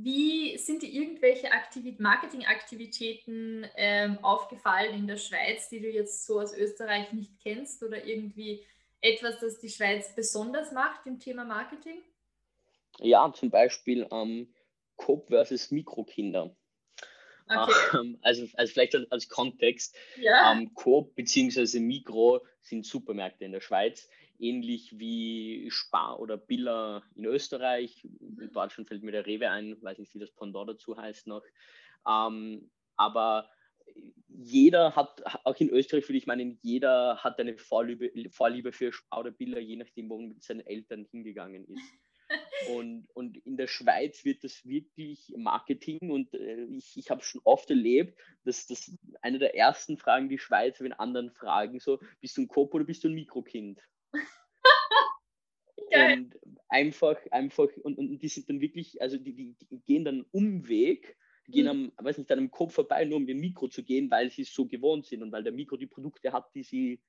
wie 0.00 0.56
sind 0.58 0.82
dir 0.82 0.90
irgendwelche 0.90 1.50
Aktivit 1.50 1.98
Marketingaktivitäten 1.98 3.66
ähm, 3.74 4.18
aufgefallen 4.22 4.94
in 4.94 5.06
der 5.08 5.16
Schweiz, 5.16 5.68
die 5.68 5.80
du 5.80 5.90
jetzt 5.90 6.24
so 6.24 6.40
aus 6.40 6.56
Österreich 6.56 7.12
nicht 7.12 7.32
kennst 7.42 7.82
oder 7.82 8.04
irgendwie 8.04 8.64
etwas, 9.00 9.40
das 9.40 9.58
die 9.58 9.68
Schweiz 9.68 10.14
besonders 10.14 10.70
macht 10.70 11.04
im 11.06 11.18
Thema 11.18 11.44
Marketing? 11.44 12.00
Ja, 13.00 13.32
zum 13.32 13.50
Beispiel 13.50 14.06
ähm, 14.12 14.54
Coop 14.94 15.26
versus 15.28 15.72
Mikrokinder. 15.72 16.54
Okay. 17.48 17.98
Ähm, 17.98 18.18
also, 18.22 18.46
also 18.54 18.72
vielleicht 18.72 18.94
als 19.10 19.28
Kontext, 19.28 19.96
ja. 20.16 20.52
ähm, 20.52 20.74
Coop 20.74 21.16
bzw. 21.16 21.80
Mikro 21.80 22.46
sind 22.60 22.86
Supermärkte 22.86 23.46
in 23.46 23.52
der 23.52 23.60
Schweiz 23.60 24.08
ähnlich 24.38 24.98
wie 24.98 25.70
Spar 25.70 26.20
oder 26.20 26.36
Billa 26.36 27.02
in 27.14 27.24
Österreich. 27.24 28.04
In 28.04 28.52
Deutschland 28.52 28.88
fällt 28.88 29.02
mir 29.02 29.12
der 29.12 29.26
Rewe 29.26 29.50
ein, 29.50 29.80
weiß 29.82 29.98
nicht, 29.98 30.14
wie 30.14 30.18
das 30.18 30.32
Pendant 30.32 30.70
dazu 30.70 30.96
heißt 30.96 31.26
noch. 31.26 31.44
Ähm, 32.06 32.70
aber 32.96 33.50
jeder 34.28 34.94
hat, 34.94 35.22
auch 35.44 35.56
in 35.56 35.70
Österreich 35.70 36.08
würde 36.08 36.18
ich 36.18 36.26
meinen, 36.26 36.58
jeder 36.62 37.18
hat 37.18 37.38
eine 37.40 37.56
Vorliebe, 37.56 38.10
Vorliebe 38.30 38.72
für 38.72 38.92
Spar 38.92 39.20
oder 39.20 39.30
Billa, 39.30 39.58
je 39.58 39.76
nachdem, 39.76 40.08
wo 40.08 40.18
man 40.18 40.28
mit 40.28 40.42
seinen 40.42 40.60
Eltern 40.60 41.06
hingegangen 41.10 41.64
ist. 41.66 41.82
Und, 42.68 43.08
und 43.14 43.38
in 43.46 43.56
der 43.56 43.68
Schweiz 43.68 44.22
wird 44.24 44.44
das 44.44 44.66
wirklich 44.66 45.32
Marketing 45.36 46.10
und 46.10 46.34
äh, 46.34 46.64
ich, 46.64 46.98
ich 46.98 47.10
habe 47.10 47.22
schon 47.22 47.40
oft 47.44 47.70
erlebt, 47.70 48.20
dass 48.44 48.66
das 48.66 48.92
eine 49.22 49.38
der 49.38 49.54
ersten 49.54 49.96
Fragen 49.96 50.28
die 50.28 50.38
Schweizer, 50.38 50.84
wenn 50.84 50.92
anderen 50.92 51.30
fragen, 51.30 51.80
so, 51.80 51.98
bist 52.20 52.36
du 52.36 52.42
ein 52.42 52.48
Coop 52.48 52.74
oder 52.74 52.84
bist 52.84 53.02
du 53.02 53.08
ein 53.08 53.14
Mikrokind? 53.14 53.80
Geil. 55.90 56.18
Und 56.18 56.38
einfach, 56.68 57.16
einfach, 57.30 57.68
und, 57.82 57.98
und 57.98 58.18
die 58.18 58.28
sind 58.28 58.48
dann 58.48 58.60
wirklich, 58.60 59.00
also 59.00 59.16
die, 59.16 59.34
die, 59.34 59.56
die 59.70 59.80
gehen 59.80 60.04
dann 60.04 60.26
Umweg, 60.32 61.16
die 61.46 61.52
gehen 61.52 61.64
mhm. 61.64 61.92
am, 61.96 62.04
weiß 62.04 62.18
nicht, 62.18 62.30
an 62.30 62.38
einem 62.38 62.50
Kopf 62.50 62.74
vorbei, 62.74 63.04
nur 63.04 63.16
um 63.16 63.26
den 63.26 63.40
Mikro 63.40 63.68
zu 63.68 63.82
gehen, 63.82 64.10
weil 64.10 64.30
sie 64.30 64.42
es 64.42 64.52
so 64.52 64.66
gewohnt 64.66 65.06
sind 65.06 65.22
und 65.22 65.32
weil 65.32 65.42
der 65.42 65.52
Mikro 65.52 65.76
die 65.76 65.86
Produkte 65.86 66.32
hat, 66.32 66.54
die 66.54 66.62
sie 66.62 67.00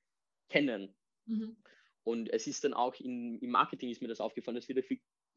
kennen. 0.48 0.94
Mhm. 1.26 1.56
Und 2.04 2.30
es 2.30 2.46
ist 2.46 2.64
dann 2.64 2.72
auch 2.72 2.94
in, 2.94 3.38
im 3.40 3.50
Marketing 3.50 3.90
ist 3.90 4.00
mir 4.00 4.08
das 4.08 4.20
aufgefallen, 4.20 4.56
das 4.56 4.68
wird 4.68 4.78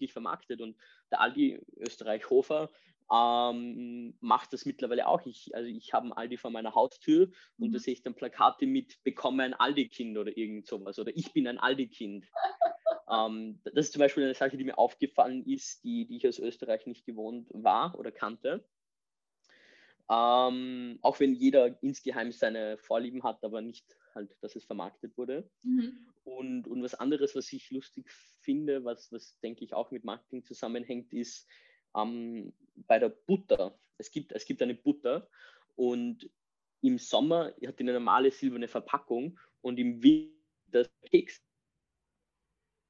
wirklich 0.03 0.13
vermarktet 0.13 0.61
und 0.61 0.75
der 1.11 1.21
Aldi 1.21 1.61
Österreich 1.77 2.29
Hofer 2.29 2.69
ähm, 3.11 4.15
macht 4.19 4.53
das 4.53 4.65
mittlerweile 4.65 5.07
auch. 5.07 5.25
Ich, 5.25 5.53
also 5.55 5.67
ich 5.67 5.93
habe 5.93 6.07
ein 6.07 6.13
Aldi 6.13 6.37
vor 6.37 6.51
meiner 6.51 6.75
Haustür 6.75 7.29
und 7.57 7.69
mhm. 7.69 7.73
da 7.73 7.79
sehe 7.79 7.93
ich 7.93 8.03
dann 8.03 8.15
Plakate 8.15 8.65
mit 8.65 9.01
Bekomme 9.03 9.43
ein 9.43 9.53
Aldi-Kind 9.53 10.17
oder 10.17 10.35
irgend 10.35 10.67
sowas 10.67 10.99
oder 10.99 11.15
ich 11.15 11.31
bin 11.33 11.47
ein 11.47 11.59
Aldi-Kind. 11.59 12.25
ähm, 13.09 13.59
das 13.63 13.85
ist 13.87 13.93
zum 13.93 13.99
Beispiel 13.99 14.23
eine 14.23 14.33
Sache, 14.33 14.57
die 14.57 14.63
mir 14.63 14.77
aufgefallen 14.77 15.45
ist, 15.45 15.83
die, 15.83 16.05
die 16.05 16.17
ich 16.17 16.27
aus 16.27 16.39
Österreich 16.39 16.85
nicht 16.85 17.05
gewohnt 17.05 17.47
war 17.53 17.97
oder 17.97 18.11
kannte. 18.11 18.65
Ähm, 20.09 20.99
auch 21.01 21.19
wenn 21.19 21.33
jeder 21.33 21.81
insgeheim 21.81 22.31
seine 22.33 22.77
Vorlieben 22.77 23.23
hat, 23.23 23.43
aber 23.43 23.61
nicht 23.61 23.95
halt, 24.15 24.35
dass 24.41 24.55
es 24.55 24.65
vermarktet 24.65 25.17
wurde. 25.17 25.49
Mhm. 25.63 26.07
Und, 26.23 26.67
und 26.67 26.83
was 26.83 26.95
anderes, 26.95 27.35
was 27.35 27.51
ich 27.51 27.69
lustig 27.71 28.09
finde, 28.41 28.83
was, 28.83 29.11
was 29.11 29.39
denke 29.39 29.63
ich 29.63 29.73
auch 29.73 29.91
mit 29.91 30.03
Marketing 30.03 30.45
zusammenhängt, 30.45 31.13
ist 31.13 31.47
ähm, 31.95 32.53
bei 32.75 32.99
der 32.99 33.09
Butter. 33.09 33.77
Es 33.97 34.11
gibt, 34.11 34.31
es 34.31 34.45
gibt 34.45 34.61
eine 34.61 34.75
Butter 34.75 35.29
und 35.75 36.29
im 36.81 36.97
Sommer 36.97 37.53
hat 37.65 37.79
die 37.79 37.83
eine 37.83 37.93
normale 37.93 38.31
silberne 38.31 38.67
Verpackung 38.67 39.39
und 39.61 39.79
im 39.79 40.03
Winter 40.03 40.89
Keks. 41.09 41.41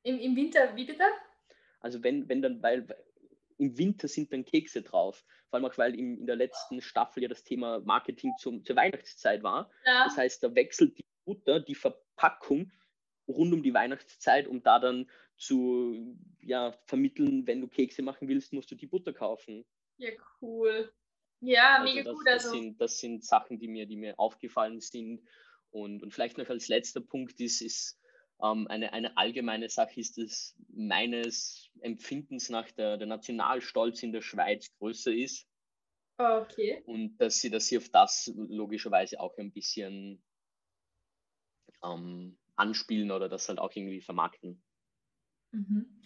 Im, 0.04 0.20
Im 0.20 0.36
Winter, 0.36 0.76
wie 0.76 0.86
bitte? 0.86 1.04
Also 1.80 2.04
wenn, 2.04 2.28
wenn 2.28 2.42
dann, 2.42 2.62
weil 2.62 2.88
im 3.58 3.78
Winter 3.78 4.08
sind 4.08 4.34
dann 4.34 4.46
Kekse 4.46 4.82
drauf. 4.82 5.24
Vor 5.50 5.58
allem 5.58 5.66
auch, 5.66 5.78
weil 5.78 5.98
im, 5.98 6.20
in 6.20 6.26
der 6.26 6.36
letzten 6.36 6.82
Staffel 6.82 7.24
ja 7.24 7.30
das 7.30 7.44
Thema 7.44 7.80
Marketing 7.82 8.34
zum, 8.40 8.64
zur 8.66 8.76
Weihnachtszeit 8.76 9.44
war. 9.44 9.70
Ja. 9.86 10.06
Das 10.06 10.18
heißt, 10.18 10.44
da 10.44 10.54
wechselt 10.56 10.98
die 10.98 11.03
Butter, 11.26 11.60
die 11.60 11.76
Verpackung 11.76 12.72
rund 13.28 13.54
um 13.54 13.64
die 13.64 13.74
Weihnachtszeit, 13.74 14.48
um 14.48 14.62
da 14.64 14.80
dann 14.80 15.10
zu 15.38 16.18
ja, 16.42 16.74
vermitteln, 16.86 17.48
wenn 17.48 17.62
du 17.62 17.68
Kekse 17.68 18.02
machen 18.02 18.28
willst, 18.28 18.54
musst 18.54 18.72
du 18.72 18.76
die 18.76 18.88
Butter 18.88 19.14
kaufen. 19.14 19.66
Ja, 19.98 20.12
cool. 20.42 20.92
Ja, 21.40 21.78
also 21.80 21.94
mega 21.94 22.04
das, 22.04 22.14
gut. 22.18 22.28
Also. 22.28 22.50
Das, 22.50 22.52
sind, 22.52 22.82
das 22.82 23.00
sind 23.00 23.26
Sachen, 23.26 23.60
die 23.60 23.68
mir, 23.68 23.86
die 23.86 23.98
mir 23.98 24.18
aufgefallen 24.18 24.80
sind. 24.80 25.22
Und, 25.72 26.04
und 26.04 26.12
vielleicht 26.12 26.38
noch 26.38 26.50
als 26.50 26.68
letzter 26.68 27.02
Punkt 27.02 27.40
ist, 27.40 27.62
ist 27.62 28.00
ähm, 28.42 28.68
eine, 28.68 28.94
eine 28.94 29.18
allgemeine 29.18 29.70
Sache, 29.70 30.00
ist 30.00 30.18
dass 30.18 30.56
meines 30.70 31.70
Empfindens 31.82 32.50
nach 32.50 32.70
der, 32.72 32.98
der 32.98 33.08
Nationalstolz 33.08 34.04
in 34.04 34.12
der 34.12 34.22
Schweiz 34.22 34.72
größer 34.78 35.14
ist. 35.14 35.48
Okay. 36.18 36.84
Und 36.86 37.18
dass 37.18 37.40
sie, 37.40 37.50
dass 37.50 37.68
sie 37.68 37.78
auf 37.78 37.90
das 37.90 38.32
logischerweise 38.36 39.20
auch 39.20 39.38
ein 39.38 39.52
bisschen 39.52 40.24
ähm, 41.84 42.38
anspielen 42.56 43.12
oder 43.12 43.30
das 43.30 43.48
halt 43.50 43.60
auch 43.60 43.72
irgendwie 43.76 44.02
vermarkten. 44.02 44.64
Mhm. 45.52 46.02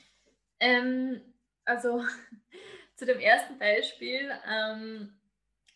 Ähm, 0.59 1.21
also 1.65 2.03
zu 2.95 3.05
dem 3.05 3.19
ersten 3.19 3.57
Beispiel 3.59 4.31
ähm, 4.49 5.19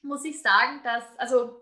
muss 0.02 0.26
ich 0.26 0.42
sagen, 0.42 0.82
dass, 0.84 1.04
also 1.18 1.62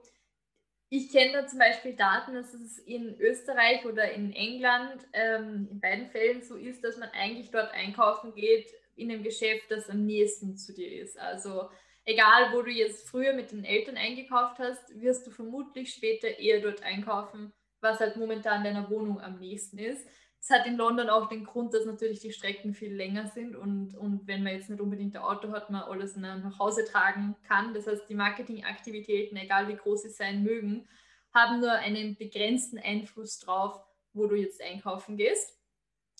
ich 0.89 1.11
kenne 1.11 1.33
da 1.33 1.47
zum 1.47 1.59
Beispiel 1.59 1.95
Daten, 1.95 2.33
dass 2.33 2.53
es 2.53 2.79
in 2.79 3.19
Österreich 3.19 3.85
oder 3.85 4.11
in 4.11 4.33
England 4.33 5.07
ähm, 5.13 5.67
in 5.71 5.79
beiden 5.79 6.07
Fällen 6.07 6.41
so 6.41 6.55
ist, 6.55 6.83
dass 6.83 6.97
man 6.97 7.09
eigentlich 7.09 7.51
dort 7.51 7.71
einkaufen 7.73 8.33
geht 8.33 8.71
in 8.95 9.11
einem 9.11 9.23
Geschäft, 9.23 9.69
das 9.69 9.89
am 9.89 10.05
nächsten 10.05 10.57
zu 10.57 10.73
dir 10.73 11.01
ist. 11.01 11.17
Also 11.19 11.69
egal, 12.05 12.53
wo 12.53 12.63
du 12.63 12.71
jetzt 12.71 13.07
früher 13.07 13.33
mit 13.33 13.51
den 13.51 13.65
Eltern 13.65 13.97
eingekauft 13.97 14.57
hast, 14.57 14.99
wirst 14.99 15.27
du 15.27 15.31
vermutlich 15.31 15.93
später 15.93 16.27
eher 16.39 16.59
dort 16.59 16.81
einkaufen, 16.81 17.53
was 17.81 17.99
halt 17.99 18.17
momentan 18.17 18.63
deiner 18.63 18.89
Wohnung 18.89 19.21
am 19.21 19.39
nächsten 19.39 19.77
ist. 19.77 20.07
Es 20.41 20.49
hat 20.49 20.65
in 20.65 20.77
London 20.77 21.09
auch 21.09 21.27
den 21.27 21.43
Grund, 21.43 21.73
dass 21.73 21.85
natürlich 21.85 22.21
die 22.21 22.31
Strecken 22.31 22.73
viel 22.73 22.95
länger 22.95 23.27
sind 23.27 23.55
und, 23.55 23.93
und 23.95 24.25
wenn 24.25 24.43
man 24.43 24.53
jetzt 24.53 24.69
nicht 24.69 24.79
unbedingt 24.79 25.15
ein 25.15 25.21
Auto 25.21 25.51
hat, 25.51 25.69
man 25.69 25.83
alles 25.83 26.15
nach 26.15 26.59
Hause 26.59 26.85
tragen 26.85 27.35
kann. 27.47 27.73
Das 27.73 27.87
heißt, 27.87 28.07
die 28.07 28.15
Marketingaktivitäten, 28.15 29.37
egal 29.37 29.67
wie 29.67 29.75
groß 29.75 30.03
sie 30.03 30.09
sein 30.09 30.43
mögen, 30.43 30.87
haben 31.33 31.59
nur 31.59 31.73
einen 31.73 32.15
begrenzten 32.15 32.79
Einfluss 32.79 33.39
drauf, 33.39 33.83
wo 34.13 34.27
du 34.27 34.35
jetzt 34.35 34.61
einkaufen 34.61 35.17
gehst. 35.17 35.59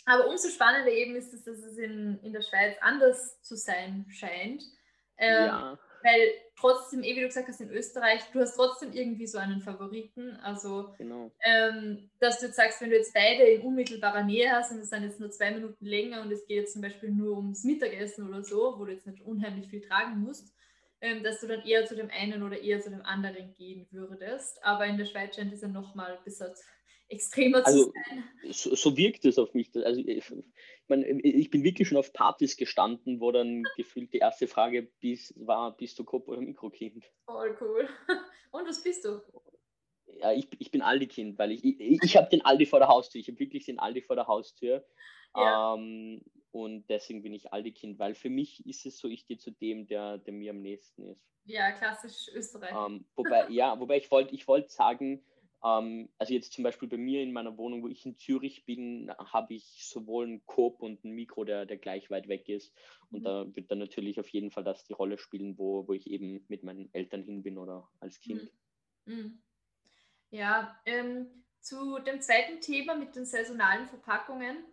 Aber 0.05 0.27
umso 0.27 0.49
spannender 0.49 0.91
eben 0.91 1.15
ist 1.15 1.33
es, 1.33 1.43
dass 1.43 1.59
es 1.59 1.77
in, 1.77 2.19
in 2.21 2.33
der 2.33 2.41
Schweiz 2.41 2.75
anders 2.81 3.41
zu 3.41 3.55
sein 3.55 4.05
scheint. 4.09 4.63
Ähm, 5.17 5.45
ja. 5.45 5.79
Weil 6.01 6.31
trotzdem, 6.55 7.03
eh 7.03 7.15
wie 7.15 7.21
du 7.21 7.27
gesagt 7.27 7.47
hast, 7.47 7.61
in 7.61 7.69
Österreich, 7.71 8.21
du 8.31 8.39
hast 8.39 8.55
trotzdem 8.55 8.91
irgendwie 8.93 9.27
so 9.27 9.37
einen 9.37 9.61
Favoriten. 9.61 10.37
Also, 10.43 10.93
genau. 10.97 11.31
ähm, 11.43 12.09
dass 12.19 12.39
du 12.39 12.47
jetzt 12.47 12.55
sagst, 12.55 12.81
wenn 12.81 12.89
du 12.89 12.95
jetzt 12.95 13.13
beide 13.13 13.43
in 13.43 13.61
unmittelbarer 13.61 14.23
Nähe 14.23 14.51
hast 14.51 14.71
und 14.71 14.79
es 14.79 14.89
sind 14.89 15.03
jetzt 15.03 15.19
nur 15.19 15.31
zwei 15.31 15.51
Minuten 15.51 15.85
länger 15.85 16.21
und 16.21 16.31
es 16.31 16.45
geht 16.45 16.57
jetzt 16.57 16.73
zum 16.73 16.81
Beispiel 16.81 17.11
nur 17.11 17.37
ums 17.37 17.63
Mittagessen 17.63 18.27
oder 18.27 18.43
so, 18.43 18.75
wo 18.77 18.85
du 18.85 18.93
jetzt 18.93 19.07
nicht 19.07 19.21
unheimlich 19.21 19.67
viel 19.69 19.81
tragen 19.81 20.19
musst, 20.19 20.53
ähm, 21.01 21.23
dass 21.23 21.41
du 21.41 21.47
dann 21.47 21.65
eher 21.65 21.85
zu 21.85 21.95
dem 21.95 22.09
einen 22.09 22.43
oder 22.43 22.61
eher 22.61 22.81
zu 22.81 22.89
dem 22.89 23.01
anderen 23.01 23.53
gehen 23.55 23.87
würdest. 23.91 24.63
Aber 24.63 24.85
in 24.85 24.97
der 24.97 25.05
Schweiz 25.05 25.35
scheint 25.35 25.53
es 25.53 25.61
ja 25.61 25.67
nochmal 25.67 26.17
ein 26.17 26.23
bisschen 26.23 26.53
extremer 27.09 27.65
also, 27.65 27.85
zu 27.85 27.91
sein. 27.91 28.23
So, 28.51 28.75
so, 28.75 28.97
wirkt 28.97 29.25
es 29.25 29.37
auf 29.37 29.53
mich. 29.53 29.69
Also 29.75 30.01
ich, 30.89 31.05
meine, 31.13 31.21
ich 31.21 31.49
bin 31.49 31.63
wirklich 31.63 31.87
schon 31.87 31.97
auf 31.97 32.13
Partys 32.13 32.57
gestanden, 32.57 33.19
wo 33.19 33.31
dann 33.31 33.63
gefühlt 33.77 34.13
die 34.13 34.19
erste 34.19 34.47
Frage 34.47 34.83
bis, 34.99 35.33
war, 35.37 35.75
bist 35.75 35.99
du 35.99 36.03
Kopf- 36.03 36.27
oder 36.27 36.41
Mikrokind? 36.41 37.05
Voll 37.25 37.57
cool. 37.61 37.87
Und 38.51 38.67
was 38.67 38.83
bist 38.83 39.05
du? 39.05 39.21
Ja, 40.17 40.33
ich, 40.33 40.47
ich 40.57 40.71
bin 40.71 40.81
Aldi-Kind, 40.81 41.37
weil 41.37 41.51
ich, 41.51 41.63
ich, 41.63 42.01
ich 42.01 42.17
habe 42.17 42.29
den 42.29 42.43
Aldi 42.43 42.65
vor 42.65 42.79
der 42.79 42.87
Haustür. 42.87 43.21
Ich 43.21 43.27
habe 43.27 43.39
wirklich 43.39 43.65
den 43.65 43.79
Aldi 43.79 44.01
vor 44.01 44.15
der 44.15 44.27
Haustür. 44.27 44.83
Ja. 45.35 45.75
Ähm, 45.75 46.23
und 46.51 46.89
deswegen 46.89 47.21
bin 47.21 47.33
ich 47.33 47.53
Aldi-Kind, 47.53 47.99
weil 47.99 48.15
für 48.15 48.31
mich 48.31 48.65
ist 48.65 48.87
es 48.87 48.97
so, 48.97 49.07
ich 49.07 49.27
gehe 49.27 49.37
zu 49.37 49.51
dem, 49.51 49.85
der, 49.85 50.17
der 50.17 50.33
mir 50.33 50.49
am 50.49 50.61
nächsten 50.61 51.03
ist. 51.03 51.23
Ja, 51.45 51.71
klassisch 51.71 52.27
Österreich. 52.33 52.73
Ähm, 52.73 53.05
wobei, 53.15 53.47
ja, 53.49 53.79
wobei 53.79 53.97
ich 53.97 54.09
wollte 54.09 54.33
ich 54.33 54.47
wollt 54.47 54.71
sagen, 54.71 55.23
ähm, 55.63 56.09
also 56.17 56.33
jetzt 56.33 56.53
zum 56.53 56.63
Beispiel 56.63 56.87
bei 56.87 56.97
mir 56.97 57.21
in 57.21 57.33
meiner 57.33 57.57
Wohnung, 57.57 57.83
wo 57.83 57.87
ich 57.87 58.05
in 58.05 58.17
Zürich 58.17 58.65
bin, 58.65 59.11
habe 59.17 59.53
ich 59.53 59.85
sowohl 59.85 60.25
einen 60.25 60.45
Coop 60.45 60.81
und 60.81 61.03
einen 61.03 61.13
Mikro, 61.13 61.43
der, 61.43 61.65
der 61.65 61.77
gleich 61.77 62.09
weit 62.09 62.27
weg 62.27 62.47
ist. 62.47 62.73
Und 63.11 63.21
mhm. 63.21 63.23
da 63.23 63.55
wird 63.55 63.71
dann 63.71 63.79
natürlich 63.79 64.19
auf 64.19 64.29
jeden 64.29 64.51
Fall 64.51 64.63
das 64.63 64.85
die 64.85 64.93
Rolle 64.93 65.17
spielen, 65.17 65.57
wo, 65.57 65.87
wo 65.87 65.93
ich 65.93 66.09
eben 66.09 66.45
mit 66.47 66.63
meinen 66.63 66.93
Eltern 66.93 67.23
hin 67.23 67.43
bin 67.43 67.57
oder 67.57 67.89
als 67.99 68.19
Kind. 68.19 68.51
Mhm. 69.05 69.13
mhm. 69.13 69.43
Ja, 70.31 70.79
ähm, 70.85 71.43
zu 71.59 71.97
dem 71.99 72.21
zweiten 72.21 72.61
Thema 72.61 72.95
mit 72.95 73.15
den 73.15 73.25
saisonalen 73.25 73.87
Verpackungen 73.87 74.63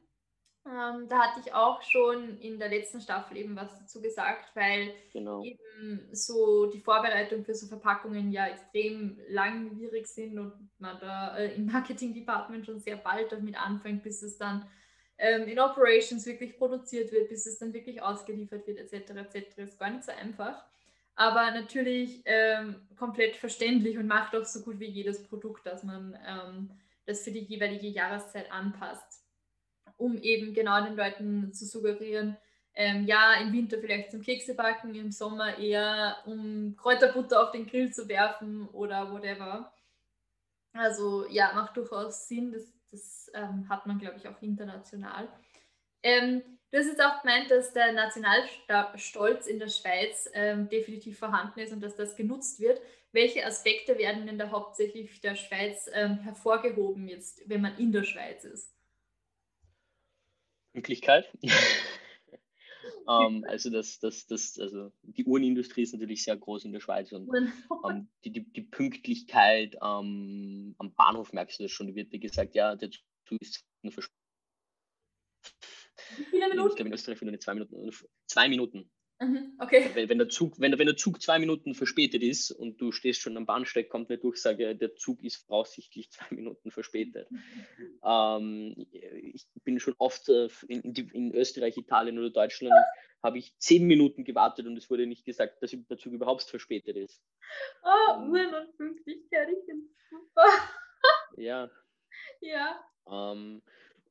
ähm, 0.67 1.09
da 1.09 1.19
hatte 1.19 1.41
ich 1.45 1.55
auch 1.55 1.81
schon 1.83 2.39
in 2.41 2.59
der 2.59 2.69
letzten 2.69 3.01
Staffel 3.01 3.37
eben 3.37 3.55
was 3.55 3.79
dazu 3.79 4.01
gesagt, 4.03 4.51
weil 4.55 4.93
genau. 5.13 5.43
eben 5.43 6.09
so 6.13 6.67
die 6.67 6.81
Vorbereitung 6.81 7.45
für 7.45 7.55
so 7.55 7.67
Verpackungen 7.69 8.33
ja 8.33 8.49
extrem 8.49 9.21
langwierig 9.29 10.09
sind 10.09 10.39
und 10.39 10.53
man 10.79 10.99
da 10.99 11.37
äh, 11.37 11.55
im 11.55 11.67
Marketing-Department 11.67 12.67
schon 12.67 12.81
sehr 12.81 12.97
bald 12.97 13.31
damit 13.31 13.57
anfängt, 13.57 14.03
bis 14.03 14.23
es 14.23 14.39
dann 14.39 14.67
ähm, 15.19 15.47
in 15.47 15.61
Operations 15.61 16.27
wirklich 16.27 16.59
produziert 16.59 17.13
wird, 17.13 17.29
bis 17.29 17.47
es 17.47 17.59
dann 17.59 17.73
wirklich 17.73 18.03
ausgeliefert 18.03 18.67
wird, 18.67 18.79
etc. 18.79 19.11
etc. 19.11 19.59
Ist 19.59 19.79
gar 19.79 19.91
nicht 19.91 20.05
so 20.05 20.13
einfach. 20.13 20.65
Aber 21.15 21.51
natürlich 21.53 22.23
ähm, 22.25 22.77
komplett 22.99 23.37
verständlich 23.37 23.97
und 23.99 24.07
macht 24.07 24.35
auch 24.35 24.45
so 24.45 24.63
gut 24.63 24.81
wie 24.81 24.91
jedes 24.91 25.23
Produkt, 25.23 25.65
dass 25.65 25.85
man 25.85 26.19
ähm, 26.27 26.71
das 27.07 27.23
für 27.23 27.31
die 27.31 27.45
jeweilige 27.45 27.87
Jahreszeit 27.87 28.51
anpasst 28.51 29.26
um 29.97 30.19
eben 30.19 30.55
genau 30.55 30.85
den 30.85 30.97
Leuten 30.97 31.53
zu 31.53 31.65
suggerieren, 31.65 32.37
ähm, 32.75 33.07
ja, 33.07 33.35
im 33.41 33.53
Winter 33.53 33.79
vielleicht 33.79 34.11
zum 34.11 34.21
Kekse 34.23 34.55
backen, 34.55 34.95
im 34.95 35.11
Sommer 35.11 35.59
eher 35.59 36.19
um 36.27 36.77
Kräuterbutter 36.77 37.43
auf 37.43 37.51
den 37.51 37.67
Grill 37.67 37.91
zu 37.93 38.07
werfen 38.07 38.69
oder 38.69 39.11
whatever. 39.11 39.73
Also 40.75 41.27
ja, 41.31 41.53
macht 41.55 41.77
durchaus 41.77 42.29
Sinn, 42.29 42.53
das, 42.53 42.65
das 42.91 43.31
ähm, 43.35 43.67
hat 43.69 43.87
man, 43.87 43.99
glaube 43.99 44.17
ich, 44.19 44.29
auch 44.29 44.41
international. 44.43 45.27
Ähm, 46.03 46.43
du 46.71 46.79
hast 46.79 46.87
jetzt 46.87 47.03
auch 47.03 47.23
gemeint, 47.23 47.51
dass 47.51 47.73
der 47.73 47.93
Nationalstolz 47.93 49.47
in 49.47 49.59
der 49.59 49.69
Schweiz 49.69 50.29
ähm, 50.35 50.69
definitiv 50.69 51.19
vorhanden 51.19 51.61
ist 51.61 51.73
und 51.73 51.83
dass 51.83 51.97
das 51.97 52.15
genutzt 52.15 52.61
wird. 52.61 52.79
Welche 53.13 53.47
Aspekte 53.47 53.97
werden 53.97 54.27
denn 54.27 54.39
da 54.39 54.51
hauptsächlich 54.51 55.23
der 55.23 55.37
Schweiz 55.37 55.89
ähm, 55.95 56.19
hervorgehoben, 56.19 57.09
jetzt, 57.09 57.49
wenn 57.49 57.63
man 57.63 57.79
in 57.79 57.93
der 57.93 58.05
Schweiz 58.05 58.45
ist? 58.45 58.76
Pünktlichkeit. 60.77 61.33
ähm, 63.09 63.47
also, 63.49 63.71
das, 63.71 63.99
das, 63.99 64.27
das, 64.27 64.59
also 64.59 64.93
die 65.03 65.25
Uhrenindustrie 65.25 65.83
ist 65.83 65.95
natürlich 65.95 66.23
sehr 66.23 66.37
groß 66.37 66.67
in 66.67 66.73
der 66.73 66.81
Schweiz 66.81 67.13
und 67.13 67.31
ähm, 67.89 68.09
die, 68.25 68.31
die, 68.31 68.45
die, 68.45 68.61
Pünktlichkeit 68.61 69.77
ähm, 69.83 70.75
am 70.77 70.95
Bahnhof 70.95 71.33
merkst 71.33 71.59
du 71.59 71.63
das 71.63 71.73
schon. 71.73 71.87
Da 71.87 71.95
wird 71.95 72.13
dir 72.13 72.19
gesagt, 72.19 72.55
ja, 72.55 72.77
der 72.77 72.91
Zug 72.91 73.41
ist 73.41 73.65
nur 73.81 73.93
für 73.93 74.03
Wie 76.19 76.25
viele 76.25 76.49
Minuten? 76.51 76.69
Ich 76.69 76.77
glaube, 76.77 76.89
in 76.89 76.95
Österreich 76.95 77.23
nur 77.23 77.41
zwei 77.41 77.55
Minuten. 77.55 77.93
Zwei 78.27 78.49
Minuten. 78.51 78.91
Mhm, 79.19 79.55
okay. 79.59 79.91
Wenn, 79.95 80.11
wenn, 80.11 80.19
der 80.19 80.29
Zug, 80.29 80.61
wenn, 80.61 80.79
wenn 80.79 80.87
der 80.87 80.97
Zug 80.97 81.23
zwei 81.23 81.39
Minuten 81.39 81.75
verspätet 81.75 82.23
ist 82.23 82.51
und 82.51 82.81
du 82.81 82.93
stehst 82.93 83.23
schon 83.23 83.37
am 83.39 83.47
Bahnsteig, 83.47 83.89
kommt 83.89 84.11
eine 84.11 84.19
Durchsage, 84.19 84.77
der 84.77 84.95
Zug 84.95 85.25
ist 85.25 85.37
voraussichtlich 85.47 86.11
zwei 86.11 86.27
Minuten 86.35 86.71
verspätet. 86.71 87.31
Mhm. 87.31 88.01
Ähm, 88.05 88.87
ich 89.33 89.47
bin 89.65 89.81
schon 89.81 89.95
oft 89.99 90.29
äh, 90.29 90.49
in, 90.69 90.83
in, 90.95 91.35
Österreich, 91.35 91.79
Italien 91.79 92.19
oder 92.19 92.31
Deutschland, 92.31 92.75
habe 93.23 93.39
ich 93.39 93.57
zehn 93.59 93.87
Minuten 93.87 94.25
gewartet 94.25 94.67
und 94.67 94.77
es 94.77 94.91
wurde 94.91 95.07
nicht 95.07 95.25
gesagt, 95.25 95.63
dass 95.63 95.71
der 95.71 95.99
Zug 95.99 96.13
überhaupt 96.13 96.43
verspätet 96.43 96.97
ist. 96.97 97.23
Oh, 97.83 98.19
Uhren 98.21 98.55
und 98.55 98.77
Pünktlichkeit, 98.77 99.49
ich 99.49 99.75
super. 100.11 100.45
ja. 101.39 101.71
Ja. 102.41 102.85
Ähm, 103.11 103.63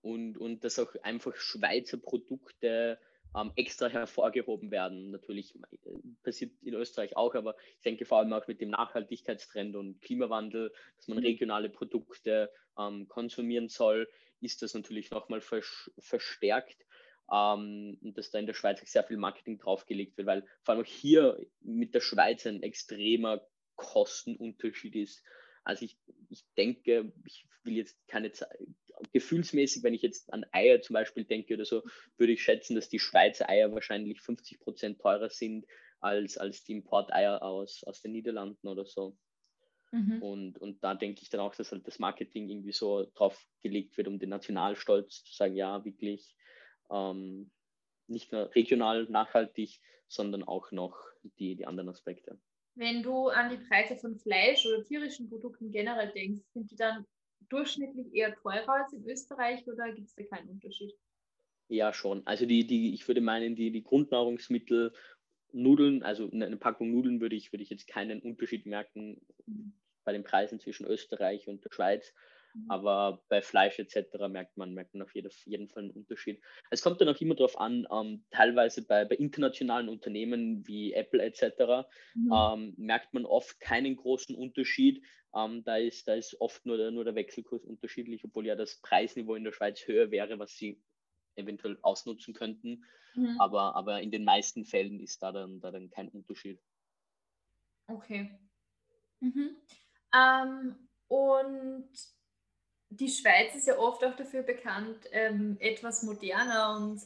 und, 0.01 0.37
und 0.37 0.63
dass 0.63 0.79
auch 0.79 0.93
einfach 1.03 1.35
Schweizer 1.35 1.97
Produkte 1.97 2.99
ähm, 3.35 3.51
extra 3.55 3.87
hervorgehoben 3.87 4.71
werden. 4.71 5.11
Natürlich 5.11 5.55
äh, 5.55 5.89
passiert 6.23 6.51
in 6.63 6.73
Österreich 6.73 7.15
auch, 7.17 7.35
aber 7.35 7.55
ich 7.77 7.83
denke 7.83 8.05
vor 8.05 8.19
allem 8.19 8.33
auch 8.33 8.47
mit 8.47 8.61
dem 8.61 8.69
Nachhaltigkeitstrend 8.69 9.75
und 9.75 10.01
Klimawandel, 10.01 10.71
dass 10.97 11.07
man 11.07 11.17
mhm. 11.17 11.25
regionale 11.25 11.69
Produkte 11.69 12.51
ähm, 12.77 13.07
konsumieren 13.07 13.69
soll, 13.69 14.07
ist 14.41 14.61
das 14.61 14.73
natürlich 14.73 15.11
nochmal 15.11 15.41
vers 15.41 15.91
verstärkt. 15.99 16.85
Ähm, 17.31 17.97
und 18.01 18.17
dass 18.17 18.29
da 18.29 18.39
in 18.39 18.45
der 18.45 18.53
Schweiz 18.53 18.79
sehr 18.85 19.03
viel 19.03 19.17
Marketing 19.17 19.57
draufgelegt 19.57 20.17
wird, 20.17 20.27
weil 20.27 20.45
vor 20.61 20.75
allem 20.75 20.83
auch 20.83 20.87
hier 20.87 21.43
mit 21.61 21.95
der 21.95 22.01
Schweiz 22.01 22.45
ein 22.45 22.61
extremer 22.61 23.41
Kostenunterschied 23.75 24.95
ist. 24.95 25.23
Also 25.65 25.85
ich, 25.85 25.97
ich 26.29 26.45
denke, 26.57 27.11
ich 27.25 27.45
will 27.63 27.75
jetzt 27.75 27.97
keine 28.07 28.31
gefühlsmäßig, 29.11 29.83
wenn 29.83 29.93
ich 29.93 30.01
jetzt 30.01 30.31
an 30.31 30.45
Eier 30.51 30.81
zum 30.81 30.93
Beispiel 30.93 31.25
denke 31.25 31.55
oder 31.55 31.65
so, 31.65 31.83
würde 32.17 32.33
ich 32.33 32.43
schätzen, 32.43 32.75
dass 32.75 32.89
die 32.89 32.99
Schweizer 32.99 33.49
Eier 33.49 33.73
wahrscheinlich 33.73 34.21
50 34.21 34.59
Prozent 34.59 34.99
teurer 34.99 35.29
sind 35.29 35.65
als, 35.99 36.37
als 36.37 36.63
die 36.63 36.73
Importeier 36.73 37.41
aus, 37.41 37.83
aus 37.83 38.01
den 38.01 38.13
Niederlanden 38.13 38.67
oder 38.67 38.85
so. 38.85 39.17
Mhm. 39.91 40.21
Und, 40.21 40.57
und 40.59 40.83
da 40.83 40.93
denke 40.93 41.21
ich 41.21 41.29
dann 41.29 41.41
auch, 41.41 41.55
dass 41.55 41.71
halt 41.71 41.87
das 41.87 41.99
Marketing 41.99 42.49
irgendwie 42.49 42.73
so 42.73 43.09
drauf 43.15 43.45
gelegt 43.61 43.97
wird, 43.97 44.07
um 44.07 44.19
den 44.19 44.29
Nationalstolz 44.29 45.23
zu 45.23 45.33
sagen, 45.33 45.55
ja, 45.55 45.83
wirklich 45.83 46.35
ähm, 46.91 47.51
nicht 48.07 48.31
nur 48.31 48.53
regional 48.55 49.05
nachhaltig, 49.05 49.79
sondern 50.07 50.43
auch 50.43 50.71
noch 50.71 50.97
die, 51.39 51.55
die 51.55 51.65
anderen 51.65 51.89
Aspekte. 51.89 52.39
Wenn 52.75 53.03
du 53.03 53.29
an 53.29 53.49
die 53.49 53.65
Preise 53.65 53.95
von 53.95 54.17
Fleisch 54.17 54.65
oder 54.65 54.83
tierischen 54.83 55.29
Produkten 55.29 55.71
generell 55.71 56.11
denkst, 56.11 56.41
sind 56.53 56.69
die 56.71 56.75
dann 56.75 57.05
durchschnittlich 57.49 58.13
eher 58.13 58.35
teurer 58.35 58.83
als 58.83 58.93
in 58.93 59.07
Österreich 59.07 59.65
oder 59.67 59.91
gibt 59.93 60.07
es 60.07 60.15
da 60.15 60.23
keinen 60.23 60.49
Unterschied? 60.49 60.93
Ja, 61.67 61.93
schon. 61.93 62.25
Also 62.27 62.45
die, 62.45 62.67
die, 62.67 62.93
ich 62.93 63.07
würde 63.07 63.21
meinen, 63.21 63.55
die, 63.55 63.71
die 63.71 63.83
Grundnahrungsmittel, 63.83 64.93
Nudeln, 65.51 66.03
also 66.03 66.29
eine 66.31 66.57
Packung 66.57 66.91
Nudeln 66.91 67.21
würde 67.21 67.35
ich, 67.35 67.53
würde 67.53 67.63
ich 67.63 67.69
jetzt 67.69 67.87
keinen 67.87 68.21
Unterschied 68.21 68.65
merken 68.65 69.25
bei 70.03 70.11
den 70.11 70.23
Preisen 70.23 70.59
zwischen 70.59 70.85
Österreich 70.85 71.47
und 71.47 71.63
der 71.63 71.71
Schweiz. 71.71 72.13
Mhm. 72.55 72.71
Aber 72.71 73.23
bei 73.27 73.41
Fleisch 73.41 73.79
etc. 73.79 74.29
merkt 74.29 74.55
man, 74.57 74.73
merkt 74.73 74.93
man 74.93 75.03
auf 75.03 75.13
jeden, 75.13 75.29
jeden 75.45 75.67
Fall 75.67 75.83
einen 75.83 75.91
Unterschied. 75.91 76.41
Es 76.71 76.81
kommt 76.81 77.01
dann 77.01 77.09
auch 77.09 77.19
immer 77.19 77.35
darauf 77.35 77.59
an, 77.59 77.85
ähm, 77.91 78.25
teilweise 78.31 78.85
bei, 78.85 79.05
bei 79.05 79.15
internationalen 79.15 79.89
Unternehmen 79.89 80.65
wie 80.65 80.93
Apple 80.93 81.21
etc. 81.21 81.87
Mhm. 82.15 82.31
Ähm, 82.33 82.73
merkt 82.77 83.13
man 83.13 83.25
oft 83.25 83.59
keinen 83.59 83.95
großen 83.95 84.35
Unterschied. 84.35 85.05
Ähm, 85.35 85.63
da, 85.65 85.75
ist, 85.75 86.07
da 86.07 86.13
ist 86.13 86.39
oft 86.39 86.65
nur 86.65 86.77
der, 86.77 86.91
nur 86.91 87.03
der 87.03 87.15
Wechselkurs 87.15 87.63
unterschiedlich, 87.63 88.23
obwohl 88.23 88.45
ja 88.45 88.55
das 88.55 88.79
Preisniveau 88.81 89.35
in 89.35 89.43
der 89.43 89.51
Schweiz 89.51 89.85
höher 89.85 90.09
wäre, 90.11 90.39
was 90.39 90.55
sie 90.55 90.81
eventuell 91.35 91.77
ausnutzen 91.81 92.33
könnten. 92.33 92.85
Mhm. 93.15 93.39
Aber, 93.39 93.75
aber 93.75 94.01
in 94.01 94.11
den 94.11 94.23
meisten 94.23 94.63
Fällen 94.63 95.01
ist 95.01 95.21
da 95.21 95.33
dann, 95.33 95.59
da 95.59 95.71
dann 95.71 95.89
kein 95.89 96.07
Unterschied. 96.09 96.61
Okay. 97.87 98.39
Mhm. 99.19 99.57
Ähm, 100.13 100.87
und 101.07 101.89
die 102.99 103.09
Schweiz 103.09 103.55
ist 103.55 103.67
ja 103.67 103.77
oft 103.77 104.03
auch 104.03 104.15
dafür 104.15 104.43
bekannt, 104.43 104.97
ähm, 105.11 105.57
etwas 105.59 106.03
moderner 106.03 106.77
und 106.77 107.01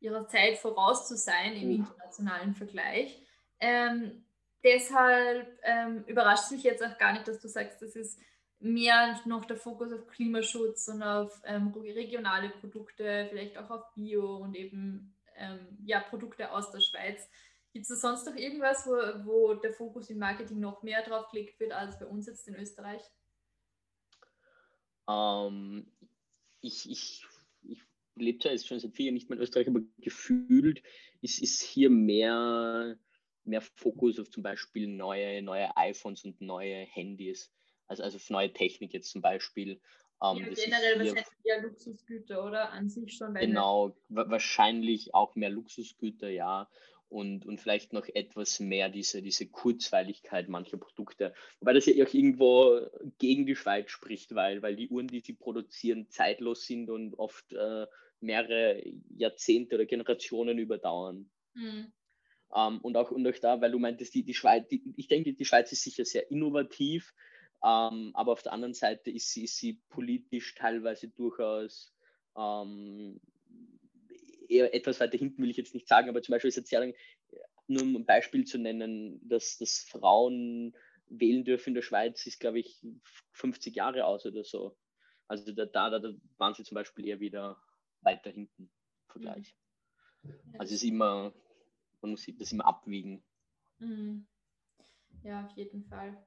ihrer 0.00 0.26
Zeit 0.28 0.58
voraus 0.58 1.08
zu 1.08 1.16
sein 1.16 1.54
im 1.54 1.70
internationalen 1.70 2.54
Vergleich. 2.54 3.20
Ähm, 3.60 4.24
deshalb 4.64 5.48
ähm, 5.62 6.04
überrascht 6.06 6.44
es 6.46 6.50
mich 6.50 6.62
jetzt 6.62 6.82
auch 6.82 6.98
gar 6.98 7.12
nicht, 7.12 7.28
dass 7.28 7.40
du 7.40 7.48
sagst, 7.48 7.80
das 7.82 7.94
ist 7.94 8.18
mehr 8.58 9.20
noch 9.24 9.44
der 9.44 9.56
Fokus 9.56 9.92
auf 9.92 10.06
Klimaschutz 10.08 10.88
und 10.88 11.02
auf 11.02 11.40
ähm, 11.44 11.72
regionale 11.74 12.50
Produkte, 12.50 13.26
vielleicht 13.30 13.58
auch 13.58 13.70
auf 13.70 13.92
Bio 13.94 14.36
und 14.36 14.54
eben 14.54 15.14
ähm, 15.36 15.78
ja, 15.84 16.00
Produkte 16.00 16.50
aus 16.52 16.70
der 16.70 16.80
Schweiz. 16.80 17.28
Gibt 17.72 17.88
es 17.88 18.00
sonst 18.00 18.26
noch 18.26 18.36
irgendwas, 18.36 18.86
wo, 18.86 18.92
wo 19.24 19.54
der 19.54 19.72
Fokus 19.72 20.10
im 20.10 20.18
Marketing 20.18 20.60
noch 20.60 20.82
mehr 20.82 21.02
drauf 21.02 21.30
gelegt 21.30 21.58
wird 21.58 21.72
als 21.72 21.98
bei 21.98 22.06
uns 22.06 22.26
jetzt 22.26 22.46
in 22.46 22.54
Österreich? 22.54 23.02
Ähm, 25.12 25.86
ich, 26.60 26.90
ich, 26.90 27.26
ich 27.64 27.78
lebe 28.14 28.38
zwar 28.38 28.52
jetzt 28.52 28.66
schon 28.66 28.78
seit 28.78 28.94
vier 28.94 29.06
Jahren 29.06 29.14
nicht 29.14 29.28
mehr 29.28 29.36
in 29.38 29.42
Österreich, 29.42 29.68
aber 29.68 29.80
gefühlt 29.98 30.82
ist, 31.20 31.40
ist 31.40 31.62
hier 31.62 31.90
mehr, 31.90 32.96
mehr 33.44 33.60
Fokus 33.60 34.18
auf 34.18 34.30
zum 34.30 34.42
Beispiel 34.42 34.86
neue, 34.88 35.42
neue 35.42 35.76
iPhones 35.76 36.24
und 36.24 36.40
neue 36.40 36.76
Handys. 36.76 37.52
Also, 37.88 38.02
also 38.02 38.16
auf 38.16 38.30
neue 38.30 38.52
Technik 38.52 38.92
jetzt 38.94 39.10
zum 39.10 39.22
Beispiel. 39.22 39.80
Ähm, 40.22 40.38
ja, 40.38 40.48
generell 40.50 40.98
wahrscheinlich 40.98 41.26
eher 41.44 41.62
Luxusgüter, 41.62 42.44
oder? 42.44 42.70
An 42.70 42.88
sich 42.88 43.12
schon. 43.16 43.34
Genau, 43.34 43.96
wahrscheinlich 44.08 45.14
auch 45.14 45.34
mehr 45.34 45.50
Luxusgüter, 45.50 46.30
ja 46.30 46.68
und, 47.12 47.46
und 47.46 47.60
vielleicht 47.60 47.92
noch 47.92 48.08
etwas 48.08 48.58
mehr 48.58 48.88
diese, 48.88 49.22
diese 49.22 49.46
Kurzweiligkeit 49.46 50.48
mancher 50.48 50.78
Produkte. 50.78 51.34
Wobei 51.60 51.74
das 51.74 51.86
ja 51.86 52.04
auch 52.04 52.12
irgendwo 52.12 52.80
gegen 53.18 53.46
die 53.46 53.54
Schweiz 53.54 53.90
spricht, 53.90 54.34
weil, 54.34 54.62
weil 54.62 54.76
die 54.76 54.88
Uhren, 54.88 55.08
die 55.08 55.20
sie 55.20 55.34
produzieren, 55.34 56.08
zeitlos 56.08 56.66
sind 56.66 56.90
und 56.90 57.18
oft 57.18 57.52
äh, 57.52 57.86
mehrere 58.20 58.82
Jahrzehnte 59.14 59.74
oder 59.74 59.84
Generationen 59.84 60.58
überdauern. 60.58 61.30
Mhm. 61.54 61.92
Ähm, 62.54 62.78
und, 62.80 62.96
auch, 62.96 63.10
und 63.10 63.26
auch 63.26 63.38
da, 63.38 63.60
weil 63.60 63.72
du 63.72 63.78
meintest, 63.78 64.14
die, 64.14 64.24
die 64.24 64.34
Schweiz, 64.34 64.68
die, 64.68 64.82
ich 64.96 65.08
denke, 65.08 65.34
die 65.34 65.44
Schweiz 65.44 65.70
ist 65.72 65.82
sicher 65.82 66.04
sehr 66.04 66.30
innovativ, 66.30 67.12
ähm, 67.64 68.10
aber 68.14 68.32
auf 68.32 68.42
der 68.42 68.52
anderen 68.52 68.74
Seite 68.74 69.10
ist 69.10 69.30
sie, 69.30 69.44
ist 69.44 69.56
sie 69.58 69.80
politisch 69.90 70.54
teilweise 70.54 71.08
durchaus 71.08 71.94
um, 72.34 73.20
eher 74.52 74.74
etwas 74.74 75.00
weiter 75.00 75.18
hinten 75.18 75.42
will 75.42 75.50
ich 75.50 75.56
jetzt 75.56 75.74
nicht 75.74 75.88
sagen, 75.88 76.08
aber 76.08 76.22
zum 76.22 76.32
Beispiel 76.32 76.48
ist 76.48 76.56
jetzt 76.56 76.70
sehr 76.70 76.80
lang, 76.80 76.94
nur 77.66 77.82
um 77.82 77.96
ein 77.96 78.06
Beispiel 78.06 78.44
zu 78.44 78.58
nennen, 78.58 79.20
dass, 79.28 79.58
dass 79.58 79.86
Frauen 79.88 80.74
wählen 81.06 81.44
dürfen 81.44 81.70
in 81.70 81.74
der 81.74 81.82
Schweiz, 81.82 82.26
ist 82.26 82.40
glaube 82.40 82.60
ich 82.60 82.80
50 83.32 83.74
Jahre 83.74 84.04
aus 84.04 84.26
oder 84.26 84.44
so. 84.44 84.76
Also 85.28 85.52
da, 85.52 85.66
da, 85.66 85.98
da 85.98 86.14
waren 86.38 86.54
sie 86.54 86.64
zum 86.64 86.74
Beispiel 86.74 87.06
eher 87.06 87.20
wieder 87.20 87.62
weiter 88.00 88.30
hinten 88.30 88.64
im 88.64 88.70
Vergleich. 89.08 89.54
Mhm. 90.22 90.54
Also 90.58 90.74
es 90.74 90.82
ist 90.82 90.88
immer, 90.88 91.32
man 92.00 92.10
muss 92.12 92.26
das 92.38 92.52
immer 92.52 92.66
abwiegen. 92.66 93.22
Mhm. 93.78 94.26
Ja, 95.22 95.44
auf 95.44 95.56
jeden 95.56 95.84
Fall. 95.84 96.22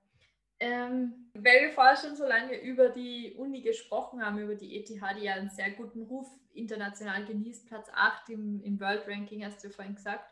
Ähm, 0.59 1.29
weil 1.33 1.61
wir 1.63 1.71
vorher 1.71 1.97
schon 1.97 2.15
so 2.15 2.25
lange 2.25 2.59
über 2.61 2.89
die 2.89 3.33
Uni 3.37 3.61
gesprochen 3.61 4.25
haben, 4.25 4.39
über 4.39 4.55
die 4.55 4.77
ETH, 4.77 4.87
die 4.89 5.23
ja 5.23 5.33
einen 5.33 5.49
sehr 5.49 5.71
guten 5.71 6.03
Ruf 6.03 6.27
international 6.53 7.25
genießt, 7.25 7.67
Platz 7.67 7.89
8 7.93 8.29
im, 8.29 8.61
im 8.63 8.79
World 8.79 9.05
Ranking, 9.07 9.43
hast 9.43 9.63
du 9.63 9.69
vorhin 9.69 9.95
gesagt. 9.95 10.25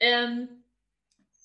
Ähm, 0.00 0.64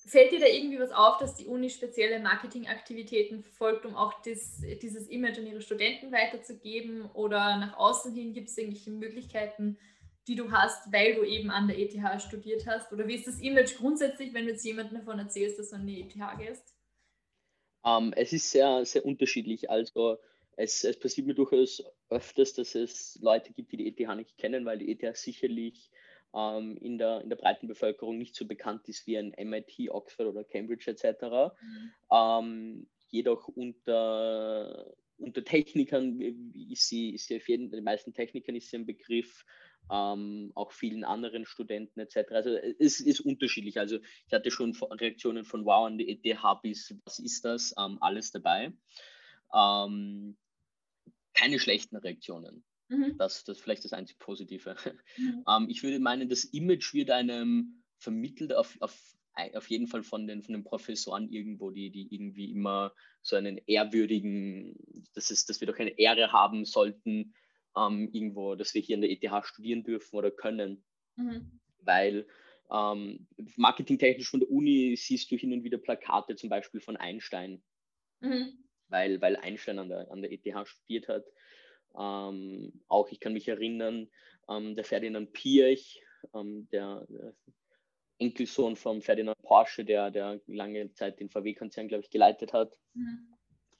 fällt 0.06 0.32
dir 0.32 0.40
da 0.40 0.46
irgendwie 0.46 0.80
was 0.80 0.90
auf, 0.90 1.18
dass 1.18 1.36
die 1.36 1.46
Uni 1.46 1.70
spezielle 1.70 2.18
Marketingaktivitäten 2.18 3.42
verfolgt, 3.42 3.86
um 3.86 3.94
auch 3.94 4.20
das, 4.22 4.60
dieses 4.82 5.06
Image 5.08 5.38
an 5.38 5.46
ihre 5.46 5.60
Studenten 5.60 6.10
weiterzugeben? 6.10 7.08
Oder 7.12 7.58
nach 7.58 7.76
außen 7.76 8.12
hin 8.12 8.32
gibt 8.32 8.48
es 8.48 8.58
irgendwelche 8.58 8.90
Möglichkeiten, 8.90 9.78
die 10.26 10.34
du 10.34 10.50
hast, 10.50 10.92
weil 10.92 11.14
du 11.14 11.22
eben 11.22 11.50
an 11.50 11.68
der 11.68 11.78
ETH 11.78 12.22
studiert 12.22 12.66
hast? 12.66 12.92
Oder 12.92 13.06
wie 13.06 13.14
ist 13.14 13.28
das 13.28 13.40
Image 13.40 13.76
grundsätzlich, 13.76 14.34
wenn 14.34 14.46
du 14.46 14.52
jetzt 14.52 14.64
jemandem 14.64 14.98
davon 14.98 15.18
erzählst, 15.20 15.60
dass 15.60 15.70
du 15.70 15.76
an 15.76 15.86
die 15.86 16.00
ETH 16.02 16.38
gehst? 16.38 16.74
Ähm, 17.84 18.12
es 18.16 18.32
ist 18.32 18.50
sehr, 18.50 18.84
sehr 18.84 19.04
unterschiedlich. 19.04 19.70
Also 19.70 20.18
es, 20.56 20.84
es, 20.84 20.98
passiert 20.98 21.26
mir 21.26 21.34
durchaus 21.34 21.82
öfters, 22.08 22.54
dass 22.54 22.74
es 22.74 23.18
Leute 23.22 23.52
gibt, 23.52 23.72
die 23.72 23.76
die 23.76 23.88
ETH 23.88 24.16
nicht 24.16 24.36
kennen, 24.36 24.64
weil 24.64 24.78
die 24.78 24.90
ETH 24.92 25.16
sicherlich 25.16 25.90
ähm, 26.34 26.76
in, 26.76 26.98
der, 26.98 27.22
in 27.22 27.28
der 27.28 27.36
breiten 27.36 27.66
Bevölkerung 27.66 28.18
nicht 28.18 28.34
so 28.34 28.46
bekannt 28.46 28.88
ist 28.88 29.06
wie 29.06 29.18
ein 29.18 29.34
MIT, 29.36 29.90
Oxford 29.90 30.26
oder 30.26 30.44
Cambridge 30.44 30.90
etc. 30.90 31.54
Mhm. 31.60 31.92
Ähm, 32.12 32.86
jedoch 33.08 33.48
unter, 33.48 34.92
unter 35.18 35.44
Technikern 35.44 36.20
ist 36.20 36.88
sie, 36.88 37.10
ist 37.14 37.28
sie 37.28 37.36
auf 37.36 37.48
jeden, 37.48 37.70
den 37.70 37.84
meisten 37.84 38.12
Technikern 38.12 38.54
ist 38.54 38.70
sie 38.70 38.76
ein 38.76 38.86
Begriff, 38.86 39.44
ähm, 39.90 40.52
auch 40.54 40.72
vielen 40.72 41.04
anderen 41.04 41.44
Studenten 41.46 42.00
etc. 42.00 42.30
Also 42.30 42.50
es 42.50 43.00
ist 43.00 43.20
unterschiedlich. 43.20 43.78
Also 43.78 43.98
ich 44.26 44.32
hatte 44.32 44.50
schon 44.50 44.74
Reaktionen 44.74 45.44
von 45.44 45.64
Wow 45.64 45.86
an 45.86 45.98
die 45.98 46.08
ETH 46.08 46.62
bis 46.62 46.94
was 47.04 47.18
ist 47.18 47.44
das, 47.44 47.74
ähm, 47.78 47.98
alles 48.00 48.30
dabei. 48.30 48.72
Ähm, 49.54 50.36
keine 51.34 51.58
schlechten 51.58 51.96
Reaktionen. 51.96 52.64
Mhm. 52.88 53.16
Das, 53.18 53.44
das 53.44 53.58
ist 53.58 53.62
vielleicht 53.62 53.84
das 53.84 53.92
einzig 53.92 54.18
Positive. 54.18 54.76
Mhm. 55.16 55.44
Ähm, 55.48 55.66
ich 55.68 55.82
würde 55.82 55.98
meinen, 55.98 56.28
das 56.28 56.44
Image 56.44 56.92
wird 56.92 57.10
einem 57.10 57.82
vermittelt 57.98 58.52
auf, 58.52 58.76
auf, 58.80 58.98
auf 59.54 59.70
jeden 59.70 59.86
Fall 59.86 60.02
von 60.02 60.26
den, 60.26 60.42
von 60.42 60.54
den 60.54 60.64
Professoren 60.64 61.30
irgendwo, 61.30 61.70
die, 61.70 61.90
die 61.90 62.12
irgendwie 62.14 62.50
immer 62.50 62.92
so 63.22 63.36
einen 63.36 63.58
ehrwürdigen, 63.66 64.76
das 65.14 65.30
ist, 65.30 65.48
dass 65.48 65.60
wir 65.60 65.68
doch 65.68 65.78
eine 65.78 65.98
Ehre 65.98 66.32
haben 66.32 66.64
sollten, 66.64 67.34
ähm, 67.76 68.08
irgendwo, 68.12 68.54
dass 68.54 68.74
wir 68.74 68.82
hier 68.82 68.96
in 68.96 69.02
der 69.02 69.10
ETH 69.10 69.46
studieren 69.46 69.84
dürfen 69.84 70.16
oder 70.16 70.30
können. 70.30 70.84
Mhm. 71.16 71.60
Weil 71.82 72.26
ähm, 72.70 73.26
marketingtechnisch 73.56 74.30
von 74.30 74.40
der 74.40 74.50
Uni 74.50 74.94
siehst 74.96 75.30
du 75.30 75.36
hin 75.36 75.52
und 75.52 75.64
wieder 75.64 75.78
Plakate 75.78 76.36
zum 76.36 76.48
Beispiel 76.48 76.80
von 76.80 76.96
Einstein, 76.96 77.62
mhm. 78.20 78.64
weil, 78.88 79.20
weil 79.20 79.36
Einstein 79.36 79.78
an 79.78 79.88
der, 79.88 80.10
an 80.10 80.22
der 80.22 80.32
ETH 80.32 80.68
studiert 80.68 81.08
hat. 81.08 81.24
Ähm, 81.98 82.80
auch 82.88 83.10
ich 83.10 83.18
kann 83.18 83.32
mich 83.32 83.48
erinnern, 83.48 84.08
ähm, 84.48 84.76
der 84.76 84.84
Ferdinand 84.84 85.32
Pirch, 85.32 86.00
ähm, 86.34 86.68
der, 86.70 87.06
der, 87.08 87.34
Enkelsohn 88.18 88.76
von 88.76 89.00
Ferdinand 89.00 89.40
Porsche, 89.42 89.82
der, 89.82 90.10
der 90.10 90.42
lange 90.46 90.92
Zeit 90.92 91.20
den 91.20 91.30
VW-Konzern, 91.30 91.88
glaube 91.88 92.04
ich, 92.04 92.10
geleitet 92.10 92.52
hat. 92.52 92.76
Mhm. 92.92 93.34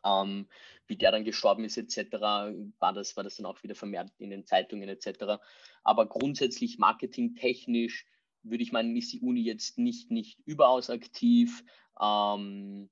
Ähm, 0.05 0.47
wie 0.87 0.97
der 0.97 1.13
dann 1.13 1.25
gestorben 1.25 1.65
ist, 1.65 1.77
etc., 1.77 2.13
war 2.79 2.93
das, 2.93 3.17
war 3.17 3.25
das 3.25 3.37
dann 3.37 3.47
auch 3.47 3.63
wieder 3.63 3.75
vermehrt 3.75 4.11
in 4.19 4.31
den 4.31 4.47
Zeitungen, 4.47 4.89
etc. 4.89 5.41
Aber 5.85 6.07
grundsätzlich 6.07 6.79
marketingtechnisch 6.79 8.07
würde 8.43 8.63
ich 8.63 8.73
meinen, 8.73 8.97
ist 8.97 9.13
die 9.13 9.21
Uni 9.21 9.43
jetzt 9.43 9.79
nicht, 9.79 10.11
nicht 10.11 10.39
überaus 10.47 10.91
aktiv, 10.91 11.63
ähm, 12.01 12.89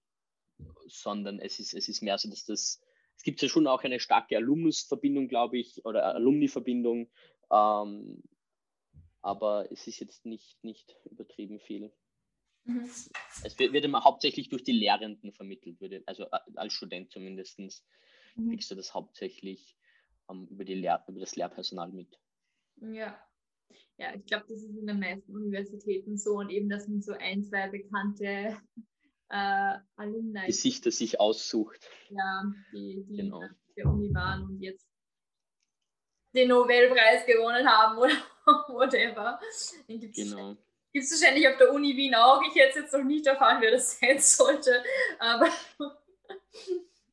sondern 0.86 1.40
es 1.40 1.58
ist, 1.58 1.74
es 1.74 1.88
ist 1.88 2.02
mehr 2.02 2.18
so, 2.18 2.28
dass 2.28 2.44
das, 2.44 2.80
es 3.16 3.22
gibt 3.22 3.42
ja 3.42 3.48
schon 3.48 3.66
auch 3.66 3.82
eine 3.82 4.00
starke 4.00 4.36
Alumnus-Verbindung, 4.36 5.28
glaube 5.28 5.58
ich, 5.58 5.84
oder 5.84 6.14
Alumni-Verbindung, 6.14 7.10
ähm, 7.50 8.22
aber 9.22 9.70
es 9.72 9.86
ist 9.86 10.00
jetzt 10.00 10.24
nicht, 10.24 10.62
nicht 10.62 10.94
übertrieben 11.04 11.60
viel. 11.60 11.92
Mhm. 12.68 12.90
Es 13.44 13.58
wird, 13.58 13.72
wird, 13.72 13.84
immer 13.84 14.04
hauptsächlich 14.04 14.50
durch 14.50 14.62
die 14.62 14.72
Lehrenden 14.72 15.32
vermittelt, 15.32 15.80
würde, 15.80 16.02
also 16.04 16.24
äh, 16.24 16.38
als 16.56 16.74
Student 16.74 17.10
zumindest, 17.10 17.58
mhm. 17.58 18.50
kriegst 18.50 18.70
du 18.70 18.74
das 18.74 18.92
hauptsächlich 18.92 19.74
ähm, 20.30 20.46
über, 20.50 20.64
die 20.64 20.74
Lehr 20.74 21.02
über 21.08 21.18
das 21.18 21.34
Lehrpersonal 21.34 21.90
mit. 21.90 22.18
Ja. 22.80 23.18
Ja, 23.96 24.14
ich 24.14 24.24
glaube, 24.26 24.44
das 24.48 24.58
ist 24.62 24.76
in 24.76 24.86
den 24.86 25.00
meisten 25.00 25.34
Universitäten 25.34 26.16
so 26.16 26.36
und 26.36 26.50
eben, 26.50 26.68
dass 26.68 26.86
man 26.88 27.02
so 27.02 27.12
ein, 27.12 27.42
zwei 27.42 27.68
bekannte 27.68 28.56
äh, 29.30 29.78
Alumni 29.96 30.46
Gesichter 30.46 30.90
sich 30.90 31.18
aussucht. 31.18 31.88
Ja, 32.10 32.44
die, 32.72 33.04
die 33.08 33.16
genau. 33.16 33.42
der 33.76 33.86
Uni 33.86 34.14
waren 34.14 34.44
und 34.44 34.60
jetzt 34.60 34.86
den 36.34 36.48
Nobelpreis 36.48 37.26
gewonnen 37.26 37.66
haben 37.66 37.98
oder 37.98 38.12
whatever. 38.68 39.40
Den 39.88 40.00
gibt's 40.00 40.18
genau. 40.18 40.56
Gibt 40.92 41.04
es 41.04 41.20
wahrscheinlich 41.20 41.48
auf 41.48 41.58
der 41.58 41.72
Uni 41.72 41.96
Wien 41.96 42.14
auch. 42.14 42.42
Ich 42.42 42.54
hätte 42.54 42.80
jetzt 42.80 42.92
noch 42.92 43.04
nicht 43.04 43.26
erfahren, 43.26 43.58
wer 43.60 43.72
das 43.72 43.98
sein 44.00 44.18
sollte. 44.18 44.82
Aber, 45.18 45.48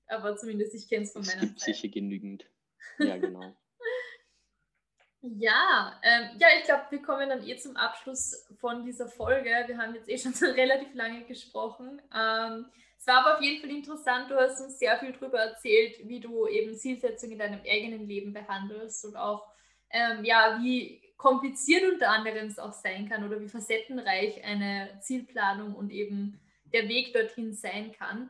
aber 0.08 0.36
zumindest 0.38 0.76
ich 0.76 0.88
kenne 0.88 1.04
es 1.04 1.12
von 1.12 1.22
meiner 1.22 1.42
Zeit. 1.42 1.44
Es 1.44 1.50
gibt 1.50 1.60
sicher 1.62 1.88
genügend. 1.90 2.46
Ja, 3.00 3.18
genau. 3.18 3.56
ja, 5.22 6.00
ähm, 6.04 6.38
ja, 6.40 6.48
ich 6.58 6.64
glaube, 6.64 6.86
wir 6.90 7.02
kommen 7.02 7.30
dann 7.30 7.46
eh 7.46 7.58
zum 7.58 7.76
Abschluss 7.76 8.46
von 8.60 8.86
dieser 8.86 9.08
Folge. 9.08 9.50
Wir 9.68 9.78
haben 9.78 9.96
jetzt 9.96 10.10
eh 10.10 10.18
schon 10.18 10.34
so 10.34 10.46
relativ 10.46 10.94
lange 10.94 11.26
gesprochen. 11.26 12.02
Ähm, 12.16 12.68
es 12.98 13.08
war 13.08 13.26
aber 13.26 13.36
auf 13.36 13.42
jeden 13.42 13.62
Fall 13.62 13.70
interessant. 13.70 14.32
Du 14.32 14.36
hast 14.36 14.62
uns 14.62 14.80
sehr 14.80 14.98
viel 14.98 15.12
darüber 15.12 15.40
erzählt, 15.40 16.08
wie 16.08 16.20
du 16.20 16.48
eben 16.48 16.76
Zielsetzungen 16.76 17.34
in 17.34 17.40
deinem 17.40 17.62
eigenen 17.64 18.08
Leben 18.08 18.34
behandelst 18.34 19.06
und 19.06 19.16
auch, 19.16 19.46
ähm, 19.92 20.24
ja, 20.24 20.60
wie 20.62 21.05
kompliziert 21.18 21.84
unter 21.92 22.10
anderem 22.10 22.48
es 22.48 22.60
auch 22.60 22.74
sein 22.74 23.08
kann 23.10 23.24
oder 23.24 23.40
wie 23.40 23.48
facettenreich 23.48 24.44
eine 24.44 25.00
Zielplanung 25.02 25.74
und 25.76 25.92
eben 25.92 26.40
der 26.74 26.88
Weg 26.90 27.14
dorthin 27.14 27.54
sein 27.54 27.94
kann. 27.94 28.30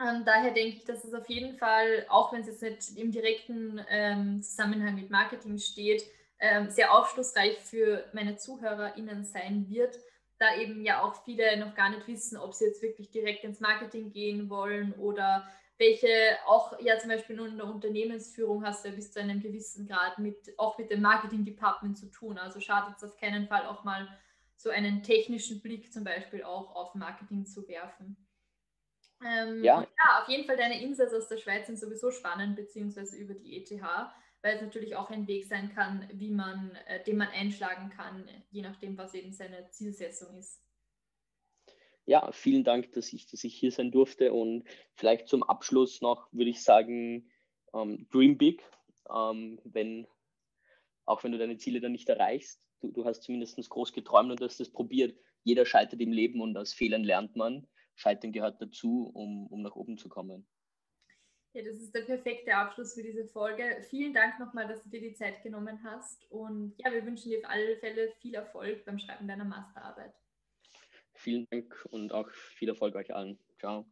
Ähm, 0.00 0.24
daher 0.26 0.52
denke 0.52 0.76
ich, 0.76 0.84
dass 0.84 1.04
es 1.04 1.14
auf 1.14 1.28
jeden 1.28 1.56
Fall, 1.56 2.06
auch 2.08 2.32
wenn 2.32 2.42
es 2.42 2.60
jetzt 2.60 2.94
nicht 2.94 3.02
im 3.02 3.12
direkten 3.12 3.80
ähm, 3.88 4.42
Zusammenhang 4.42 4.94
mit 4.94 5.10
Marketing 5.10 5.58
steht, 5.58 6.04
ähm, 6.38 6.68
sehr 6.68 6.92
aufschlussreich 6.92 7.58
für 7.58 8.04
meine 8.12 8.36
ZuhörerInnen 8.36 9.24
sein 9.24 9.66
wird, 9.70 9.98
da 10.38 10.54
eben 10.56 10.84
ja 10.84 11.02
auch 11.02 11.24
viele 11.24 11.56
noch 11.56 11.74
gar 11.74 11.88
nicht 11.88 12.06
wissen, 12.06 12.36
ob 12.36 12.52
sie 12.52 12.66
jetzt 12.66 12.82
wirklich 12.82 13.10
direkt 13.10 13.44
ins 13.44 13.60
Marketing 13.60 14.12
gehen 14.12 14.50
wollen 14.50 14.92
oder 14.94 15.48
welche 15.78 16.08
auch 16.46 16.78
ja 16.80 16.98
zum 16.98 17.10
Beispiel 17.10 17.36
nur 17.36 17.48
in 17.48 17.56
der 17.56 17.66
Unternehmensführung 17.66 18.64
hast 18.64 18.84
du 18.84 18.88
ja 18.88 18.94
bis 18.94 19.12
zu 19.12 19.20
einem 19.20 19.40
gewissen 19.40 19.86
Grad 19.86 20.18
mit 20.18 20.54
auch 20.58 20.78
mit 20.78 20.90
dem 20.90 21.02
Marketing 21.02 21.44
Department 21.44 21.98
zu 21.98 22.10
tun. 22.10 22.38
Also 22.38 22.60
schadet 22.60 22.96
es 22.96 23.04
auf 23.04 23.16
keinen 23.16 23.46
Fall 23.46 23.66
auch 23.66 23.84
mal 23.84 24.08
so 24.56 24.70
einen 24.70 25.02
technischen 25.02 25.60
Blick 25.60 25.92
zum 25.92 26.04
Beispiel 26.04 26.42
auch 26.42 26.74
auf 26.74 26.94
Marketing 26.94 27.46
zu 27.46 27.68
werfen. 27.68 28.16
Ähm, 29.24 29.64
ja. 29.64 29.80
ja, 29.80 30.22
auf 30.22 30.28
jeden 30.28 30.44
Fall 30.44 30.56
deine 30.56 30.82
Insights 30.82 31.14
aus 31.14 31.28
der 31.28 31.38
Schweiz 31.38 31.66
sind 31.66 31.78
sowieso 31.78 32.10
spannend, 32.10 32.56
beziehungsweise 32.56 33.16
über 33.16 33.34
die 33.34 33.56
ETH 33.56 33.82
weil 34.46 34.56
es 34.56 34.62
natürlich 34.62 34.94
auch 34.94 35.10
ein 35.10 35.26
Weg 35.26 35.44
sein 35.46 35.74
kann, 35.74 36.08
wie 36.12 36.30
man, 36.30 36.70
äh, 36.86 37.02
den 37.02 37.16
man 37.16 37.28
einschlagen 37.28 37.90
kann, 37.90 38.28
je 38.50 38.62
nachdem, 38.62 38.96
was 38.96 39.12
eben 39.14 39.32
seine 39.32 39.68
Zielsetzung 39.70 40.38
ist. 40.38 40.62
Ja, 42.06 42.30
vielen 42.30 42.62
Dank, 42.62 42.92
dass 42.92 43.12
ich, 43.12 43.26
dass 43.26 43.42
ich 43.42 43.54
hier 43.56 43.72
sein 43.72 43.90
durfte 43.90 44.32
und 44.32 44.64
vielleicht 44.94 45.28
zum 45.28 45.42
Abschluss 45.42 46.00
noch 46.00 46.32
würde 46.32 46.50
ich 46.50 46.62
sagen, 46.62 47.30
ähm, 47.74 48.06
dream 48.10 48.38
big, 48.38 48.62
ähm, 49.12 49.60
wenn, 49.64 50.06
auch 51.04 51.24
wenn 51.24 51.32
du 51.32 51.38
deine 51.38 51.56
Ziele 51.58 51.80
dann 51.80 51.92
nicht 51.92 52.08
erreichst, 52.08 52.64
du, 52.80 52.92
du 52.92 53.04
hast 53.04 53.22
zumindest 53.22 53.68
groß 53.68 53.92
geträumt 53.92 54.30
und 54.30 54.40
hast 54.40 54.60
es 54.60 54.70
probiert. 54.70 55.18
Jeder 55.42 55.66
scheitert 55.66 56.00
im 56.00 56.12
Leben 56.12 56.40
und 56.40 56.56
aus 56.56 56.72
Fehlern 56.72 57.04
lernt 57.04 57.34
man. 57.36 57.66
Scheitern 57.96 58.32
gehört 58.32 58.60
dazu, 58.62 59.10
um, 59.12 59.46
um 59.48 59.62
nach 59.62 59.74
oben 59.74 59.98
zu 59.98 60.08
kommen. 60.08 60.46
Ja, 61.54 61.62
das 61.62 61.76
ist 61.76 61.94
der 61.94 62.02
perfekte 62.02 62.54
Abschluss 62.54 62.94
für 62.94 63.02
diese 63.02 63.24
Folge. 63.24 63.82
Vielen 63.88 64.12
Dank 64.12 64.38
nochmal, 64.38 64.68
dass 64.68 64.82
du 64.82 64.90
dir 64.90 65.00
die 65.00 65.14
Zeit 65.14 65.42
genommen 65.42 65.82
hast. 65.82 66.30
Und 66.30 66.74
ja, 66.78 66.92
wir 66.92 67.04
wünschen 67.06 67.30
dir 67.30 67.38
auf 67.38 67.50
alle 67.50 67.78
Fälle 67.78 68.12
viel 68.20 68.34
Erfolg 68.34 68.84
beim 68.84 68.98
Schreiben 68.98 69.26
deiner 69.26 69.44
Masterarbeit. 69.44 70.12
Vielen 71.26 71.46
Dank 71.50 71.74
und 71.90 72.12
auch 72.12 72.30
viel 72.30 72.68
Erfolg 72.68 72.94
euch 72.94 73.12
allen. 73.12 73.36
Ciao. 73.58 73.84